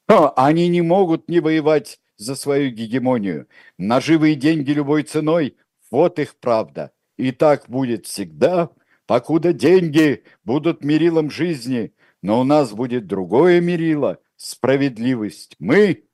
Они 0.09 0.67
не 0.67 0.83
могут 0.83 1.29
не 1.29 1.39
воевать 1.39 2.01
за 2.17 2.35
свою 2.35 2.73
гегемонию. 2.73 3.47
Наживые 3.79 4.35
деньги 4.35 4.73
любой 4.73 5.05
ценой– 5.05 5.57
вот 5.93 6.19
их 6.19 6.35
правда. 6.35 6.91
И 7.17 7.31
так 7.31 7.69
будет 7.69 8.07
всегда, 8.07 8.71
покуда 9.07 9.53
деньги 9.53 10.25
будут 10.43 10.83
мерилом 10.83 11.31
жизни. 11.31 11.93
Но 12.23 12.41
у 12.41 12.45
нас 12.45 12.73
будет 12.73 13.07
другое 13.07 13.61
мерило– 13.61 14.19
справедливость. 14.37 15.55
Мы, 15.61 16.05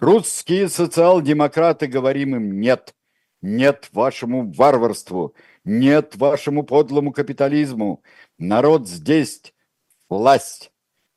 русские 0.00 0.68
социал-демократы, 0.68 1.86
говорим 1.86 2.36
им 2.36 2.60
«нет». 2.60 2.94
Нет 3.42 3.88
вашему 3.92 4.52
варварству, 4.52 5.34
нет 5.64 6.14
вашему 6.16 6.62
подлому 6.62 7.10
капитализму. 7.10 8.02
Народ 8.36 8.86
здесь– 8.86 9.54
власть. 10.10 10.72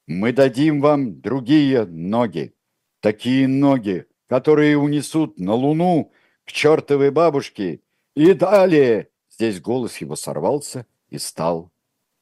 Мы 0.07 0.31
дадим 0.31 0.79
вам 0.79 1.19
другие 1.19 1.85
ноги, 1.85 2.55
такие 3.01 3.47
ноги, 3.47 4.07
которые 4.27 4.77
унесут 4.77 5.37
на 5.37 5.53
Луну 5.53 6.13
к 6.45 6.51
чертовой 6.51 7.11
бабушке. 7.11 7.81
И 8.15 8.33
далее 8.33 9.09
здесь 9.29 9.59
голос 9.59 9.97
его 9.97 10.15
сорвался 10.15 10.85
и 11.09 11.17
стал 11.17 11.71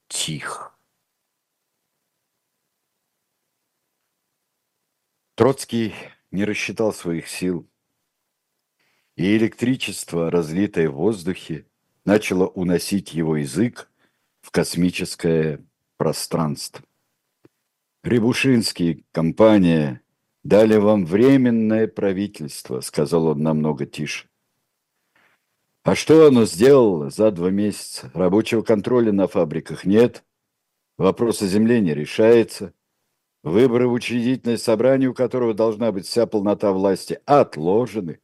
тих. 0.08 0.76
Троцкий 5.36 5.94
не 6.32 6.46
рассчитал 6.46 6.94
своих 6.94 7.28
сил, 7.28 7.68
и 9.16 9.36
электричество, 9.38 10.32
разлитое 10.32 10.90
в 10.90 10.96
воздухе, 10.96 11.66
начало 12.06 12.48
уносить 12.48 13.14
его 13.14 13.38
язык 13.38 13.90
в 14.42 14.52
космическое 14.52 15.64
пространство. 15.98 16.84
Рябушинский, 18.04 19.06
компания, 19.12 20.02
дали 20.44 20.78
вам 20.78 21.06
временное 21.06 21.88
правительство, 21.88 22.82
сказал 22.82 23.28
он 23.28 23.44
намного 23.44 23.86
тише. 23.86 24.28
А 25.84 25.96
что 25.96 26.28
оно 26.28 26.46
сделало 26.46 27.10
за 27.10 27.32
два 27.32 27.50
месяца? 27.50 28.12
Рабочего 28.14 28.62
контроля 28.62 29.12
на 29.12 29.28
фабриках 29.28 29.86
нет. 29.86 30.24
Вопрос 30.98 31.42
о 31.42 31.48
земле 31.48 31.80
не 31.82 31.94
решается. 31.94 32.74
Выборы 33.44 33.88
в 33.88 33.94
учредительное 33.94 34.58
собрание, 34.58 35.10
у 35.10 35.14
которого 35.14 35.54
должна 35.54 35.92
быть 35.92 36.06
вся 36.06 36.28
полнота 36.28 36.72
власти, 36.72 37.20
отложены. 37.26 38.20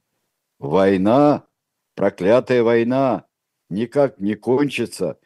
Война, 0.60 1.48
проклятая 1.96 2.62
война, 2.62 3.28
никак 3.70 4.20
не 4.20 4.36
кончится, 4.36 5.20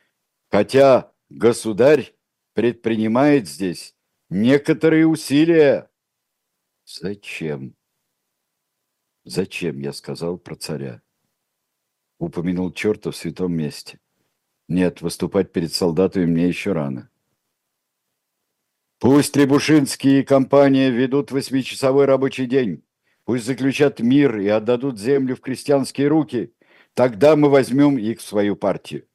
хотя 0.49 1.11
государь 1.29 2.15
предпринимает 2.53 3.49
здесь 3.49 3.95
некоторые 4.29 5.07
усилия. 5.07 5.89
Зачем? 6.85 7.75
Зачем, 9.25 9.79
я 9.79 9.93
сказал 9.93 10.37
про 10.37 10.55
царя. 10.55 11.01
Упомянул 12.17 12.71
черта 12.71 13.11
в 13.11 13.15
святом 13.15 13.53
месте. 13.53 13.99
Нет, 14.67 15.01
выступать 15.01 15.51
перед 15.51 15.73
солдатами 15.73 16.25
мне 16.25 16.47
еще 16.47 16.71
рано. 16.71 17.10
Пусть 19.01 19.33
Требушинские 19.33 20.19
и 20.19 20.23
компания 20.23 20.91
ведут 20.91 21.31
восьмичасовой 21.31 22.05
рабочий 22.05 22.45
день. 22.45 22.83
Пусть 23.25 23.45
заключат 23.45 23.99
мир 23.99 24.37
и 24.37 24.47
отдадут 24.47 24.99
землю 24.99 25.35
в 25.35 25.41
крестьянские 25.41 26.07
руки. 26.07 26.53
Тогда 26.93 27.35
мы 27.35 27.49
возьмем 27.49 27.97
их 27.97 28.19
в 28.19 28.21
свою 28.21 28.55
партию. 28.55 29.07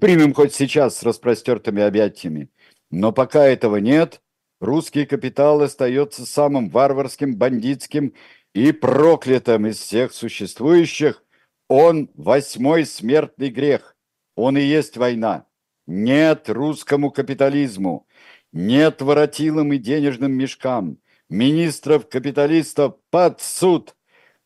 Примем 0.00 0.32
хоть 0.32 0.54
сейчас 0.54 0.96
с 0.96 1.02
распростертыми 1.02 1.82
объятиями. 1.82 2.48
Но 2.92 3.10
пока 3.10 3.44
этого 3.44 3.78
нет, 3.78 4.22
русский 4.60 5.04
капитал 5.04 5.62
остается 5.62 6.24
самым 6.24 6.70
варварским, 6.70 7.34
бандитским 7.34 8.14
и 8.54 8.70
проклятым 8.70 9.66
из 9.66 9.78
всех 9.80 10.12
существующих. 10.12 11.24
Он 11.66 12.08
восьмой 12.14 12.86
смертный 12.86 13.48
грех. 13.48 13.96
Он 14.36 14.56
и 14.56 14.62
есть 14.62 14.96
война. 14.96 15.46
Нет 15.88 16.48
русскому 16.48 17.10
капитализму. 17.10 18.06
Нет 18.52 19.00
воротилам 19.02 19.72
и 19.72 19.78
денежным 19.78 20.32
мешкам. 20.32 20.98
Министров-капиталистов 21.28 22.96
под 23.10 23.40
суд. 23.40 23.96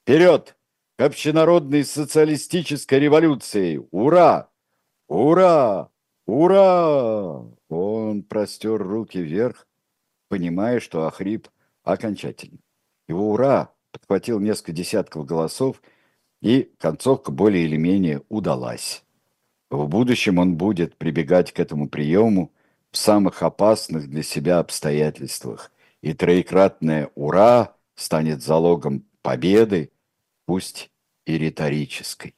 Вперед! 0.03 0.57
К 0.97 1.03
общенародной 1.03 1.85
социалистической 1.85 3.01
революции! 3.01 3.81
Ура! 3.91 4.51
Ура! 5.09 5.91
Ура! 6.27 7.45
Он 7.69 8.23
простер 8.23 8.81
руки 8.81 9.19
вверх, 9.19 9.67
понимая, 10.29 10.81
что 10.81 11.07
охрип 11.07 11.49
окончательно. 11.83 12.59
Его 13.09 13.33
«Ура!» 13.33 13.73
подхватил 13.93 14.41
несколько 14.41 14.73
десятков 14.73 15.27
голосов, 15.27 15.83
и 16.41 16.73
концовка 16.79 17.33
более 17.33 17.65
или 17.65 17.77
менее 17.77 18.23
удалась. 18.29 19.05
В 19.71 19.87
будущем 19.89 20.39
он 20.39 20.57
будет 20.57 20.97
прибегать 20.97 21.53
к 21.53 21.59
этому 21.59 21.89
приему 21.89 22.54
в 22.95 22.97
самых 22.97 23.42
опасных 23.42 24.09
для 24.09 24.22
себя 24.22 24.61
обстоятельствах, 24.61 25.72
и 26.01 26.12
троекратное 26.12 27.11
«Ура!» 27.16 27.74
станет 27.97 28.40
залогом 28.40 29.05
победы, 29.20 29.90
пусть 30.47 30.92
и 31.26 31.36
риторической. 31.36 32.36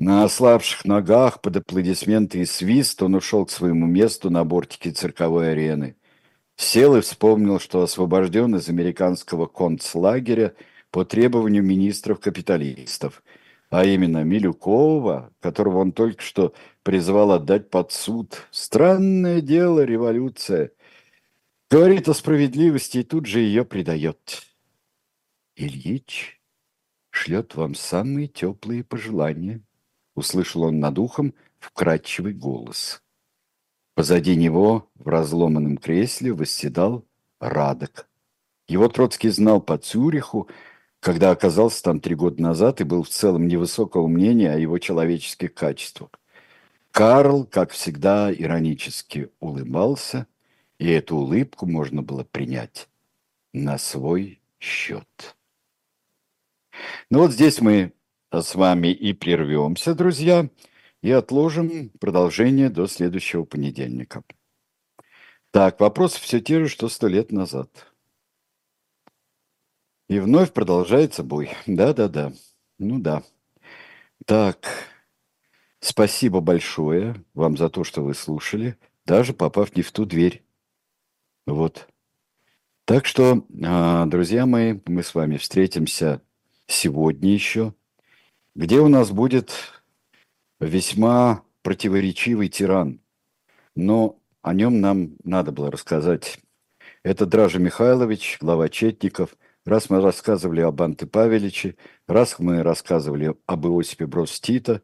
На 0.00 0.24
ослабших 0.24 0.84
ногах 0.84 1.40
под 1.40 1.58
аплодисменты 1.58 2.40
и 2.40 2.44
свист 2.44 3.00
он 3.04 3.14
ушел 3.14 3.46
к 3.46 3.52
своему 3.52 3.86
месту 3.86 4.30
на 4.30 4.44
бортике 4.44 4.90
цирковой 4.90 5.52
арены. 5.52 5.94
Сел 6.56 6.96
и 6.96 7.00
вспомнил, 7.00 7.60
что 7.60 7.82
освобожден 7.82 8.56
из 8.56 8.68
американского 8.68 9.46
концлагеря 9.46 10.56
по 10.90 11.04
требованию 11.04 11.62
министров-капиталистов, 11.62 13.22
а 13.72 13.86
именно 13.86 14.22
Милюкова, 14.22 15.32
которого 15.40 15.78
он 15.78 15.92
только 15.92 16.20
что 16.20 16.52
призвал 16.82 17.32
отдать 17.32 17.70
под 17.70 17.90
суд. 17.90 18.46
Странное 18.50 19.40
дело 19.40 19.82
революция. 19.82 20.72
Говорит 21.70 22.06
о 22.06 22.12
справедливости 22.12 22.98
и 22.98 23.02
тут 23.02 23.24
же 23.24 23.40
ее 23.40 23.64
предает. 23.64 24.42
Ильич 25.56 26.38
шлет 27.08 27.54
вам 27.54 27.74
самые 27.74 28.28
теплые 28.28 28.84
пожелания. 28.84 29.62
Услышал 30.14 30.64
он 30.64 30.78
над 30.78 30.98
ухом 30.98 31.32
вкрадчивый 31.58 32.34
голос. 32.34 33.02
Позади 33.94 34.36
него 34.36 34.90
в 34.96 35.08
разломанном 35.08 35.78
кресле 35.78 36.34
восседал 36.34 37.06
Радок. 37.40 38.06
Его 38.68 38.88
Троцкий 38.88 39.30
знал 39.30 39.62
по 39.62 39.78
Цюриху, 39.78 40.50
когда 41.02 41.32
оказался 41.32 41.82
там 41.82 41.98
три 41.98 42.14
года 42.14 42.40
назад 42.40 42.80
и 42.80 42.84
был 42.84 43.02
в 43.02 43.08
целом 43.08 43.48
невысокого 43.48 44.06
мнения 44.06 44.52
о 44.52 44.58
его 44.58 44.78
человеческих 44.78 45.52
качествах. 45.52 46.10
Карл, 46.92 47.44
как 47.44 47.72
всегда, 47.72 48.32
иронически 48.32 49.30
улыбался, 49.40 50.28
и 50.78 50.88
эту 50.88 51.16
улыбку 51.16 51.66
можно 51.66 52.02
было 52.02 52.22
принять 52.22 52.88
на 53.52 53.78
свой 53.78 54.40
счет. 54.60 55.36
Ну 57.10 57.18
вот 57.18 57.32
здесь 57.32 57.60
мы 57.60 57.92
с 58.30 58.54
вами 58.54 58.92
и 58.92 59.12
прервемся, 59.12 59.96
друзья, 59.96 60.48
и 61.02 61.10
отложим 61.10 61.90
продолжение 61.98 62.70
до 62.70 62.86
следующего 62.86 63.44
понедельника. 63.44 64.22
Так, 65.50 65.80
вопрос 65.80 66.14
все 66.14 66.40
те 66.40 66.60
же, 66.60 66.68
что 66.68 66.88
сто 66.88 67.08
лет 67.08 67.32
назад. 67.32 67.91
И 70.12 70.18
вновь 70.18 70.52
продолжается 70.52 71.22
бой. 71.22 71.52
Да-да-да. 71.66 72.34
Ну 72.78 72.98
да. 72.98 73.22
Так, 74.26 74.68
спасибо 75.80 76.40
большое 76.40 77.24
вам 77.32 77.56
за 77.56 77.70
то, 77.70 77.82
что 77.82 78.02
вы 78.02 78.12
слушали, 78.12 78.76
даже 79.06 79.32
попав 79.32 79.74
не 79.74 79.80
в 79.80 79.90
ту 79.90 80.04
дверь. 80.04 80.44
Вот. 81.46 81.88
Так 82.84 83.06
что, 83.06 83.46
а, 83.64 84.04
друзья 84.04 84.44
мои, 84.44 84.78
мы 84.84 85.02
с 85.02 85.14
вами 85.14 85.38
встретимся 85.38 86.20
сегодня 86.66 87.32
еще, 87.32 87.72
где 88.54 88.80
у 88.80 88.88
нас 88.88 89.12
будет 89.12 89.50
весьма 90.60 91.42
противоречивый 91.62 92.50
тиран. 92.50 93.00
Но 93.74 94.18
о 94.42 94.52
нем 94.52 94.82
нам 94.82 95.16
надо 95.24 95.52
было 95.52 95.70
рассказать. 95.70 96.38
Это 97.02 97.24
Дража 97.24 97.58
Михайлович, 97.58 98.36
глава 98.42 98.68
Четников. 98.68 99.34
Раз 99.64 99.90
мы 99.90 100.00
рассказывали 100.00 100.60
об 100.60 100.82
Анте 100.82 101.06
Павеличе, 101.06 101.76
раз 102.08 102.38
мы 102.38 102.62
рассказывали 102.62 103.34
об 103.46 103.66
Иосипе 103.66 104.06
Брос 104.06 104.40
Тита, 104.40 104.82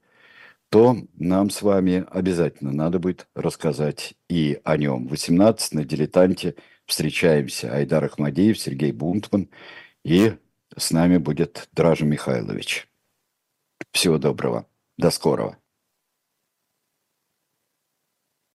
то 0.71 0.97
нам 1.15 1.51
с 1.51 1.63
вами 1.63 2.07
обязательно 2.11 2.73
надо 2.73 2.99
будет 2.99 3.27
рассказать 3.35 4.15
и 4.29 4.61
о 4.65 4.77
нем. 4.77 5.09
18 5.09 5.75
на 5.75 5.85
«Дилетанте» 5.85 6.55
встречаемся. 6.87 7.75
Айдар 7.75 8.05
Ахмадеев, 8.05 8.59
Сергей 8.59 8.93
Бунтман 8.93 9.49
и 10.05 10.35
с 10.77 10.91
нами 10.93 11.17
будет 11.17 11.69
Дража 11.73 12.05
Михайлович. 12.05 12.89
Всего 13.93 14.19
доброго. 14.19 14.67
До 14.97 15.11
скорого. 15.11 15.59